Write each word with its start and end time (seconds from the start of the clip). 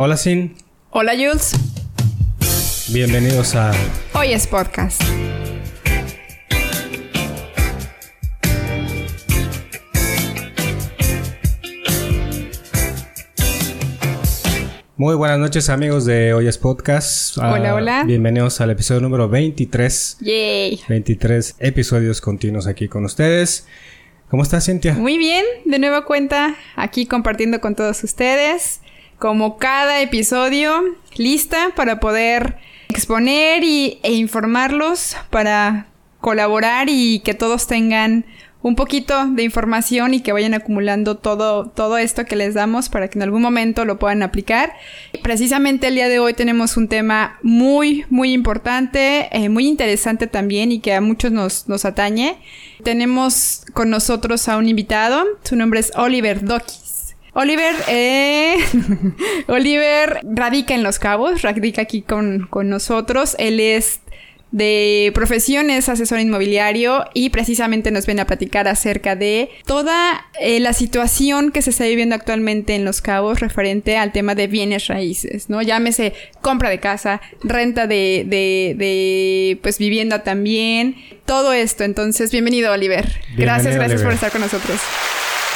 Hola 0.00 0.16
Sin. 0.16 0.54
Hola 0.90 1.14
Jules. 1.16 1.54
Bienvenidos 2.92 3.56
a 3.56 3.72
Hoy 4.14 4.32
es 4.32 4.46
podcast. 4.46 5.02
Muy 14.96 15.16
buenas 15.16 15.40
noches 15.40 15.68
amigos 15.68 16.04
de 16.04 16.32
Hoy 16.32 16.46
es 16.46 16.58
Podcast. 16.58 17.36
Ah, 17.38 17.54
Hola, 17.54 17.74
hola. 17.74 18.04
Bienvenidos 18.04 18.60
al 18.60 18.70
episodio 18.70 19.00
número 19.00 19.28
23. 19.28 20.18
Yay. 20.20 20.80
23 20.88 21.56
episodios 21.58 22.20
continuos 22.20 22.68
aquí 22.68 22.86
con 22.86 23.04
ustedes. 23.04 23.66
¿Cómo 24.30 24.44
estás 24.44 24.64
Cintia? 24.66 24.94
Muy 24.94 25.18
bien, 25.18 25.44
de 25.64 25.80
nueva 25.80 26.04
cuenta 26.04 26.54
aquí 26.76 27.06
compartiendo 27.06 27.60
con 27.60 27.74
todos 27.74 28.04
ustedes. 28.04 28.80
Como 29.18 29.58
cada 29.58 30.00
episodio, 30.00 30.96
lista 31.16 31.70
para 31.74 31.98
poder 31.98 32.56
exponer 32.88 33.64
y, 33.64 33.98
e 34.02 34.12
informarlos, 34.12 35.16
para 35.30 35.86
colaborar 36.20 36.88
y 36.88 37.20
que 37.20 37.34
todos 37.34 37.66
tengan 37.66 38.24
un 38.60 38.74
poquito 38.74 39.26
de 39.26 39.44
información 39.44 40.14
y 40.14 40.20
que 40.20 40.32
vayan 40.32 40.54
acumulando 40.54 41.16
todo, 41.16 41.66
todo 41.68 41.96
esto 41.96 42.24
que 42.24 42.36
les 42.36 42.54
damos 42.54 42.88
para 42.88 43.08
que 43.08 43.18
en 43.18 43.22
algún 43.22 43.42
momento 43.42 43.84
lo 43.84 43.98
puedan 43.98 44.22
aplicar. 44.22 44.72
Precisamente 45.22 45.88
el 45.88 45.94
día 45.94 46.08
de 46.08 46.18
hoy 46.18 46.34
tenemos 46.34 46.76
un 46.76 46.88
tema 46.88 47.38
muy, 47.42 48.04
muy 48.10 48.32
importante, 48.32 49.28
eh, 49.32 49.48
muy 49.48 49.66
interesante 49.66 50.26
también 50.26 50.72
y 50.72 50.80
que 50.80 50.94
a 50.94 51.00
muchos 51.00 51.30
nos, 51.30 51.68
nos 51.68 51.84
atañe. 51.84 52.36
Tenemos 52.82 53.64
con 53.74 53.90
nosotros 53.90 54.48
a 54.48 54.56
un 54.56 54.68
invitado, 54.68 55.24
su 55.44 55.54
nombre 55.54 55.80
es 55.80 55.92
Oliver 55.96 56.44
Dokis. 56.44 56.97
Oliver, 57.40 57.76
eh, 57.86 58.56
Oliver 59.46 60.18
radica 60.24 60.74
en 60.74 60.82
Los 60.82 60.98
Cabos, 60.98 61.42
radica 61.42 61.82
aquí 61.82 62.02
con, 62.02 62.48
con 62.50 62.68
nosotros. 62.68 63.36
Él 63.38 63.60
es 63.60 64.00
de 64.50 65.12
profesiones, 65.14 65.88
asesor 65.88 66.18
inmobiliario 66.18 67.04
y 67.14 67.30
precisamente 67.30 67.92
nos 67.92 68.06
viene 68.06 68.22
a 68.22 68.26
platicar 68.26 68.66
acerca 68.66 69.14
de 69.14 69.50
toda 69.66 70.26
eh, 70.40 70.58
la 70.58 70.72
situación 70.72 71.52
que 71.52 71.62
se 71.62 71.70
está 71.70 71.84
viviendo 71.84 72.16
actualmente 72.16 72.74
en 72.74 72.84
Los 72.84 73.02
Cabos 73.02 73.38
referente 73.38 73.96
al 73.96 74.10
tema 74.10 74.34
de 74.34 74.48
bienes 74.48 74.88
raíces, 74.88 75.48
¿no? 75.48 75.62
Llámese 75.62 76.14
compra 76.40 76.70
de 76.70 76.80
casa, 76.80 77.20
renta 77.44 77.86
de, 77.86 78.24
de, 78.26 78.74
de 78.76 79.60
pues 79.62 79.78
vivienda 79.78 80.24
también, 80.24 80.96
todo 81.24 81.52
esto. 81.52 81.84
Entonces, 81.84 82.32
bienvenido 82.32 82.72
Oliver. 82.72 83.04
Bienvenido, 83.04 83.36
gracias, 83.36 83.74
gracias 83.76 84.00
Oliver. 84.00 84.06
por 84.06 84.14
estar 84.14 84.32
con 84.32 84.40
nosotros. 84.40 84.80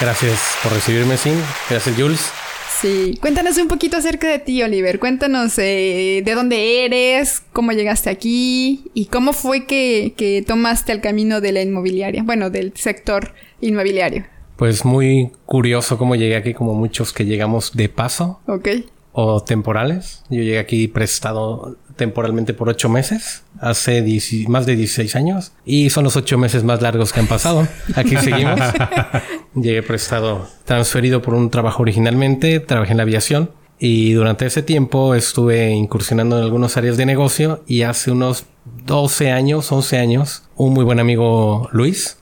Gracias 0.03 0.57
por 0.65 0.73
recibirme, 0.73 1.17
Sin. 1.17 1.35
Gracias, 1.71 1.95
Jules. 1.97 2.33
Sí, 2.81 3.17
cuéntanos 3.21 3.57
un 3.59 3.69
poquito 3.69 3.99
acerca 3.99 4.29
de 4.29 4.41
ti, 4.41 4.61
Oliver. 4.61 4.99
Cuéntanos 4.99 5.57
eh, 5.61 6.23
de 6.25 6.35
dónde 6.35 6.85
eres, 6.85 7.41
cómo 7.53 7.71
llegaste 7.71 8.11
aquí 8.11 8.91
y 8.95 9.07
cómo 9.07 9.33
fue 9.33 9.65
que, 9.65 10.15
que 10.17 10.43
tomaste 10.45 10.91
el 10.91 11.01
camino 11.01 11.41
de 11.41 11.53
la 11.53 11.63
inmobiliaria, 11.63 12.25
bueno, 12.25 12.51
del 12.51 12.73
sector 12.75 13.33
inmobiliario. 13.61 14.25
Pues 14.57 14.85
muy 14.85 15.31
curioso 15.47 15.99
cómo 15.99 16.17
llegué 16.17 16.35
aquí, 16.35 16.53
como 16.53 16.75
muchos 16.75 17.13
que 17.13 17.25
llegamos 17.25 17.71
de 17.73 17.89
paso 17.89 18.41
¿Ok? 18.49 18.69
o 19.13 19.45
temporales. 19.45 20.25
Yo 20.31 20.41
llegué 20.41 20.59
aquí 20.59 20.89
prestado 20.89 21.77
temporalmente 22.03 22.53
por 22.53 22.69
ocho 22.69 22.89
meses, 22.89 23.45
hace 23.61 24.03
10 24.03 24.49
más 24.49 24.67
de 24.67 24.75
16 24.75 25.15
años, 25.15 25.53
y 25.65 25.91
son 25.91 26.03
los 26.03 26.17
ocho 26.17 26.37
meses 26.37 26.65
más 26.65 26.83
largos 26.83 27.13
que 27.13 27.21
han 27.21 27.29
pasado. 27.29 27.69
Aquí 27.95 28.17
seguimos. 28.17 28.59
llegué 29.55 29.85
prestado, 29.85 30.49
transferido 30.65 31.23
por 31.23 31.35
un 31.35 31.49
trabajo 31.49 31.83
originalmente, 31.83 32.59
trabajé 32.59 32.91
en 32.91 32.97
la 32.97 33.05
aviación. 33.05 33.51
Y 33.79 34.13
durante 34.13 34.47
ese 34.47 34.63
tiempo 34.63 35.15
estuve 35.15 35.71
incursionando 35.71 36.39
en 36.39 36.45
algunas 36.45 36.77
áreas 36.77 36.97
de 36.97 37.07
negocio 37.07 37.63
y 37.67 37.83
hace 37.83 38.11
unos 38.11 38.47
12 38.87 39.31
años, 39.31 39.71
11 39.71 39.99
años, 39.99 40.45
un 40.57 40.73
muy 40.73 40.85
buen 40.85 41.01
amigo 41.01 41.69
Luis 41.73 42.19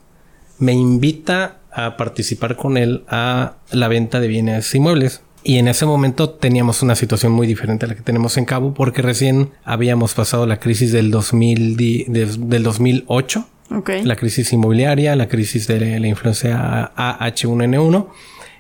me 0.61 0.73
invita 0.75 1.57
a 1.73 1.97
participar 1.97 2.55
con 2.55 2.77
él 2.77 3.05
a 3.09 3.55
la 3.73 3.89
venta 3.89 4.21
de 4.21 4.29
bienes 4.29 4.73
inmuebles. 4.75 5.23
Y 5.43 5.57
en 5.59 5.69
ese 5.69 5.87
momento 5.87 6.31
teníamos 6.31 6.83
una 6.83 6.95
situación 6.95 7.33
muy 7.33 7.47
diferente 7.47 7.87
a 7.87 7.89
la 7.89 7.95
que 7.95 8.03
tenemos 8.03 8.37
en 8.37 8.45
Cabo 8.45 8.75
porque 8.75 9.01
recién 9.01 9.51
habíamos 9.65 10.13
pasado 10.15 10.47
la 10.47 10.61
crisis 10.61 10.93
del, 10.93 11.11
2000, 11.11 11.77
di- 11.77 12.05
de- 12.09 12.27
del 12.27 12.63
2008, 12.63 13.47
Ok. 13.77 13.91
la 14.05 14.17
crisis 14.17 14.53
inmobiliaria, 14.53 15.17
la 15.17 15.29
crisis 15.29 15.67
de 15.67 15.99
la 15.99 16.07
influencia 16.07 16.93
AH1N1 16.95 18.09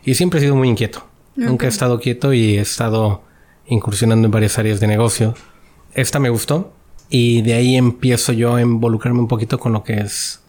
y 0.04 0.14
siempre 0.14 0.38
he 0.38 0.42
sido 0.42 0.56
muy 0.56 0.68
inquieto. 0.68 1.06
Nunca 1.36 1.66
he 1.66 1.68
estado 1.68 2.00
quieto 2.00 2.32
y 2.32 2.56
he 2.56 2.60
estado 2.60 3.22
incursionando 3.66 4.26
en 4.26 4.30
varias 4.32 4.58
áreas 4.58 4.80
de 4.80 4.86
negocio. 4.86 5.34
Esta 5.94 6.18
me 6.18 6.28
gustó 6.30 6.72
y 7.08 7.42
de 7.42 7.54
ahí 7.54 7.76
empiezo 7.76 8.32
yo 8.32 8.54
a 8.54 8.62
involucrarme 8.62 9.20
un 9.20 9.28
poquito 9.28 9.58
con 9.58 9.72
lo 9.72 9.82
que 9.84 10.00
es 10.00 10.40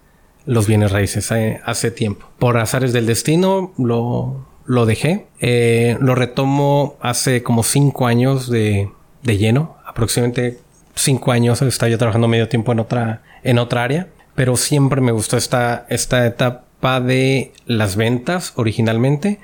los 0.45 0.65
bienes 0.67 0.91
raíces 0.91 1.29
eh, 1.31 1.59
hace 1.65 1.91
tiempo. 1.91 2.25
Por 2.39 2.57
azares 2.57 2.93
del 2.93 3.05
destino 3.05 3.73
lo, 3.77 4.47
lo 4.65 4.85
dejé. 4.85 5.27
Eh, 5.39 5.97
lo 5.99 6.15
retomo 6.15 6.97
hace 7.01 7.43
como 7.43 7.63
cinco 7.63 8.07
años 8.07 8.49
de, 8.49 8.89
de 9.23 9.37
lleno. 9.37 9.77
Aproximadamente 9.85 10.59
cinco 10.95 11.31
años 11.31 11.61
estaba 11.61 11.89
yo 11.89 11.97
trabajando 11.97 12.27
medio 12.27 12.47
tiempo 12.47 12.71
en 12.71 12.79
otra, 12.79 13.23
en 13.43 13.59
otra 13.59 13.83
área. 13.83 14.07
Pero 14.35 14.55
siempre 14.55 15.01
me 15.01 15.11
gustó 15.11 15.37
esta, 15.37 15.85
esta 15.89 16.25
etapa 16.25 17.01
de 17.01 17.53
las 17.65 17.95
ventas 17.95 18.53
originalmente. 18.55 19.39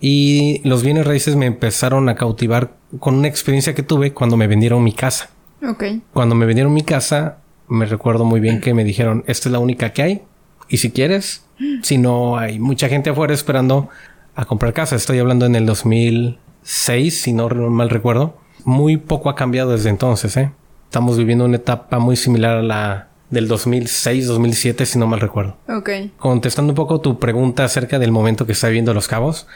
Y 0.00 0.60
los 0.68 0.82
bienes 0.82 1.06
raíces 1.06 1.36
me 1.36 1.46
empezaron 1.46 2.08
a 2.08 2.16
cautivar 2.16 2.72
con 2.98 3.14
una 3.14 3.28
experiencia 3.28 3.74
que 3.74 3.82
tuve 3.82 4.12
cuando 4.12 4.36
me 4.36 4.46
vendieron 4.46 4.84
mi 4.84 4.92
casa. 4.92 5.30
Ok. 5.66 5.84
Cuando 6.12 6.34
me 6.34 6.44
vendieron 6.44 6.72
mi 6.72 6.82
casa, 6.82 7.38
me 7.68 7.86
recuerdo 7.86 8.24
muy 8.24 8.40
bien 8.40 8.60
que 8.60 8.74
me 8.74 8.84
dijeron, 8.84 9.24
esta 9.26 9.48
es 9.48 9.52
la 9.52 9.58
única 9.58 9.92
que 9.92 10.02
hay. 10.02 10.22
Y 10.68 10.78
si 10.78 10.90
quieres, 10.90 11.46
si 11.82 11.96
no 11.98 12.36
hay 12.36 12.58
mucha 12.58 12.88
gente 12.88 13.10
afuera 13.10 13.32
esperando 13.32 13.88
a 14.36 14.44
comprar 14.44 14.72
casa. 14.74 14.94
Estoy 14.94 15.18
hablando 15.18 15.46
en 15.46 15.56
el 15.56 15.66
2006, 15.66 17.22
si 17.22 17.32
no 17.32 17.48
mal 17.48 17.90
recuerdo. 17.90 18.36
Muy 18.64 18.98
poco 18.98 19.30
ha 19.30 19.34
cambiado 19.34 19.72
desde 19.72 19.88
entonces, 19.88 20.36
¿eh? 20.36 20.52
Estamos 20.84 21.16
viviendo 21.16 21.44
una 21.44 21.56
etapa 21.56 21.98
muy 21.98 22.16
similar 22.16 22.58
a 22.58 22.62
la 22.62 23.08
del 23.30 23.48
2006, 23.48 24.26
2007, 24.28 24.86
si 24.86 24.98
no 24.98 25.06
mal 25.06 25.20
recuerdo. 25.20 25.56
Ok. 25.68 25.90
Contestando 26.18 26.72
un 26.72 26.76
poco 26.76 27.00
tu 27.00 27.18
pregunta 27.18 27.64
acerca 27.64 27.98
del 27.98 28.12
momento 28.12 28.46
que 28.46 28.52
está 28.52 28.68
viviendo 28.68 28.94
Los 28.94 29.08
Cabos, 29.08 29.48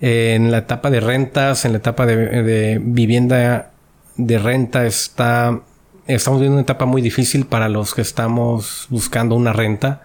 eh, 0.00 0.34
en 0.34 0.50
la 0.50 0.58
etapa 0.58 0.90
de 0.90 1.00
rentas, 1.00 1.64
en 1.64 1.72
la 1.72 1.78
etapa 1.78 2.04
de, 2.04 2.42
de 2.42 2.80
vivienda 2.82 3.70
de 4.16 4.38
renta, 4.38 4.84
está, 4.84 5.60
estamos 6.06 6.40
viviendo 6.40 6.56
una 6.56 6.62
etapa 6.62 6.84
muy 6.84 7.00
difícil 7.00 7.46
para 7.46 7.68
los 7.68 7.94
que 7.94 8.02
estamos 8.02 8.86
buscando 8.90 9.36
una 9.36 9.52
renta 9.52 10.02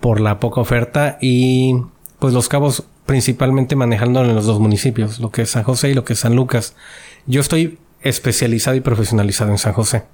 por 0.00 0.20
la 0.20 0.38
poca 0.38 0.60
oferta 0.60 1.18
y 1.20 1.74
pues 2.18 2.34
Los 2.34 2.48
Cabos 2.48 2.84
principalmente 3.06 3.76
manejándolo 3.76 4.28
en 4.28 4.34
los 4.36 4.46
dos 4.46 4.60
municipios, 4.60 5.18
lo 5.20 5.30
que 5.30 5.42
es 5.42 5.50
San 5.50 5.62
José 5.64 5.90
y 5.90 5.94
lo 5.94 6.04
que 6.04 6.12
es 6.14 6.18
San 6.20 6.36
Lucas. 6.36 6.74
Yo 7.26 7.40
estoy 7.40 7.78
especializado 8.02 8.76
y 8.76 8.80
profesionalizado 8.80 9.50
en 9.50 9.58
San 9.58 9.72
José. 9.72 10.04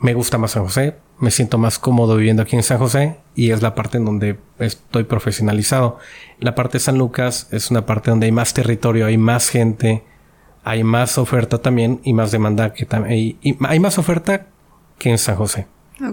Me 0.00 0.14
gusta 0.14 0.38
más 0.38 0.52
San 0.52 0.64
José, 0.64 0.96
me 1.18 1.30
siento 1.30 1.56
más 1.58 1.78
cómodo 1.78 2.16
viviendo 2.16 2.42
aquí 2.42 2.56
en 2.56 2.62
San 2.62 2.78
José 2.78 3.18
y 3.34 3.50
es 3.52 3.62
la 3.62 3.74
parte 3.74 3.98
en 3.98 4.04
donde 4.04 4.38
estoy 4.58 5.04
profesionalizado. 5.04 5.98
La 6.40 6.54
parte 6.54 6.74
de 6.74 6.80
San 6.80 6.98
Lucas 6.98 7.48
es 7.52 7.70
una 7.70 7.86
parte 7.86 8.10
donde 8.10 8.26
hay 8.26 8.32
más 8.32 8.52
territorio, 8.54 9.06
hay 9.06 9.16
más 9.16 9.48
gente, 9.48 10.02
hay 10.64 10.82
más 10.82 11.16
oferta 11.18 11.58
también 11.58 12.00
y 12.04 12.12
más 12.12 12.32
demanda 12.32 12.72
que 12.74 12.84
también. 12.86 13.38
Hay 13.68 13.80
más 13.80 13.98
oferta 13.98 14.46
que 14.98 15.10
en 15.10 15.18
San 15.18 15.36
José. 15.36 15.66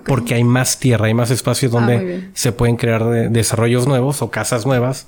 Porque 0.06 0.36
hay 0.36 0.44
más 0.44 0.78
tierra, 0.80 1.08
hay 1.08 1.14
más 1.16 1.32
espacios 1.32 1.74
Ah, 1.74 1.80
donde 1.80 2.30
se 2.34 2.52
pueden 2.52 2.76
crear 2.76 3.04
de- 3.04 3.30
desarrollos 3.30 3.88
nuevos 3.88 4.22
o 4.22 4.30
casas 4.30 4.66
nuevas. 4.68 5.08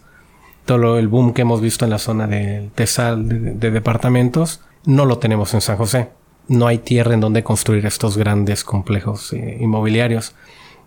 Todo 0.66 0.78
lo- 0.78 0.98
el 0.98 1.08
boom 1.08 1.34
que 1.34 1.42
hemos 1.44 1.62
visto 1.62 1.86
en 1.86 1.92
la 1.92 1.98
zona 2.00 2.28
del 2.28 2.70
Tesal 2.72 3.28
de, 3.28 3.40
de 3.54 3.72
departamentos 3.72 4.62
no 4.86 5.06
lo 5.06 5.18
tenemos 5.18 5.54
en 5.54 5.62
San 5.62 5.78
José. 5.78 6.10
No 6.48 6.68
hay 6.68 6.78
tierra 6.80 7.14
en 7.14 7.22
donde 7.22 7.44
construir 7.44 7.86
estos 7.86 8.18
grandes 8.18 8.64
complejos 8.64 9.32
eh, 9.34 9.58
inmobiliarios. 9.62 10.36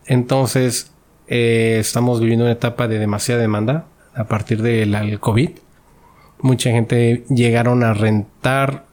Entonces, 0.06 0.92
eh, 1.28 1.78
estamos 1.80 2.20
viviendo 2.20 2.44
una 2.44 2.52
etapa 2.52 2.88
de 2.88 2.98
demasiada 2.98 3.40
demanda 3.40 3.86
a 4.14 4.24
partir 4.24 4.62
del 4.62 5.18
COVID. 5.20 5.50
Mucha 6.40 6.70
gente 6.70 7.24
llegaron 7.28 7.82
a 7.82 7.94
rentar 7.94 8.84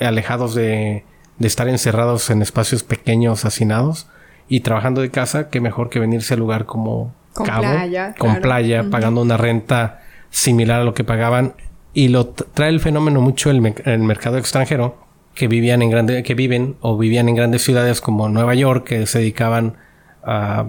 alejados 0.00 0.54
de, 0.54 1.04
de 1.38 1.46
estar 1.46 1.68
encerrados 1.68 2.30
en 2.30 2.42
espacios 2.42 2.82
pequeños, 2.82 3.44
hacinados 3.44 4.08
y 4.48 4.60
trabajando 4.60 5.00
de 5.02 5.10
casa, 5.10 5.48
que 5.50 5.60
mejor 5.60 5.88
que 5.90 5.98
venirse 6.00 6.34
al 6.34 6.40
lugar 6.40 6.66
como 6.66 7.14
Con 7.34 7.46
Cabo, 7.46 7.62
playa, 7.62 8.14
con 8.18 8.28
claro. 8.30 8.42
playa, 8.42 8.84
pagando 8.90 9.20
una 9.22 9.36
renta 9.36 10.02
similar 10.36 10.82
a 10.82 10.84
lo 10.84 10.92
que 10.94 11.02
pagaban. 11.04 11.54
Y 11.94 12.08
lo 12.08 12.26
trae 12.28 12.68
el 12.68 12.80
fenómeno 12.80 13.20
mucho 13.22 13.50
el, 13.50 13.62
me- 13.62 13.74
el 13.86 14.00
mercado 14.00 14.36
extranjero, 14.36 14.98
que 15.34 15.48
vivían 15.48 15.80
en 15.82 15.90
grande, 15.90 16.22
que 16.22 16.34
viven 16.34 16.76
o 16.80 16.98
vivían 16.98 17.28
en 17.28 17.34
grandes 17.36 17.62
ciudades 17.64 18.00
como 18.02 18.28
Nueva 18.28 18.54
York, 18.54 18.84
que 18.86 19.06
se 19.06 19.18
dedicaban 19.20 19.76
a 20.22 20.66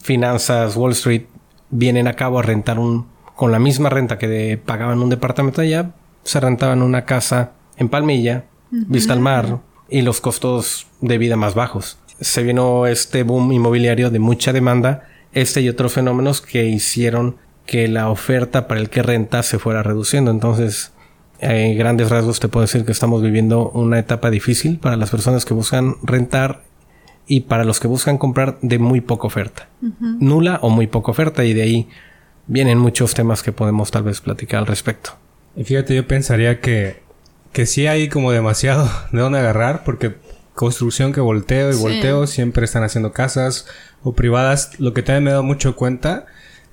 finanzas, 0.00 0.76
Wall 0.76 0.92
Street, 0.92 1.22
vienen 1.70 2.06
a 2.06 2.14
cabo 2.14 2.38
a 2.38 2.42
rentar 2.42 2.78
un, 2.78 3.06
con 3.34 3.50
la 3.50 3.58
misma 3.58 3.88
renta 3.88 4.18
que 4.18 4.28
de- 4.28 4.58
pagaban 4.58 5.00
un 5.00 5.08
departamento 5.10 5.62
allá, 5.62 5.90
se 6.22 6.40
rentaban 6.40 6.82
una 6.82 7.04
casa 7.06 7.52
en 7.78 7.88
Palmilla 7.88 8.44
vista 8.70 9.14
al 9.14 9.20
mar 9.20 9.60
y 9.88 10.02
los 10.02 10.20
costos 10.20 10.86
de 11.00 11.16
vida 11.16 11.36
más 11.36 11.54
bajos. 11.54 11.98
Se 12.20 12.42
vino 12.42 12.86
este 12.86 13.22
boom 13.22 13.52
inmobiliario 13.52 14.10
de 14.10 14.18
mucha 14.18 14.52
demanda, 14.52 15.08
este 15.32 15.62
y 15.62 15.68
otros 15.70 15.92
fenómenos 15.94 16.42
que 16.42 16.66
hicieron 16.66 17.36
que 17.68 17.86
la 17.86 18.08
oferta 18.08 18.66
para 18.66 18.80
el 18.80 18.88
que 18.88 19.02
renta 19.02 19.42
se 19.42 19.58
fuera 19.58 19.82
reduciendo. 19.82 20.30
Entonces, 20.30 20.92
en 21.38 21.76
grandes 21.76 22.08
rasgos 22.08 22.40
te 22.40 22.48
puedo 22.48 22.64
decir 22.64 22.86
que 22.86 22.92
estamos 22.92 23.22
viviendo 23.22 23.68
una 23.68 23.98
etapa 23.98 24.30
difícil 24.30 24.78
para 24.78 24.96
las 24.96 25.10
personas 25.10 25.44
que 25.44 25.52
buscan 25.52 25.96
rentar 26.02 26.62
y 27.26 27.40
para 27.40 27.64
los 27.64 27.78
que 27.78 27.86
buscan 27.86 28.16
comprar 28.16 28.58
de 28.62 28.78
muy 28.78 29.02
poca 29.02 29.26
oferta. 29.26 29.68
Nula 30.00 30.60
o 30.62 30.70
muy 30.70 30.86
poca 30.86 31.10
oferta 31.10 31.44
y 31.44 31.52
de 31.52 31.62
ahí 31.62 31.88
vienen 32.46 32.78
muchos 32.78 33.12
temas 33.12 33.42
que 33.42 33.52
podemos 33.52 33.90
tal 33.90 34.04
vez 34.04 34.22
platicar 34.22 34.60
al 34.60 34.66
respecto. 34.66 35.10
Y 35.54 35.64
fíjate, 35.64 35.94
yo 35.94 36.08
pensaría 36.08 36.62
que, 36.62 37.02
que 37.52 37.66
sí 37.66 37.86
hay 37.86 38.08
como 38.08 38.32
demasiado 38.32 38.88
de 39.12 39.20
dónde 39.20 39.40
agarrar 39.40 39.84
porque 39.84 40.16
construcción 40.54 41.12
que 41.12 41.20
volteo 41.20 41.70
y 41.70 41.76
volteo 41.76 42.26
siempre 42.26 42.64
están 42.64 42.82
haciendo 42.82 43.12
casas 43.12 43.66
o 44.02 44.14
privadas. 44.14 44.80
Lo 44.80 44.94
que 44.94 45.02
también 45.02 45.24
me 45.24 45.30
he 45.30 45.32
dado 45.32 45.42
mucho 45.42 45.76
cuenta 45.76 46.24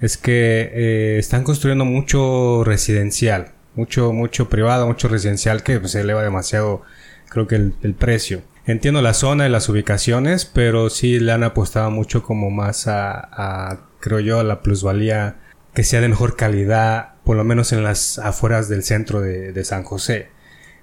es 0.06 0.18
que 0.18 0.70
eh, 0.74 1.18
están 1.18 1.44
construyendo 1.44 1.84
mucho 1.84 2.64
residencial, 2.64 3.54
mucho, 3.76 4.14
mucho 4.14 4.50
privado, 4.50 4.86
mucho 4.86 5.08
residencial 5.08 5.64
que 5.64 5.80
pues, 5.80 5.94
se 5.94 6.02
eleva 6.02 6.22
demasiado, 6.22 6.84
creo 7.30 7.48
que 7.48 7.56
el, 7.56 7.96
precio. 7.98 8.44
Entiendo 8.68 9.02
la 9.02 9.14
zona 9.14 9.48
y 9.48 9.50
las 9.50 9.68
ubicaciones, 9.68 10.46
pero 10.46 10.90
sí 10.90 11.20
le 11.20 11.32
han 11.32 11.44
apostado 11.44 11.92
mucho 11.92 12.24
como 12.24 12.52
más 12.52 12.88
a, 12.88 13.88
creo 14.00 14.20
yo, 14.20 14.40
a 14.40 14.44
la 14.44 14.62
plusvalía 14.62 15.38
que 15.74 15.84
sea 15.84 16.02
de 16.02 16.10
mejor 16.10 16.36
calidad, 16.36 17.16
por 17.24 17.36
lo 17.36 17.44
menos 17.44 17.74
en 17.74 17.84
las 17.84 18.20
afueras 18.20 18.70
del 18.70 18.84
centro 18.84 19.22
de, 19.22 19.64
San 19.66 19.84
José. 19.84 20.30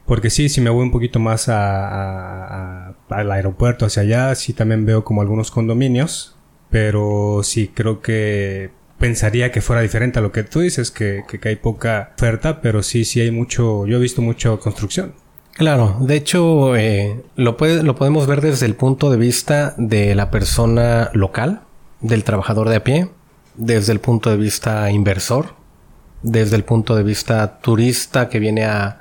Porque 0.04 0.30
sí, 0.30 0.48
si 0.48 0.60
me 0.60 0.70
voy 0.70 0.82
un 0.82 0.90
poquito 0.90 1.20
más 1.20 1.48
al 1.48 2.96
aeropuerto 3.08 3.86
hacia 3.86 4.02
allá, 4.02 4.34
sí 4.34 4.52
también 4.52 4.84
veo 4.84 5.04
como 5.04 5.22
algunos 5.22 5.50
condominios, 5.50 6.36
pero 6.70 7.40
sí 7.42 7.68
creo 7.74 8.00
que 8.00 8.70
pensaría 9.02 9.50
que 9.50 9.60
fuera 9.60 9.82
diferente 9.82 10.20
a 10.20 10.22
lo 10.22 10.30
que 10.30 10.44
tú 10.44 10.60
dices, 10.60 10.92
que, 10.92 11.24
que, 11.28 11.48
hay 11.48 11.56
poca 11.56 12.12
oferta, 12.14 12.60
pero 12.60 12.84
sí, 12.84 13.04
sí 13.04 13.20
hay 13.20 13.32
mucho, 13.32 13.84
yo 13.84 13.96
he 13.96 14.00
visto 14.00 14.22
mucha 14.22 14.56
construcción. 14.58 15.14
Claro, 15.54 15.96
de 15.98 16.14
hecho 16.14 16.76
eh, 16.76 17.20
lo, 17.34 17.56
puede, 17.56 17.82
lo 17.82 17.96
podemos 17.96 18.28
ver 18.28 18.40
desde 18.40 18.64
el 18.64 18.76
punto 18.76 19.10
de 19.10 19.16
vista 19.16 19.74
de 19.76 20.14
la 20.14 20.30
persona 20.30 21.10
local, 21.14 21.62
del 22.00 22.22
trabajador 22.22 22.68
de 22.68 22.76
a 22.76 22.84
pie, 22.84 23.08
desde 23.56 23.92
el 23.92 23.98
punto 23.98 24.30
de 24.30 24.36
vista 24.36 24.88
inversor, 24.92 25.56
desde 26.22 26.54
el 26.54 26.62
punto 26.62 26.94
de 26.94 27.02
vista 27.02 27.58
turista 27.58 28.28
que 28.28 28.38
viene 28.38 28.66
a 28.66 29.00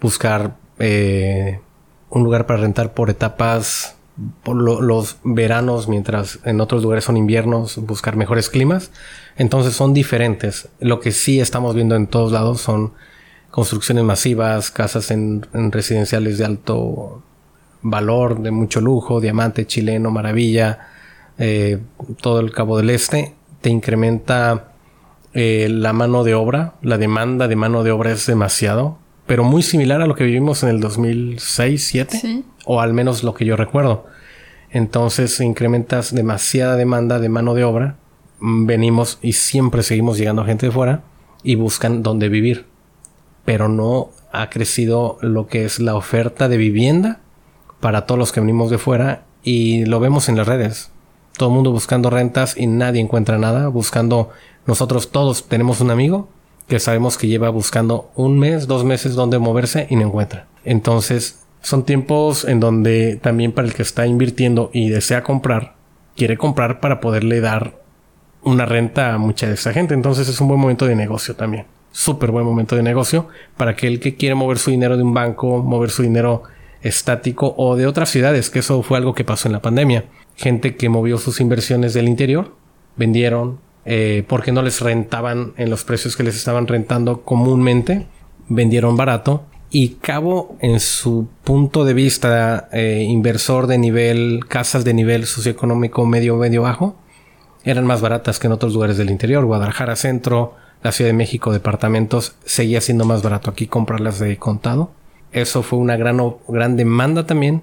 buscar 0.00 0.56
eh, 0.80 1.60
un 2.10 2.24
lugar 2.24 2.44
para 2.46 2.62
rentar 2.62 2.92
por 2.92 3.08
etapas 3.08 3.97
por 4.42 4.56
los 4.56 5.18
veranos, 5.22 5.88
mientras 5.88 6.40
en 6.44 6.60
otros 6.60 6.82
lugares 6.82 7.04
son 7.04 7.16
inviernos, 7.16 7.78
buscar 7.78 8.16
mejores 8.16 8.50
climas. 8.50 8.90
Entonces 9.36 9.74
son 9.74 9.94
diferentes. 9.94 10.68
Lo 10.80 11.00
que 11.00 11.12
sí 11.12 11.40
estamos 11.40 11.74
viendo 11.74 11.94
en 11.94 12.06
todos 12.06 12.32
lados 12.32 12.60
son 12.60 12.92
construcciones 13.50 14.04
masivas, 14.04 14.70
casas 14.70 15.10
en, 15.10 15.46
residenciales 15.52 16.38
de 16.38 16.44
alto 16.44 17.22
valor, 17.82 18.40
de 18.40 18.50
mucho 18.50 18.80
lujo, 18.80 19.20
diamante, 19.20 19.66
chileno, 19.66 20.10
maravilla, 20.10 20.88
eh, 21.38 21.78
todo 22.20 22.40
el 22.40 22.52
Cabo 22.52 22.76
del 22.76 22.90
Este. 22.90 23.34
Te 23.60 23.70
incrementa 23.70 24.72
eh, 25.32 25.68
la 25.70 25.92
mano 25.92 26.24
de 26.24 26.34
obra, 26.34 26.74
la 26.82 26.98
demanda 26.98 27.46
de 27.46 27.56
mano 27.56 27.84
de 27.84 27.92
obra 27.92 28.10
es 28.10 28.26
demasiado 28.26 28.98
pero 29.28 29.44
muy 29.44 29.62
similar 29.62 30.00
a 30.00 30.06
lo 30.06 30.14
que 30.14 30.24
vivimos 30.24 30.62
en 30.62 30.70
el 30.70 30.80
2006-2007, 30.80 32.44
o 32.64 32.80
al 32.80 32.94
menos 32.94 33.22
lo 33.22 33.34
que 33.34 33.44
yo 33.44 33.56
recuerdo. 33.56 34.06
Entonces 34.70 35.38
incrementas 35.40 36.14
demasiada 36.14 36.76
demanda 36.76 37.18
de 37.18 37.28
mano 37.28 37.52
de 37.52 37.62
obra, 37.62 37.96
venimos 38.40 39.18
y 39.20 39.34
siempre 39.34 39.82
seguimos 39.82 40.16
llegando 40.16 40.46
gente 40.46 40.66
de 40.66 40.72
fuera 40.72 41.02
y 41.42 41.56
buscan 41.56 42.02
dónde 42.02 42.30
vivir, 42.30 42.64
pero 43.44 43.68
no 43.68 44.08
ha 44.32 44.48
crecido 44.48 45.18
lo 45.20 45.46
que 45.46 45.66
es 45.66 45.78
la 45.78 45.94
oferta 45.94 46.48
de 46.48 46.56
vivienda 46.56 47.20
para 47.80 48.06
todos 48.06 48.18
los 48.18 48.32
que 48.32 48.40
venimos 48.40 48.70
de 48.70 48.78
fuera 48.78 49.24
y 49.42 49.84
lo 49.84 50.00
vemos 50.00 50.30
en 50.30 50.38
las 50.38 50.48
redes. 50.48 50.90
Todo 51.36 51.50
el 51.50 51.54
mundo 51.54 51.70
buscando 51.70 52.08
rentas 52.08 52.56
y 52.56 52.66
nadie 52.66 53.02
encuentra 53.02 53.36
nada, 53.36 53.68
buscando 53.68 54.30
nosotros 54.66 55.10
todos 55.10 55.48
tenemos 55.48 55.82
un 55.82 55.90
amigo 55.90 56.30
que 56.68 56.78
sabemos 56.78 57.16
que 57.18 57.26
lleva 57.26 57.48
buscando 57.48 58.10
un 58.14 58.38
mes, 58.38 58.66
dos 58.66 58.84
meses 58.84 59.14
donde 59.14 59.38
moverse 59.38 59.86
y 59.90 59.96
no 59.96 60.02
encuentra. 60.02 60.46
Entonces, 60.64 61.40
son 61.62 61.84
tiempos 61.84 62.44
en 62.44 62.60
donde 62.60 63.16
también 63.16 63.52
para 63.52 63.66
el 63.66 63.74
que 63.74 63.82
está 63.82 64.06
invirtiendo 64.06 64.70
y 64.72 64.90
desea 64.90 65.22
comprar, 65.22 65.74
quiere 66.16 66.36
comprar 66.36 66.80
para 66.80 67.00
poderle 67.00 67.40
dar 67.40 67.78
una 68.42 68.66
renta 68.66 69.14
a 69.14 69.18
mucha 69.18 69.46
de 69.46 69.54
esa 69.54 69.72
gente. 69.72 69.94
Entonces 69.94 70.28
es 70.28 70.40
un 70.40 70.48
buen 70.48 70.60
momento 70.60 70.86
de 70.86 70.94
negocio 70.94 71.34
también. 71.34 71.66
Súper 71.90 72.30
buen 72.30 72.44
momento 72.44 72.76
de 72.76 72.82
negocio 72.82 73.28
para 73.56 73.72
aquel 73.72 73.98
que 73.98 74.14
quiere 74.16 74.34
mover 74.34 74.58
su 74.58 74.70
dinero 74.70 74.96
de 74.96 75.02
un 75.02 75.14
banco, 75.14 75.62
mover 75.62 75.90
su 75.90 76.02
dinero 76.02 76.44
estático 76.82 77.54
o 77.56 77.76
de 77.76 77.86
otras 77.86 78.10
ciudades, 78.10 78.50
que 78.50 78.60
eso 78.60 78.82
fue 78.82 78.98
algo 78.98 79.14
que 79.14 79.24
pasó 79.24 79.48
en 79.48 79.52
la 79.52 79.62
pandemia. 79.62 80.04
Gente 80.36 80.76
que 80.76 80.88
movió 80.88 81.18
sus 81.18 81.40
inversiones 81.40 81.94
del 81.94 82.08
interior, 82.08 82.54
vendieron, 82.96 83.58
eh, 83.90 84.22
porque 84.28 84.52
no 84.52 84.60
les 84.60 84.82
rentaban 84.82 85.54
en 85.56 85.70
los 85.70 85.82
precios 85.82 86.14
que 86.14 86.22
les 86.22 86.36
estaban 86.36 86.66
rentando 86.66 87.22
comúnmente, 87.22 88.06
vendieron 88.46 88.98
barato 88.98 89.46
y 89.70 89.94
Cabo 90.02 90.58
en 90.60 90.78
su 90.78 91.26
punto 91.42 91.86
de 91.86 91.94
vista 91.94 92.68
eh, 92.70 93.06
inversor 93.08 93.66
de 93.66 93.78
nivel, 93.78 94.40
casas 94.46 94.84
de 94.84 94.92
nivel 94.92 95.24
socioeconómico 95.24 96.04
medio, 96.04 96.36
medio 96.36 96.60
bajo, 96.60 96.96
eran 97.64 97.86
más 97.86 98.02
baratas 98.02 98.38
que 98.38 98.48
en 98.48 98.52
otros 98.52 98.74
lugares 98.74 98.98
del 98.98 99.08
interior, 99.08 99.46
Guadalajara 99.46 99.96
Centro, 99.96 100.54
la 100.82 100.92
Ciudad 100.92 101.08
de 101.08 101.16
México, 101.16 101.50
departamentos, 101.50 102.34
seguía 102.44 102.82
siendo 102.82 103.06
más 103.06 103.22
barato 103.22 103.50
aquí 103.50 103.68
comprarlas 103.68 104.18
de 104.18 104.36
contado. 104.36 104.90
Eso 105.32 105.62
fue 105.62 105.78
una 105.78 105.96
gran, 105.96 106.20
gran 106.46 106.76
demanda 106.76 107.24
también 107.24 107.62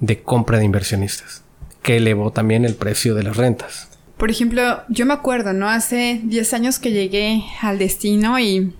de 0.00 0.20
compra 0.20 0.58
de 0.58 0.64
inversionistas, 0.64 1.44
que 1.80 1.98
elevó 1.98 2.32
también 2.32 2.64
el 2.64 2.74
precio 2.74 3.14
de 3.14 3.22
las 3.22 3.36
rentas. 3.36 3.93
Por 4.24 4.30
ejemplo, 4.30 4.80
yo 4.88 5.04
me 5.04 5.12
acuerdo, 5.12 5.52
¿no? 5.52 5.68
Hace 5.68 6.22
10 6.24 6.54
años 6.54 6.78
que 6.78 6.92
llegué 6.92 7.44
al 7.60 7.78
destino 7.78 8.38
y 8.38 8.72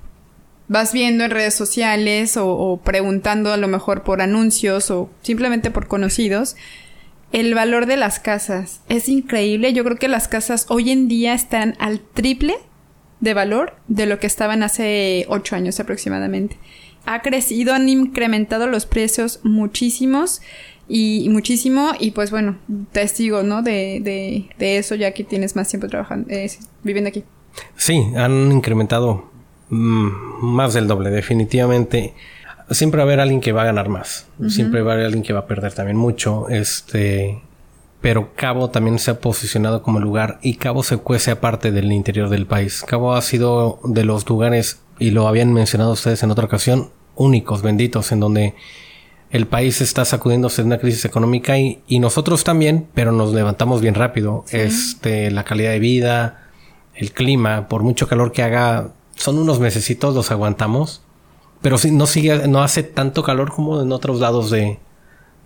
vas 0.69 0.95
viendo 0.95 1.23
en 1.23 1.31
redes 1.31 1.53
sociales 1.53 2.39
o, 2.39 2.81
preguntando 2.83 3.53
a 3.53 3.59
lo 3.59 3.69
mejor 3.69 4.05
por 4.05 4.23
anuncios 4.23 4.91
o 4.91 5.11
simplemente 5.21 5.71
por 5.71 5.87
conocidos 5.87 6.57
el 7.33 7.55
valor 7.55 7.85
de 7.85 7.99
las 7.99 8.21
casas. 8.21 8.81
Es 8.89 9.11
increíble. 9.11 9.75
Yo 9.75 9.85
creo 9.85 9.99
que 9.99 10.09
las 10.09 10.29
casas 10.29 10.65
hoy 10.71 10.91
en 10.91 11.09
día 11.09 11.35
están 11.35 11.77
al 11.79 12.01
triple 12.01 12.55
de 13.21 13.35
valor 13.35 13.77
de 13.87 14.07
lo 14.07 14.19
que 14.19 14.27
estaban 14.27 14.63
hace 14.63 15.27
8 15.29 15.57
años 15.57 15.79
aproximadamente. 15.79 16.57
Ha 17.05 17.21
crecido, 17.21 17.75
han 17.75 17.87
incrementado 17.91 18.67
los 18.67 18.87
precios 18.87 19.41
muchísimos 19.43 20.41
y, 20.89 21.29
muchísimo 21.31 21.93
y 21.99 22.11
pues 22.11 22.31
bueno, 22.31 22.59
testigo, 22.93 23.43
¿no? 23.43 23.63
De, 23.63 24.01
de, 24.03 24.49
de 24.59 24.79
eso 24.79 24.95
ya 24.95 25.13
que 25.13 25.25
tienes 25.25 25.57
más 25.57 25.69
tiempo 25.69 25.89
trabajando, 25.89 26.29
eh, 26.31 26.51
viviendo 26.83 27.09
aquí. 27.09 27.25
Sí, 27.77 28.05
han 28.17 28.53
incrementado 28.53 29.31
mm, 29.71 30.09
más 30.43 30.75
del 30.75 30.87
doble, 30.87 31.11
definitivamente. 31.11 32.15
Siempre 32.71 32.99
va 32.99 33.05
a 33.05 33.07
haber 33.07 33.21
alguien 33.21 33.41
que 33.41 33.53
va 33.53 33.63
a 33.63 33.67
ganar 33.67 33.89
más, 33.89 34.27
siempre 34.49 34.81
va 34.81 34.93
a 34.93 34.95
haber 34.95 35.07
alguien 35.07 35.23
que 35.23 35.35
va 35.35 35.41
a 35.41 35.47
perder 35.47 35.75
también 35.75 35.99
mucho, 35.99 36.49
este, 36.49 37.43
pero 38.01 38.35
Cabo 38.35 38.71
también 38.71 38.99
se 38.99 39.11
ha 39.11 39.21
posicionado 39.21 39.83
como 39.83 40.01
lugar 40.01 40.39
y 40.41 40.55
Cabo 40.55 40.83
se 40.83 40.97
cuece 40.97 41.31
aparte 41.31 41.73
del 41.73 41.93
interior 41.93 42.31
del 42.31 42.47
país. 42.47 42.83
Cabo 42.87 43.13
ha 43.13 43.21
sido 43.21 43.81
de 43.85 44.05
los 44.05 44.27
lugares, 44.27 44.81
y 44.99 45.11
lo 45.11 45.29
habían 45.29 45.53
mencionado 45.53 45.93
ustedes 45.93 46.23
en 46.23 46.31
otra 46.31 46.47
ocasión, 46.47 46.91
únicos, 47.17 47.63
benditos, 47.63 48.13
en 48.13 48.21
donde 48.21 48.55
el 49.35 49.49
país 49.49 49.81
está 49.81 50.05
sacudiéndose 50.05 50.63
de 50.63 50.67
una 50.67 50.79
crisis 50.79 51.05
económica 51.05 51.59
y, 51.59 51.99
nosotros 51.99 52.45
también, 52.45 52.87
pero 52.95 53.11
nos 53.11 53.35
levantamos 53.35 53.81
bien 53.81 53.97
rápido. 53.97 54.45
Este, 54.53 55.33
la 55.33 55.43
calidad 55.43 55.73
de 55.73 55.81
vida, 55.81 56.45
el 56.95 57.11
clima, 57.11 57.67
por 57.67 57.83
mucho 57.83 58.07
calor 58.07 58.31
que 58.31 58.45
haga, 58.45 58.93
son 59.17 59.39
unos 59.39 59.59
mesecitos, 59.59 60.15
los 60.15 60.31
aguantamos. 60.31 61.03
Pero 61.63 61.79
sí, 61.79 61.91
no 61.91 62.07
sigue, 62.07 62.47
no 62.47 62.63
hace 62.63 62.85
tanto 62.85 63.25
calor 63.25 63.51
como 63.53 63.83
en 63.83 63.91
otros 63.91 64.21
lados 64.21 64.53
de, 64.53 64.79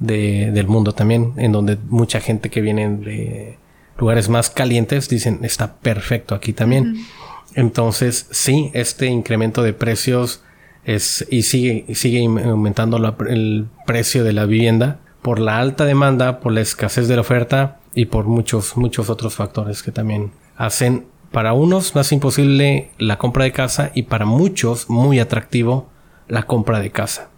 del 0.01 0.67
mundo 0.67 0.93
también, 0.93 1.33
en 1.39 1.53
donde 1.53 1.79
mucha 1.89 2.21
gente 2.21 2.51
que 2.51 2.61
viene 2.61 2.91
de 2.91 3.59
lugares 3.97 4.29
más 4.29 4.51
calientes 4.51 5.09
dicen 5.09 5.41
está 5.45 5.77
perfecto 5.77 6.35
aquí 6.35 6.53
también. 6.53 7.07
Entonces, 7.55 8.27
sí, 8.33 8.71
este 8.75 9.07
incremento 9.07 9.63
de 9.63 9.73
precios 9.73 10.43
es, 10.89 11.27
y 11.31 11.43
sigue, 11.43 11.85
sigue 11.95 12.25
aumentando 12.25 12.97
el 13.29 13.67
precio 13.87 14.25
de 14.25 14.33
la 14.33 14.47
vivienda 14.47 15.01
por 15.21 15.39
la 15.39 15.59
alta 15.59 15.85
demanda, 15.85 16.41
por 16.41 16.53
la 16.53 16.63
escasez 16.63 17.09
de 17.09 17.15
la 17.15 17.21
oferta 17.21 17.79
y 17.95 18.07
por 18.07 18.25
muchos, 18.25 18.75
muchos 18.79 19.11
otros 19.11 19.35
factores 19.35 19.83
que 19.83 19.93
también 19.93 20.31
hacen 20.57 21.05
para 21.31 21.53
unos 21.53 21.95
más 21.95 22.11
imposible 22.13 22.91
la 22.97 23.19
compra 23.19 23.45
de 23.45 23.53
casa 23.53 23.91
y 23.95 24.05
para 24.05 24.25
muchos 24.25 24.89
muy 24.89 25.21
atractivo 25.21 25.91
la 26.27 26.45
compra 26.45 26.81
de 26.81 26.91
casa. 26.91 27.29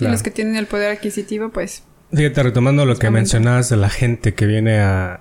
los 0.00 0.22
que 0.24 0.32
tienen 0.32 0.56
el 0.56 0.66
poder 0.66 0.96
adquisitivo, 0.96 1.50
pues... 1.50 1.84
Fíjate, 2.12 2.42
retomando 2.42 2.84
lo 2.84 2.96
que 2.96 3.10
mencionabas 3.10 3.68
de 3.68 3.76
la 3.76 3.90
gente 3.90 4.34
que 4.34 4.46
viene 4.46 4.80
a, 4.80 5.20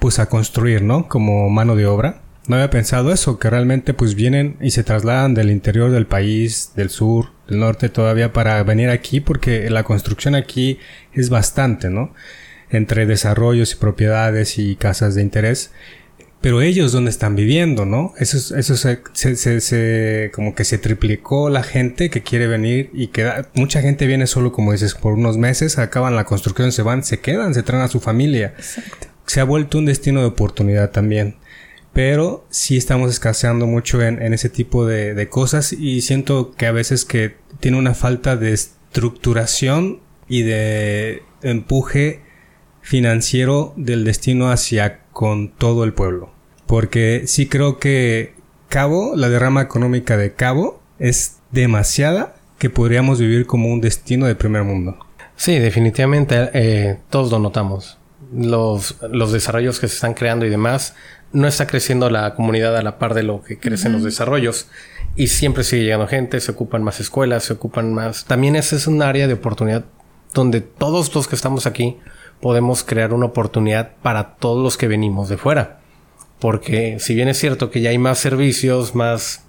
pues 0.00 0.18
a 0.18 0.28
construir, 0.28 0.82
¿no? 0.82 1.08
Como 1.08 1.48
mano 1.48 1.76
de 1.76 1.86
obra. 1.86 2.22
No 2.48 2.56
había 2.56 2.70
pensado 2.70 3.12
eso, 3.12 3.38
que 3.38 3.50
realmente 3.50 3.94
pues 3.94 4.14
vienen 4.14 4.56
y 4.60 4.70
se 4.70 4.82
trasladan 4.82 5.34
del 5.34 5.50
interior 5.50 5.90
del 5.90 6.06
país, 6.06 6.72
del 6.74 6.90
sur, 6.90 7.30
del 7.48 7.60
norte 7.60 7.88
todavía 7.88 8.32
para 8.32 8.62
venir 8.64 8.90
aquí 8.90 9.20
porque 9.20 9.70
la 9.70 9.84
construcción 9.84 10.34
aquí 10.34 10.78
es 11.12 11.30
bastante, 11.30 11.88
¿no? 11.88 12.12
Entre 12.70 13.06
desarrollos 13.06 13.72
y 13.72 13.76
propiedades 13.76 14.58
y 14.58 14.76
casas 14.76 15.14
de 15.14 15.22
interés 15.22 15.70
pero 16.42 16.60
ellos 16.60 16.90
dónde 16.90 17.10
están 17.10 17.36
viviendo, 17.36 17.86
¿no? 17.86 18.14
Eso, 18.18 18.56
eso 18.56 18.76
se, 18.76 19.00
se, 19.12 19.60
se, 19.60 20.30
como 20.34 20.56
que 20.56 20.64
se 20.64 20.76
triplicó 20.76 21.48
la 21.48 21.62
gente 21.62 22.10
que 22.10 22.22
quiere 22.22 22.48
venir 22.48 22.90
y 22.92 23.06
que 23.06 23.30
mucha 23.54 23.80
gente 23.80 24.08
viene 24.08 24.26
solo, 24.26 24.50
como 24.50 24.72
dices, 24.72 24.94
por 24.94 25.12
unos 25.12 25.38
meses, 25.38 25.78
acaban 25.78 26.16
la 26.16 26.24
construcción, 26.24 26.72
se 26.72 26.82
van, 26.82 27.04
se 27.04 27.20
quedan, 27.20 27.54
se 27.54 27.62
traen 27.62 27.84
a 27.84 27.88
su 27.88 28.00
familia. 28.00 28.54
Exacto. 28.56 29.06
Se 29.24 29.40
ha 29.40 29.44
vuelto 29.44 29.78
un 29.78 29.86
destino 29.86 30.18
de 30.20 30.26
oportunidad 30.26 30.90
también. 30.90 31.36
Pero 31.92 32.46
sí 32.48 32.76
estamos 32.76 33.10
escaseando 33.10 33.66
mucho 33.66 34.00
en, 34.02 34.22
en 34.22 34.32
ese 34.32 34.48
tipo 34.48 34.86
de, 34.86 35.14
de 35.14 35.28
cosas 35.28 35.72
y 35.72 36.00
siento 36.00 36.52
que 36.52 36.66
a 36.66 36.72
veces 36.72 37.04
que 37.04 37.36
tiene 37.60 37.78
una 37.78 37.94
falta 37.94 38.36
de 38.36 38.52
estructuración 38.52 40.00
y 40.28 40.42
de 40.42 41.22
empuje 41.42 42.22
financiero 42.80 43.72
del 43.76 44.04
destino 44.04 44.50
hacia 44.50 45.00
con 45.12 45.50
todo 45.50 45.84
el 45.84 45.92
pueblo. 45.92 46.30
Porque 46.66 47.24
sí 47.26 47.48
creo 47.48 47.78
que 47.78 48.34
Cabo, 48.68 49.14
la 49.16 49.28
derrama 49.28 49.60
económica 49.60 50.16
de 50.16 50.32
Cabo, 50.32 50.80
es 50.98 51.38
demasiada 51.50 52.36
que 52.58 52.70
podríamos 52.70 53.20
vivir 53.20 53.46
como 53.46 53.68
un 53.68 53.80
destino 53.80 54.26
de 54.26 54.34
primer 54.34 54.64
mundo. 54.64 54.96
Sí, 55.36 55.58
definitivamente 55.58 56.50
eh, 56.54 56.98
todos 57.10 57.30
lo 57.30 57.38
notamos. 57.38 57.98
Los, 58.32 58.96
los 59.10 59.32
desarrollos 59.32 59.78
que 59.78 59.88
se 59.88 59.94
están 59.94 60.14
creando 60.14 60.46
y 60.46 60.50
demás, 60.50 60.94
no 61.32 61.46
está 61.46 61.66
creciendo 61.66 62.10
la 62.10 62.34
comunidad 62.34 62.76
a 62.76 62.82
la 62.82 62.98
par 62.98 63.14
de 63.14 63.22
lo 63.22 63.42
que 63.42 63.58
crecen 63.58 63.92
los 63.92 64.04
desarrollos. 64.04 64.68
Y 65.16 65.28
siempre 65.28 65.64
sigue 65.64 65.84
llegando 65.84 66.06
gente, 66.06 66.40
se 66.40 66.52
ocupan 66.52 66.82
más 66.82 67.00
escuelas, 67.00 67.44
se 67.44 67.54
ocupan 67.54 67.92
más... 67.92 68.24
También 68.24 68.56
ese 68.56 68.76
es 68.76 68.86
un 68.86 69.02
área 69.02 69.26
de 69.26 69.34
oportunidad 69.34 69.84
donde 70.34 70.60
todos 70.60 71.14
los 71.14 71.28
que 71.28 71.34
estamos 71.34 71.66
aquí 71.66 71.98
podemos 72.40 72.82
crear 72.82 73.12
una 73.12 73.26
oportunidad 73.26 73.92
para 74.02 74.34
todos 74.34 74.62
los 74.62 74.76
que 74.76 74.88
venimos 74.88 75.28
de 75.28 75.36
fuera. 75.36 75.80
Porque 76.38 76.98
si 76.98 77.14
bien 77.14 77.28
es 77.28 77.38
cierto 77.38 77.70
que 77.70 77.80
ya 77.80 77.90
hay 77.90 77.98
más 77.98 78.18
servicios, 78.18 78.94
más 78.94 79.44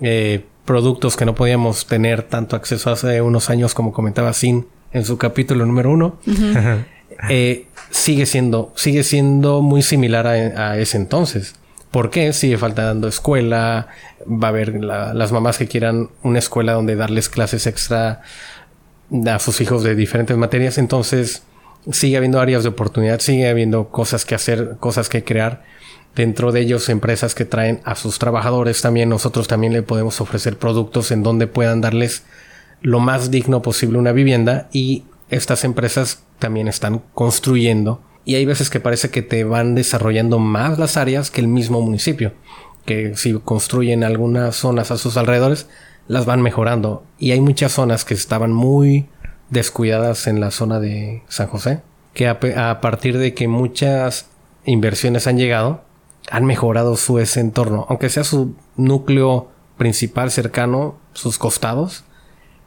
eh, 0.00 0.44
productos 0.64 1.16
que 1.16 1.24
no 1.24 1.34
podíamos 1.34 1.86
tener 1.86 2.24
tanto 2.24 2.56
acceso 2.56 2.90
hace 2.90 3.22
unos 3.22 3.48
años 3.48 3.74
como 3.74 3.92
comentaba 3.92 4.32
Sin 4.32 4.66
en 4.92 5.04
su 5.04 5.18
capítulo 5.18 5.66
número 5.66 5.90
uno, 5.90 6.18
eh, 7.28 7.66
sigue 7.90 8.26
siendo, 8.26 8.72
sigue 8.76 9.02
siendo 9.02 9.62
muy 9.62 9.82
similar 9.82 10.26
a, 10.26 10.78
ese 10.78 10.96
entonces. 10.96 11.54
¿Por 11.90 12.10
qué? 12.10 12.32
Sigue 12.32 12.58
faltando 12.58 13.08
escuela, 13.08 13.88
va 14.26 14.48
a 14.48 14.50
haber 14.50 14.84
las 14.84 15.32
mamás 15.32 15.58
que 15.58 15.66
quieran 15.66 16.10
una 16.22 16.38
escuela 16.38 16.72
donde 16.72 16.96
darles 16.96 17.28
clases 17.28 17.66
extra 17.66 18.22
a 19.26 19.38
sus 19.38 19.60
hijos 19.60 19.82
de 19.82 19.94
diferentes 19.94 20.36
materias, 20.36 20.78
entonces 20.78 21.42
sigue 21.92 22.16
habiendo 22.16 22.40
áreas 22.40 22.64
de 22.64 22.70
oportunidad, 22.70 23.20
sigue 23.20 23.48
habiendo 23.48 23.88
cosas 23.88 24.24
que 24.24 24.34
hacer, 24.34 24.76
cosas 24.80 25.08
que 25.08 25.24
crear. 25.24 25.62
Dentro 26.14 26.50
de 26.50 26.60
ellos, 26.60 26.88
empresas 26.88 27.34
que 27.34 27.44
traen 27.44 27.80
a 27.84 27.94
sus 27.94 28.18
trabajadores 28.18 28.80
también, 28.80 29.08
nosotros 29.10 29.48
también 29.48 29.74
le 29.74 29.82
podemos 29.82 30.20
ofrecer 30.20 30.56
productos 30.56 31.10
en 31.10 31.22
donde 31.22 31.46
puedan 31.46 31.82
darles 31.82 32.24
lo 32.80 33.00
más 33.00 33.30
digno 33.30 33.62
posible 33.62 33.98
una 33.98 34.12
vivienda 34.12 34.68
y 34.72 35.04
estas 35.28 35.64
empresas 35.64 36.22
también 36.38 36.68
están 36.68 37.02
construyendo 37.14 38.00
y 38.26 38.34
hay 38.34 38.44
veces 38.44 38.68
que 38.70 38.80
parece 38.80 39.08
que 39.08 39.22
te 39.22 39.44
van 39.44 39.76
desarrollando 39.76 40.40
más 40.40 40.80
las 40.80 40.96
áreas 40.96 41.30
que 41.30 41.40
el 41.40 41.46
mismo 41.46 41.80
municipio, 41.80 42.32
que 42.84 43.14
si 43.14 43.32
construyen 43.34 44.02
algunas 44.02 44.56
zonas 44.56 44.90
a 44.90 44.98
sus 44.98 45.16
alrededores, 45.16 45.68
las 46.08 46.26
van 46.26 46.42
mejorando. 46.42 47.04
Y 47.20 47.30
hay 47.30 47.40
muchas 47.40 47.70
zonas 47.70 48.04
que 48.04 48.14
estaban 48.14 48.52
muy 48.52 49.06
descuidadas 49.50 50.26
en 50.26 50.40
la 50.40 50.50
zona 50.50 50.80
de 50.80 51.22
San 51.28 51.46
José, 51.46 51.82
que 52.14 52.26
a, 52.26 52.80
partir 52.80 53.16
de 53.16 53.32
que 53.32 53.46
muchas 53.46 54.26
inversiones 54.64 55.28
han 55.28 55.38
llegado, 55.38 55.82
han 56.28 56.46
mejorado 56.46 56.96
su 56.96 57.20
ese 57.20 57.38
entorno, 57.38 57.86
aunque 57.88 58.08
sea 58.08 58.24
su 58.24 58.56
núcleo 58.74 59.50
principal 59.78 60.32
cercano, 60.32 60.96
sus 61.12 61.38
costados, 61.38 62.02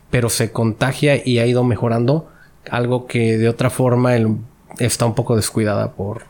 pero 0.10 0.30
se 0.30 0.54
contagia 0.54 1.22
y 1.22 1.40
ha 1.40 1.46
ido 1.46 1.66
mejorando 1.66 2.30
algo 2.72 3.08
que 3.08 3.38
de 3.38 3.50
otra 3.50 3.70
forma 3.70 4.16
está 4.78 5.06
un 5.06 5.16
poco 5.16 5.36
descuidada 5.36 5.94
por, 5.94 6.24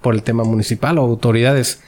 por 0.00 0.14
el 0.14 0.22
tema 0.22 0.44
municipal 0.44 0.98
o 0.98 1.02
autoridades. 1.02 1.82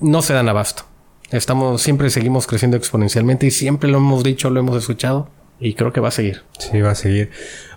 No 0.00 0.22
se 0.22 0.34
dan 0.34 0.48
abasto. 0.48 0.84
Estamos, 1.30 1.82
siempre 1.82 2.10
seguimos 2.10 2.46
creciendo 2.46 2.76
exponencialmente 2.76 3.46
y 3.46 3.50
siempre 3.50 3.90
lo 3.90 3.98
hemos 3.98 4.22
dicho, 4.22 4.50
lo 4.50 4.60
hemos 4.60 4.76
escuchado. 4.76 5.28
Y 5.58 5.74
creo 5.74 5.92
que 5.92 6.00
va 6.00 6.08
a 6.08 6.12
seguir. 6.12 6.42
Sí, 6.58 6.80
va 6.80 6.90
a 6.90 6.94
seguir. 6.94 7.30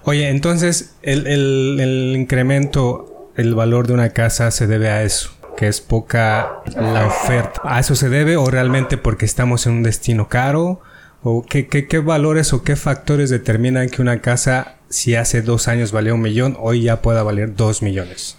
Oye, 0.04 0.30
entonces, 0.30 0.96
el, 1.02 1.28
el, 1.28 2.14
incremento, 2.16 3.32
el 3.38 3.56
valor 3.56 3.88
de 3.88 3.94
una 3.94 4.10
casa 4.10 4.52
se 4.52 4.68
debe 4.68 4.90
a 4.90 5.04
eso, 5.04 5.32
que 5.56 5.68
es 5.68 5.80
poca 5.80 6.62
la 6.76 7.08
oferta. 7.08 7.62
¿A 7.64 7.80
eso 7.80 7.96
se 7.96 8.10
debe 8.10 8.36
o 8.36 8.46
realmente 8.48 8.98
porque 8.98 9.26
estamos 9.26 9.66
en 9.66 9.74
un 9.74 9.84
destino 9.84 10.28
caro? 10.28 10.82
¿O 11.24 11.46
qué, 11.46 11.68
qué, 11.68 11.88
qué 11.88 12.00
valores 12.00 12.54
o 12.54 12.64
qué 12.64 12.76
factores 12.76 13.30
determinan 13.30 13.90
que 13.90 14.02
una 14.02 14.22
casa, 14.22 14.76
si 14.90 15.16
hace 15.16 15.42
dos 15.42 15.68
años 15.68 15.92
valía 15.92 16.14
un 16.14 16.22
millón, 16.22 16.58
hoy 16.60 16.84
ya 16.84 17.02
pueda 17.02 17.24
valer 17.24 17.56
dos 17.56 17.82
millones? 17.82 18.38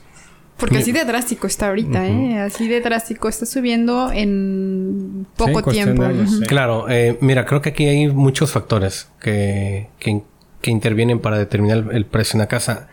Porque 0.60 0.78
así 0.78 0.92
de 0.92 1.04
drástico 1.04 1.46
está 1.46 1.68
ahorita, 1.68 2.06
¿eh? 2.06 2.38
Así 2.38 2.68
de 2.68 2.82
drástico 2.82 3.28
está 3.28 3.46
subiendo 3.46 4.12
en 4.12 5.26
poco 5.36 5.62
tiempo. 5.62 6.04
Claro, 6.46 6.86
eh, 6.90 7.16
mira, 7.22 7.46
creo 7.46 7.62
que 7.62 7.70
aquí 7.70 7.86
hay 7.86 8.08
muchos 8.08 8.50
factores 8.50 9.08
que, 9.20 9.88
que, 9.98 10.22
intervienen 10.70 11.18
para 11.18 11.38
determinar 11.38 11.86
el 11.92 12.04
precio 12.04 12.34
de 12.34 12.42
una 12.42 12.48
casa. 12.48 12.88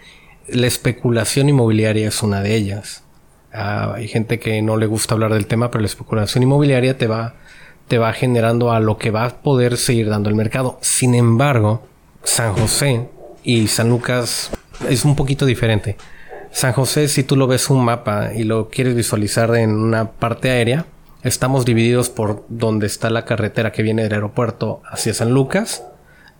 La 0.47 0.65
especulación 0.65 1.49
inmobiliaria 1.49 2.07
es 2.07 2.23
una 2.23 2.41
de 2.41 2.55
ellas. 2.55 3.03
Ah, 3.51 3.95
hay 3.95 4.07
gente 4.07 4.39
que 4.39 4.61
no 4.61 4.77
le 4.77 4.85
gusta 4.85 5.15
hablar 5.15 5.33
del 5.33 5.45
tema, 5.45 5.69
pero 5.69 5.81
la 5.81 5.87
especulación 5.87 6.43
inmobiliaria 6.43 6.97
te 6.97 7.07
va, 7.07 7.35
te 7.89 7.97
va 7.97 8.13
generando 8.13 8.71
a 8.71 8.79
lo 8.79 8.97
que 8.97 9.11
va 9.11 9.25
a 9.25 9.41
poder 9.41 9.75
seguir 9.75 10.09
dando 10.09 10.29
el 10.29 10.35
mercado. 10.35 10.79
Sin 10.81 11.15
embargo, 11.15 11.85
San 12.23 12.53
José 12.53 13.09
y 13.47 13.69
San 13.69 13.87
Lucas 13.87 14.51
es 14.89 15.05
un 15.05 15.15
poquito 15.15 15.45
diferente. 15.45 15.95
San 16.51 16.73
José, 16.73 17.07
si 17.07 17.23
tú 17.23 17.37
lo 17.37 17.47
ves 17.47 17.69
un 17.69 17.83
mapa 17.83 18.33
y 18.35 18.43
lo 18.43 18.67
quieres 18.67 18.93
visualizar 18.93 19.55
en 19.55 19.71
una 19.71 20.11
parte 20.11 20.49
aérea, 20.49 20.85
estamos 21.23 21.63
divididos 21.63 22.09
por 22.09 22.43
donde 22.49 22.87
está 22.87 23.09
la 23.09 23.23
carretera 23.23 23.71
que 23.71 23.83
viene 23.83 24.03
del 24.03 24.15
aeropuerto 24.15 24.81
hacia 24.85 25.13
San 25.13 25.31
Lucas 25.31 25.85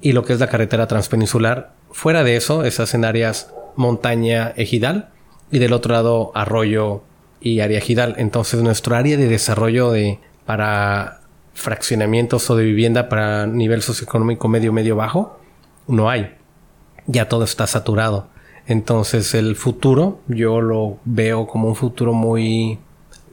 y 0.01 0.11
lo 0.11 0.25
que 0.25 0.33
es 0.33 0.41
la 0.41 0.49
carretera 0.49 0.87
transpeninsular. 0.87 1.71
Fuera 1.91 2.25
de 2.25 2.35
eso, 2.35 2.65
esas 2.65 2.93
en 2.93 3.05
áreas 3.05 3.53
montaña 3.77 4.51
ejidal 4.57 5.07
y 5.49 5.59
del 5.59 5.71
otro 5.71 5.93
lado 5.93 6.33
arroyo 6.35 7.03
y 7.39 7.61
área 7.61 7.77
ejidal. 7.77 8.15
Entonces 8.17 8.61
nuestro 8.63 8.97
área 8.97 9.15
de 9.15 9.29
desarrollo 9.29 9.91
de 9.91 10.19
para 10.45 11.21
fraccionamientos 11.53 12.49
o 12.49 12.57
de 12.57 12.65
vivienda 12.65 13.07
para 13.07 13.47
nivel 13.47 13.81
socioeconómico 13.81 14.49
medio 14.49 14.73
medio 14.73 14.97
bajo 14.97 15.39
no 15.87 16.09
hay. 16.09 16.36
Ya 17.07 17.27
todo 17.27 17.45
está 17.45 17.67
saturado. 17.67 18.27
Entonces 18.67 19.33
el 19.33 19.55
futuro, 19.55 20.19
yo 20.27 20.59
lo 20.59 20.97
veo 21.05 21.47
como 21.47 21.69
un 21.69 21.75
futuro 21.75 22.13
muy, 22.13 22.79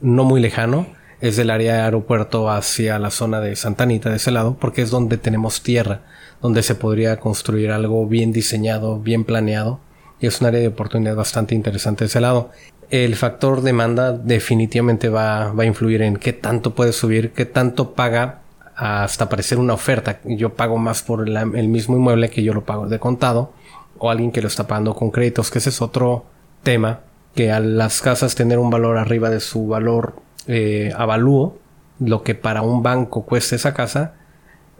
no 0.01 0.23
muy 0.23 0.39
lejano, 0.39 0.87
es 1.19 1.35
del 1.35 1.49
área 1.49 1.75
de 1.75 1.81
aeropuerto 1.81 2.49
hacia 2.49 2.99
la 2.99 3.11
zona 3.11 3.41
de 3.41 3.55
Santa 3.57 3.83
Anita 3.83 4.09
de 4.09 4.15
ese 4.15 4.31
lado, 4.31 4.57
porque 4.59 4.81
es 4.81 4.91
donde 4.91 5.17
tenemos 5.17 5.61
tierra, 5.61 6.03
donde 6.41 6.63
se 6.63 6.75
podría 6.75 7.19
construir 7.19 7.71
algo 7.71 8.07
bien 8.07 8.31
diseñado, 8.31 8.99
bien 8.99 9.25
planeado, 9.25 9.81
y 10.21 10.27
es 10.27 10.39
un 10.39 10.47
área 10.47 10.61
de 10.61 10.69
oportunidad 10.69 11.15
bastante 11.15 11.53
interesante 11.53 12.05
de 12.05 12.07
ese 12.07 12.21
lado. 12.21 12.51
El 12.89 13.15
factor 13.15 13.61
demanda 13.61 14.13
definitivamente 14.13 15.09
va, 15.09 15.51
va 15.51 15.63
a 15.63 15.65
influir 15.65 16.01
en 16.01 16.15
qué 16.15 16.31
tanto 16.31 16.75
puede 16.75 16.93
subir, 16.93 17.31
qué 17.31 17.45
tanto 17.45 17.93
paga 17.93 18.41
hasta 18.75 19.25
aparecer 19.25 19.57
una 19.57 19.73
oferta. 19.73 20.19
Yo 20.23 20.53
pago 20.53 20.77
más 20.77 21.01
por 21.01 21.27
el 21.27 21.67
mismo 21.67 21.97
inmueble 21.97 22.29
que 22.29 22.43
yo 22.43 22.53
lo 22.53 22.63
pago 22.63 22.87
de 22.87 22.99
contado 22.99 23.53
o 23.97 24.09
alguien 24.09 24.31
que 24.31 24.41
lo 24.41 24.47
está 24.47 24.67
pagando 24.67 24.93
con 24.93 25.11
créditos, 25.11 25.51
que 25.51 25.59
ese 25.59 25.69
es 25.69 25.81
otro 25.81 26.25
tema, 26.63 27.01
que 27.35 27.51
a 27.51 27.59
las 27.59 28.01
casas 28.01 28.35
tener 28.35 28.59
un 28.59 28.69
valor 28.69 28.97
arriba 28.97 29.29
de 29.29 29.39
su 29.39 29.67
valor 29.67 30.15
eh, 30.47 30.93
avalúo, 30.95 31.57
lo 31.99 32.23
que 32.23 32.35
para 32.35 32.61
un 32.61 32.83
banco 32.83 33.25
cuesta 33.25 33.55
esa 33.55 33.73
casa, 33.73 34.13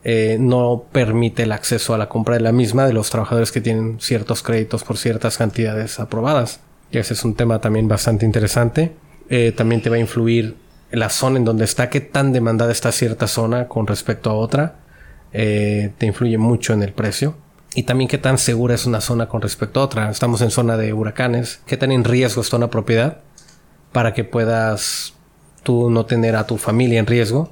eh, 0.03 0.37
no 0.39 0.85
permite 0.91 1.43
el 1.43 1.51
acceso 1.51 1.93
a 1.93 1.97
la 1.97 2.09
compra 2.09 2.35
de 2.35 2.41
la 2.41 2.51
misma 2.51 2.85
de 2.85 2.93
los 2.93 3.09
trabajadores 3.09 3.51
que 3.51 3.61
tienen 3.61 3.99
ciertos 3.99 4.43
créditos 4.43 4.83
por 4.83 4.97
ciertas 4.97 5.37
cantidades 5.37 5.99
aprobadas. 5.99 6.59
Y 6.91 6.99
ese 6.99 7.13
es 7.13 7.25
un 7.25 7.35
tema 7.35 7.59
también 7.59 7.87
bastante 7.87 8.25
interesante. 8.25 8.95
Eh, 9.29 9.51
también 9.55 9.81
te 9.81 9.89
va 9.89 9.95
a 9.95 9.99
influir 9.99 10.55
la 10.91 11.09
zona 11.09 11.39
en 11.39 11.45
donde 11.45 11.65
está, 11.65 11.89
qué 11.89 11.99
tan 11.99 12.31
demandada 12.31 12.71
está 12.71 12.91
cierta 12.91 13.27
zona 13.27 13.67
con 13.67 13.87
respecto 13.87 14.29
a 14.29 14.33
otra. 14.33 14.75
te 15.31 16.05
influye 16.05 16.37
mucho 16.37 16.73
en 16.73 16.83
el 16.83 16.93
precio. 16.93 17.35
Y 17.75 17.83
también 17.83 18.07
qué 18.07 18.17
tan 18.17 18.37
segura 18.37 18.73
es 18.73 18.85
una 18.85 19.01
zona 19.01 19.27
con 19.27 19.41
respecto 19.41 19.81
a 19.81 19.83
otra. 19.83 20.09
Estamos 20.09 20.41
en 20.41 20.49
zona 20.49 20.77
de 20.77 20.93
huracanes, 20.93 21.61
qué 21.65 21.75
tan 21.75 21.91
en 21.91 22.05
riesgo 22.05 22.41
está 22.41 22.55
una 22.55 22.69
propiedad 22.69 23.19
para 23.91 24.13
que 24.13 24.23
puedas 24.23 25.13
tú 25.61 25.89
no 25.89 26.05
tener 26.05 26.37
a 26.37 26.47
tu 26.47 26.57
familia 26.57 26.99
en 26.99 27.05
riesgo. 27.05 27.51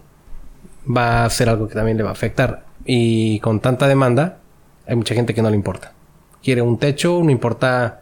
Va 0.89 1.25
a 1.25 1.29
ser 1.29 1.49
algo 1.49 1.67
que 1.67 1.75
también 1.75 1.97
le 1.97 2.03
va 2.03 2.09
a 2.09 2.13
afectar. 2.13 2.65
Y 2.85 3.39
con 3.41 3.59
tanta 3.59 3.85
demanda, 3.85 4.39
hay 4.87 4.95
mucha 4.95 5.13
gente 5.13 5.33
que 5.33 5.41
no 5.41 5.49
le 5.49 5.57
importa. 5.57 5.91
Quiere 6.41 6.61
un 6.61 6.79
techo, 6.79 7.21
no 7.21 7.29
importa 7.29 8.01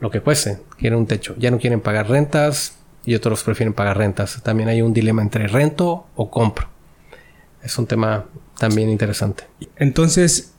lo 0.00 0.10
que 0.10 0.20
cueste, 0.20 0.58
quiere 0.76 0.96
un 0.96 1.06
techo. 1.06 1.36
Ya 1.38 1.52
no 1.52 1.58
quieren 1.58 1.80
pagar 1.80 2.08
rentas 2.08 2.78
y 3.04 3.14
otros 3.14 3.44
prefieren 3.44 3.74
pagar 3.74 3.96
rentas. 3.96 4.42
También 4.42 4.68
hay 4.68 4.82
un 4.82 4.92
dilema 4.92 5.22
entre 5.22 5.46
rento 5.46 6.06
o 6.16 6.30
compro. 6.30 6.68
Es 7.62 7.78
un 7.78 7.86
tema 7.86 8.26
también 8.58 8.88
interesante. 8.88 9.44
Entonces, 9.76 10.54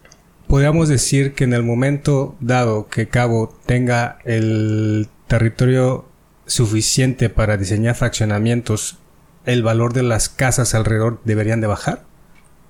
podríamos 0.52 0.90
decir 0.90 1.34
que 1.34 1.46
en 1.46 1.54
el 1.54 1.64
momento 1.64 2.36
dado 2.42 2.90
que 2.90 3.08
Cabo 3.08 3.58
tenga 3.66 4.20
el 4.26 5.08
territorio 5.28 6.04
suficiente 6.46 7.30
para 7.30 7.56
diseñar 7.56 7.96
fraccionamientos, 7.96 8.98
¿el 9.46 9.64
valor 9.64 9.94
de 9.94 10.04
las 10.04 10.28
casas 10.28 10.76
alrededor 10.76 11.22
deberían 11.24 11.62
de 11.62 11.68
bajar? 11.68 12.04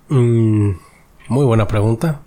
Mm, 0.09 0.73
muy 1.27 1.43
buena 1.43 1.67
pregunta. 1.67 2.21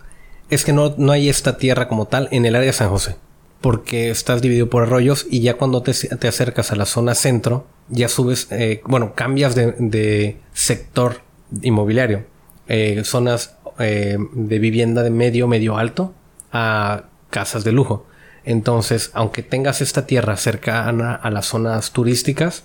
Es 0.50 0.64
que 0.64 0.73
no, 0.73 0.92
no 0.99 1.12
hay 1.12 1.28
esta 1.28 1.56
tierra 1.56 1.87
como 1.87 2.08
tal 2.08 2.26
en 2.32 2.46
el 2.46 2.56
área 2.56 2.66
de 2.66 2.73
San 2.73 2.90
José. 2.90 3.14
Porque 3.61 4.11
estás 4.11 4.42
dividido 4.42 4.68
por 4.68 4.82
arroyos 4.82 5.25
y 5.30 5.40
ya 5.40 5.54
cuando 5.54 5.84
te, 5.84 5.92
acercas 6.26 6.73
a 6.73 6.76
la 6.76 6.84
zona 6.84 7.14
centro, 7.14 7.68
ya 7.88 8.08
subes, 8.08 8.49
eh, 8.50 8.82
bueno, 8.87 9.14
cambias 9.14 9.54
de, 9.54 10.37
sector 10.52 11.20
inmobiliario. 11.62 12.25
Eh, 12.66 13.02
zonas 13.04 13.54
eh, 13.78 14.16
de 14.33 14.59
vivienda 14.59 15.02
de 15.02 15.11
medio, 15.11 15.49
medio 15.49 15.76
alto 15.76 16.14
a 16.52 17.04
casas 17.31 17.64
de 17.64 17.73
lujo. 17.73 18.07
Entonces, 18.45 19.11
aunque 19.14 19.43
tengas 19.43 19.81
esta 19.81 20.07
tierra 20.07 20.37
cercana 20.37 21.14
a 21.14 21.31
las 21.31 21.47
zonas 21.47 21.93
turísticas, 21.93 22.64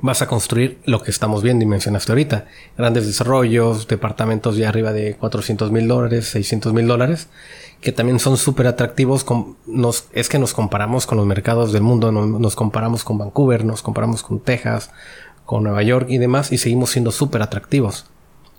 vas 0.00 0.22
a 0.22 0.26
construir 0.26 0.78
lo 0.84 1.02
que 1.02 1.10
estamos 1.10 1.42
viendo 1.42 1.64
y 1.64 1.68
mencionaste 1.68 2.12
ahorita. 2.12 2.46
Grandes 2.76 3.06
desarrollos, 3.06 3.88
departamentos 3.88 4.56
ya 4.56 4.68
arriba 4.68 4.92
de 4.92 5.16
400 5.16 5.72
mil 5.72 5.88
dólares, 5.88 6.26
600 6.28 6.72
mil 6.72 6.86
dólares, 6.86 7.28
que 7.80 7.92
también 7.92 8.20
son 8.20 8.36
súper 8.36 8.66
atractivos. 8.66 9.26
nos, 9.66 10.06
es 10.12 10.28
que 10.28 10.38
nos 10.38 10.54
comparamos 10.54 11.06
con 11.06 11.18
los 11.18 11.26
mercados 11.26 11.72
del 11.72 11.82
mundo, 11.82 12.12
nos 12.12 12.56
comparamos 12.56 13.04
con 13.04 13.18
Vancouver, 13.18 13.64
nos 13.64 13.82
comparamos 13.82 14.22
con 14.22 14.40
Texas, 14.40 14.90
con 15.44 15.64
Nueva 15.64 15.82
York 15.82 16.06
y 16.08 16.18
demás, 16.18 16.52
y 16.52 16.58
seguimos 16.58 16.90
siendo 16.90 17.10
súper 17.10 17.42
atractivos 17.42 18.06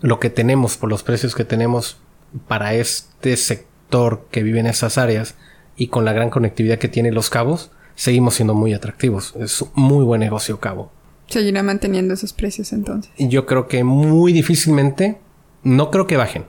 lo 0.00 0.20
que 0.20 0.30
tenemos, 0.30 0.76
por 0.76 0.88
los 0.88 1.02
precios 1.02 1.34
que 1.34 1.44
tenemos 1.44 1.98
para 2.46 2.74
este 2.74 3.36
sector 3.36 4.26
que 4.30 4.42
vive 4.42 4.60
en 4.60 4.66
esas 4.66 4.98
áreas 4.98 5.34
y 5.76 5.88
con 5.88 6.04
la 6.04 6.12
gran 6.12 6.30
conectividad 6.30 6.78
que 6.78 6.88
tiene 6.88 7.12
los 7.12 7.30
cabos, 7.30 7.70
seguimos 7.94 8.34
siendo 8.34 8.54
muy 8.54 8.74
atractivos. 8.74 9.34
Es 9.38 9.62
un 9.62 9.70
muy 9.74 10.04
buen 10.04 10.20
negocio 10.20 10.60
cabo. 10.60 10.92
Seguirá 11.26 11.62
manteniendo 11.62 12.14
esos 12.14 12.32
precios 12.32 12.72
entonces. 12.72 13.12
Yo 13.18 13.46
creo 13.46 13.68
que 13.68 13.84
muy 13.84 14.32
difícilmente, 14.32 15.18
no 15.62 15.90
creo 15.90 16.06
que 16.06 16.16
bajen. 16.16 16.44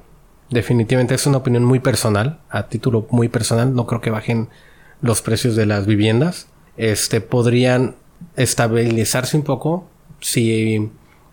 Definitivamente 0.50 1.16
es 1.16 1.26
una 1.28 1.38
opinión 1.38 1.64
muy 1.64 1.80
personal, 1.80 2.40
a 2.50 2.68
título 2.68 3.08
muy 3.12 3.30
personal, 3.30 3.76
no 3.76 3.86
creo 3.86 4.02
que 4.02 4.10
bajen 4.10 4.50
los 5.02 5.22
precios 5.22 5.56
de 5.56 5.66
las 5.66 5.86
viviendas. 5.86 6.48
Este 6.78 7.22
podrían 7.22 7.96
estabilizarse 8.36 9.38
un 9.38 9.44
poco 9.44 9.88
si 10.22 10.90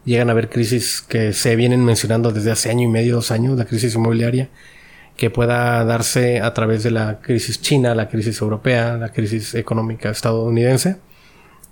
llegan 0.06 0.30
a 0.30 0.32
haber 0.32 0.48
crisis 0.48 1.02
que 1.06 1.34
se 1.34 1.56
vienen 1.56 1.84
mencionando 1.84 2.32
desde 2.32 2.52
hace 2.52 2.70
año 2.70 2.84
y 2.84 2.88
medio, 2.88 3.16
dos 3.16 3.30
años, 3.30 3.58
la 3.58 3.66
crisis 3.66 3.94
inmobiliaria, 3.94 4.48
que 5.16 5.28
pueda 5.30 5.84
darse 5.84 6.40
a 6.40 6.54
través 6.54 6.82
de 6.82 6.92
la 6.92 7.20
crisis 7.20 7.60
china, 7.60 7.94
la 7.94 8.08
crisis 8.08 8.40
europea, 8.40 8.96
la 8.96 9.10
crisis 9.10 9.54
económica 9.54 10.10
estadounidense, 10.10 10.96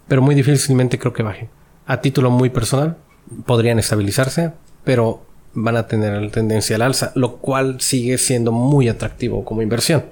pero 0.09 0.21
muy 0.21 0.35
difícilmente 0.35 0.99
creo 0.99 1.13
que 1.13 1.23
bajen. 1.23 1.49
A 1.87 2.01
título 2.01 2.31
muy 2.31 2.51
personal, 2.51 2.97
podrían 3.47 3.79
estabilizarse, 3.79 4.53
pero 4.83 5.25
van 5.55 5.77
a 5.77 5.87
tener 5.87 6.31
tendencia 6.31 6.77
al 6.77 6.83
alza, 6.83 7.13
lo 7.15 7.37
cual 7.37 7.81
sigue 7.81 8.19
siendo 8.19 8.51
muy 8.51 8.89
atractivo 8.89 9.45
como 9.45 9.63
inversión. 9.63 10.07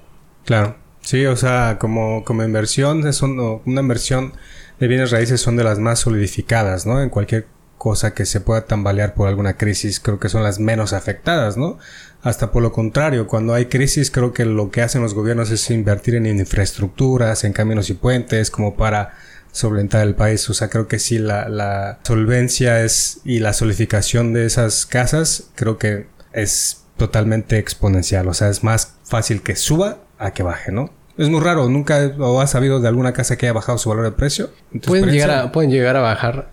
Claro, 0.45 0.77
sí, 1.01 1.27
o 1.27 1.37
sea, 1.37 1.79
como, 1.81 2.23
como 2.25 2.45
inversión, 2.45 3.07
es 3.07 3.21
una 3.23 3.81
inversión 3.81 4.35
de 4.79 4.89
bienes 4.89 5.11
raíces 5.11 5.41
son 5.41 5.57
de 5.57 5.65
las 5.65 5.79
más 5.79 6.01
solidificadas, 6.01 6.87
¿no? 6.87 7.01
En 7.01 7.09
cualquier 7.09 7.47
cosa 7.83 8.15
que 8.15 8.27
se 8.27 8.39
pueda 8.41 8.65
tambalear 8.65 9.13
por 9.13 9.27
alguna 9.27 9.57
crisis, 9.57 9.99
creo 9.99 10.21
que 10.21 10.29
son 10.29 10.45
las 10.45 10.61
menos 10.61 10.93
afectadas, 10.93 11.57
¿no? 11.57 11.79
Hasta 12.23 12.53
por 12.53 12.63
lo 12.63 12.71
contrario, 12.71 13.27
cuando 13.27 13.55
hay 13.55 13.67
crisis, 13.67 14.13
creo 14.13 14.33
que 14.33 14.45
lo 14.45 14.71
que 14.71 14.83
hacen 14.83 15.03
los 15.03 15.15
gobiernos 15.15 15.51
es 15.51 15.69
invertir 15.69 16.15
en 16.15 16.27
infraestructuras, 16.27 17.43
en 17.43 17.53
caminos 17.53 17.91
y 17.91 17.95
puentes, 17.95 18.53
como 18.53 18.77
para 18.77 19.15
solventar 19.51 20.07
el 20.07 20.15
país. 20.15 20.49
O 20.49 20.55
sea, 20.55 20.71
creo 20.71 20.87
que 20.87 21.01
sí, 21.01 21.19
la, 21.19 21.49
la 21.49 21.99
solvencia 22.05 22.85
es 22.85 23.21
y 23.25 23.41
la 23.41 23.53
solidificación 23.53 24.33
de 24.33 24.47
esas 24.47 24.87
casas, 24.87 25.51
creo 25.57 25.77
que 25.77 26.07
es 26.33 26.85
totalmente 26.97 27.59
exponencial. 27.59 28.29
O 28.29 28.35
sea, 28.35 28.49
es 28.49 28.63
más 28.63 28.95
fácil 29.03 29.43
que 29.43 29.57
suba 29.57 29.99
a 30.21 30.31
que 30.31 30.45
baje, 30.45 30.71
¿no? 30.71 30.91
Es 31.19 31.29
muy 31.29 31.41
raro, 31.41 31.69
nunca 31.69 32.13
o 32.21 32.41
has 32.41 32.53
sabido 32.53 32.79
de 32.79 32.87
alguna 32.87 33.13
casa 33.13 33.37
que 33.37 33.47
haya 33.47 33.53
bajado 33.53 33.77
su 33.77 33.89
valor 33.89 34.05
de 34.05 34.13
precio. 34.13 34.51
Pueden 34.87 35.11
llegar, 35.11 35.51
pueden 35.51 35.73
llegar 35.73 35.97
a 35.97 36.01
bajar 36.01 36.52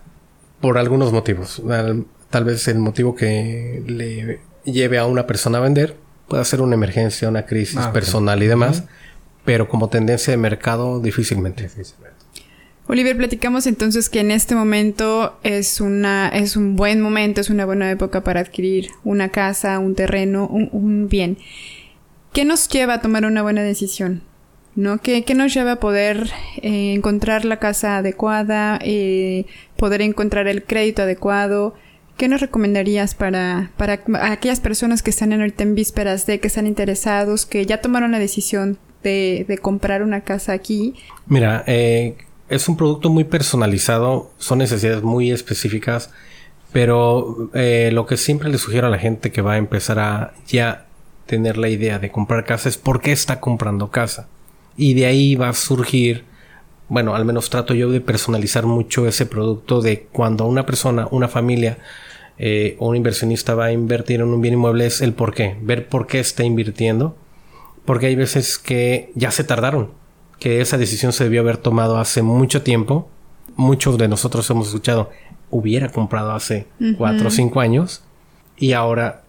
por 0.60 0.78
algunos 0.78 1.12
motivos. 1.12 1.62
Tal 2.30 2.44
vez 2.44 2.68
el 2.68 2.78
motivo 2.78 3.14
que 3.14 3.82
le 3.86 4.40
lleve 4.64 4.98
a 4.98 5.06
una 5.06 5.26
persona 5.26 5.58
a 5.58 5.60
vender 5.60 5.96
puede 6.28 6.44
ser 6.44 6.60
una 6.60 6.74
emergencia, 6.74 7.28
una 7.28 7.44
crisis 7.44 7.78
ah, 7.78 7.92
personal 7.92 8.42
y 8.42 8.46
demás, 8.46 8.84
pero 9.44 9.68
como 9.68 9.88
tendencia 9.88 10.30
de 10.30 10.36
mercado 10.36 11.00
difícilmente. 11.00 11.68
Oliver, 12.86 13.16
platicamos 13.16 13.66
entonces 13.66 14.08
que 14.08 14.20
en 14.20 14.30
este 14.30 14.54
momento 14.54 15.38
es 15.42 15.80
una 15.80 16.28
es 16.28 16.56
un 16.56 16.76
buen 16.76 17.00
momento, 17.00 17.40
es 17.40 17.50
una 17.50 17.64
buena 17.64 17.90
época 17.90 18.22
para 18.22 18.40
adquirir 18.40 18.90
una 19.02 19.30
casa, 19.30 19.78
un 19.78 19.94
terreno, 19.94 20.46
un 20.46 21.08
bien. 21.08 21.38
¿Qué 22.32 22.44
nos 22.44 22.68
lleva 22.68 22.94
a 22.94 23.00
tomar 23.00 23.24
una 23.24 23.42
buena 23.42 23.62
decisión? 23.62 24.22
¿No? 24.80 24.98
¿Qué, 24.98 25.24
nos 25.34 25.54
lleva 25.54 25.72
a 25.72 25.80
poder 25.80 26.30
eh, 26.62 26.94
encontrar 26.94 27.44
la 27.44 27.58
casa 27.58 27.98
adecuada, 27.98 28.78
eh, 28.82 29.46
poder 29.76 30.02
encontrar 30.02 30.48
el 30.48 30.64
crédito 30.64 31.02
adecuado? 31.02 31.74
¿Qué 32.16 32.28
nos 32.28 32.40
recomendarías 32.40 33.14
para, 33.14 33.70
para 33.76 34.00
aquellas 34.22 34.60
personas 34.60 35.02
que 35.02 35.10
están 35.10 35.32
ahorita 35.32 35.62
en 35.62 35.74
vísperas 35.74 36.26
de 36.26 36.40
que 36.40 36.48
están 36.48 36.66
interesados, 36.66 37.46
que 37.46 37.64
ya 37.64 37.80
tomaron 37.80 38.12
la 38.12 38.18
decisión 38.18 38.78
de, 39.02 39.44
de 39.46 39.58
comprar 39.58 40.02
una 40.02 40.22
casa 40.22 40.52
aquí? 40.52 40.94
Mira, 41.26 41.62
eh, 41.66 42.16
es 42.48 42.68
un 42.68 42.76
producto 42.76 43.10
muy 43.10 43.24
personalizado, 43.24 44.30
son 44.38 44.58
necesidades 44.58 45.02
muy 45.02 45.30
específicas, 45.30 46.10
pero 46.72 47.50
lo 47.52 48.06
que 48.06 48.16
siempre 48.16 48.48
le 48.48 48.58
sugiero 48.58 48.86
a 48.86 48.90
la 48.90 48.98
gente 48.98 49.32
que 49.32 49.42
va 49.42 49.54
a 49.54 49.56
empezar 49.58 49.98
a 49.98 50.34
ya 50.46 50.86
tener 51.26 51.58
la 51.58 51.68
idea 51.68 51.98
de 51.98 52.10
comprar 52.10 52.44
casa 52.44 52.68
es 52.68 52.76
por 52.76 53.00
qué 53.00 53.10
está 53.12 53.40
comprando 53.40 53.90
casa. 53.90 54.28
Y 54.76 54.94
de 54.94 55.06
ahí 55.06 55.34
va 55.34 55.48
a 55.48 55.52
surgir, 55.52 56.24
bueno, 56.88 57.14
al 57.14 57.24
menos 57.24 57.50
trato 57.50 57.74
yo 57.74 57.90
de 57.90 58.00
personalizar 58.00 58.66
mucho 58.66 59.06
ese 59.06 59.26
producto 59.26 59.80
de 59.80 60.06
cuando 60.12 60.46
una 60.46 60.66
persona, 60.66 61.08
una 61.10 61.28
familia 61.28 61.78
eh, 62.38 62.76
o 62.78 62.88
un 62.88 62.96
inversionista 62.96 63.54
va 63.54 63.66
a 63.66 63.72
invertir 63.72 64.20
en 64.20 64.28
un 64.28 64.40
bien 64.40 64.54
inmueble 64.54 64.86
es 64.86 65.02
el 65.02 65.12
por 65.12 65.34
qué, 65.34 65.56
ver 65.60 65.88
por 65.88 66.06
qué 66.06 66.20
está 66.20 66.44
invirtiendo. 66.44 67.16
Porque 67.84 68.06
hay 68.06 68.14
veces 68.14 68.58
que 68.58 69.10
ya 69.14 69.30
se 69.30 69.44
tardaron, 69.44 69.90
que 70.38 70.60
esa 70.60 70.78
decisión 70.78 71.12
se 71.12 71.24
debió 71.24 71.40
haber 71.40 71.56
tomado 71.56 71.98
hace 71.98 72.22
mucho 72.22 72.62
tiempo. 72.62 73.08
Muchos 73.56 73.98
de 73.98 74.08
nosotros 74.08 74.48
hemos 74.50 74.68
escuchado, 74.68 75.10
hubiera 75.50 75.90
comprado 75.90 76.32
hace 76.32 76.66
cuatro 76.96 77.28
o 77.28 77.30
cinco 77.30 77.60
años 77.60 78.02
y 78.56 78.72
ahora 78.72 79.24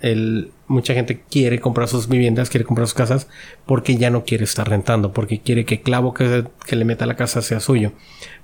el, 0.00 0.52
mucha 0.68 0.94
gente 0.94 1.20
quiere 1.28 1.60
comprar 1.60 1.88
sus 1.88 2.08
viviendas, 2.08 2.50
quiere 2.50 2.64
comprar 2.64 2.86
sus 2.86 2.94
casas 2.94 3.28
porque 3.66 3.96
ya 3.96 4.10
no 4.10 4.24
quiere 4.24 4.44
estar 4.44 4.68
rentando, 4.68 5.12
porque 5.12 5.40
quiere 5.40 5.64
que 5.64 5.76
el 5.76 5.80
clavo 5.80 6.14
que, 6.14 6.44
le 6.70 6.84
meta 6.84 7.04
a 7.04 7.08
la 7.08 7.16
casa 7.16 7.42
sea 7.42 7.60
suyo. 7.60 7.92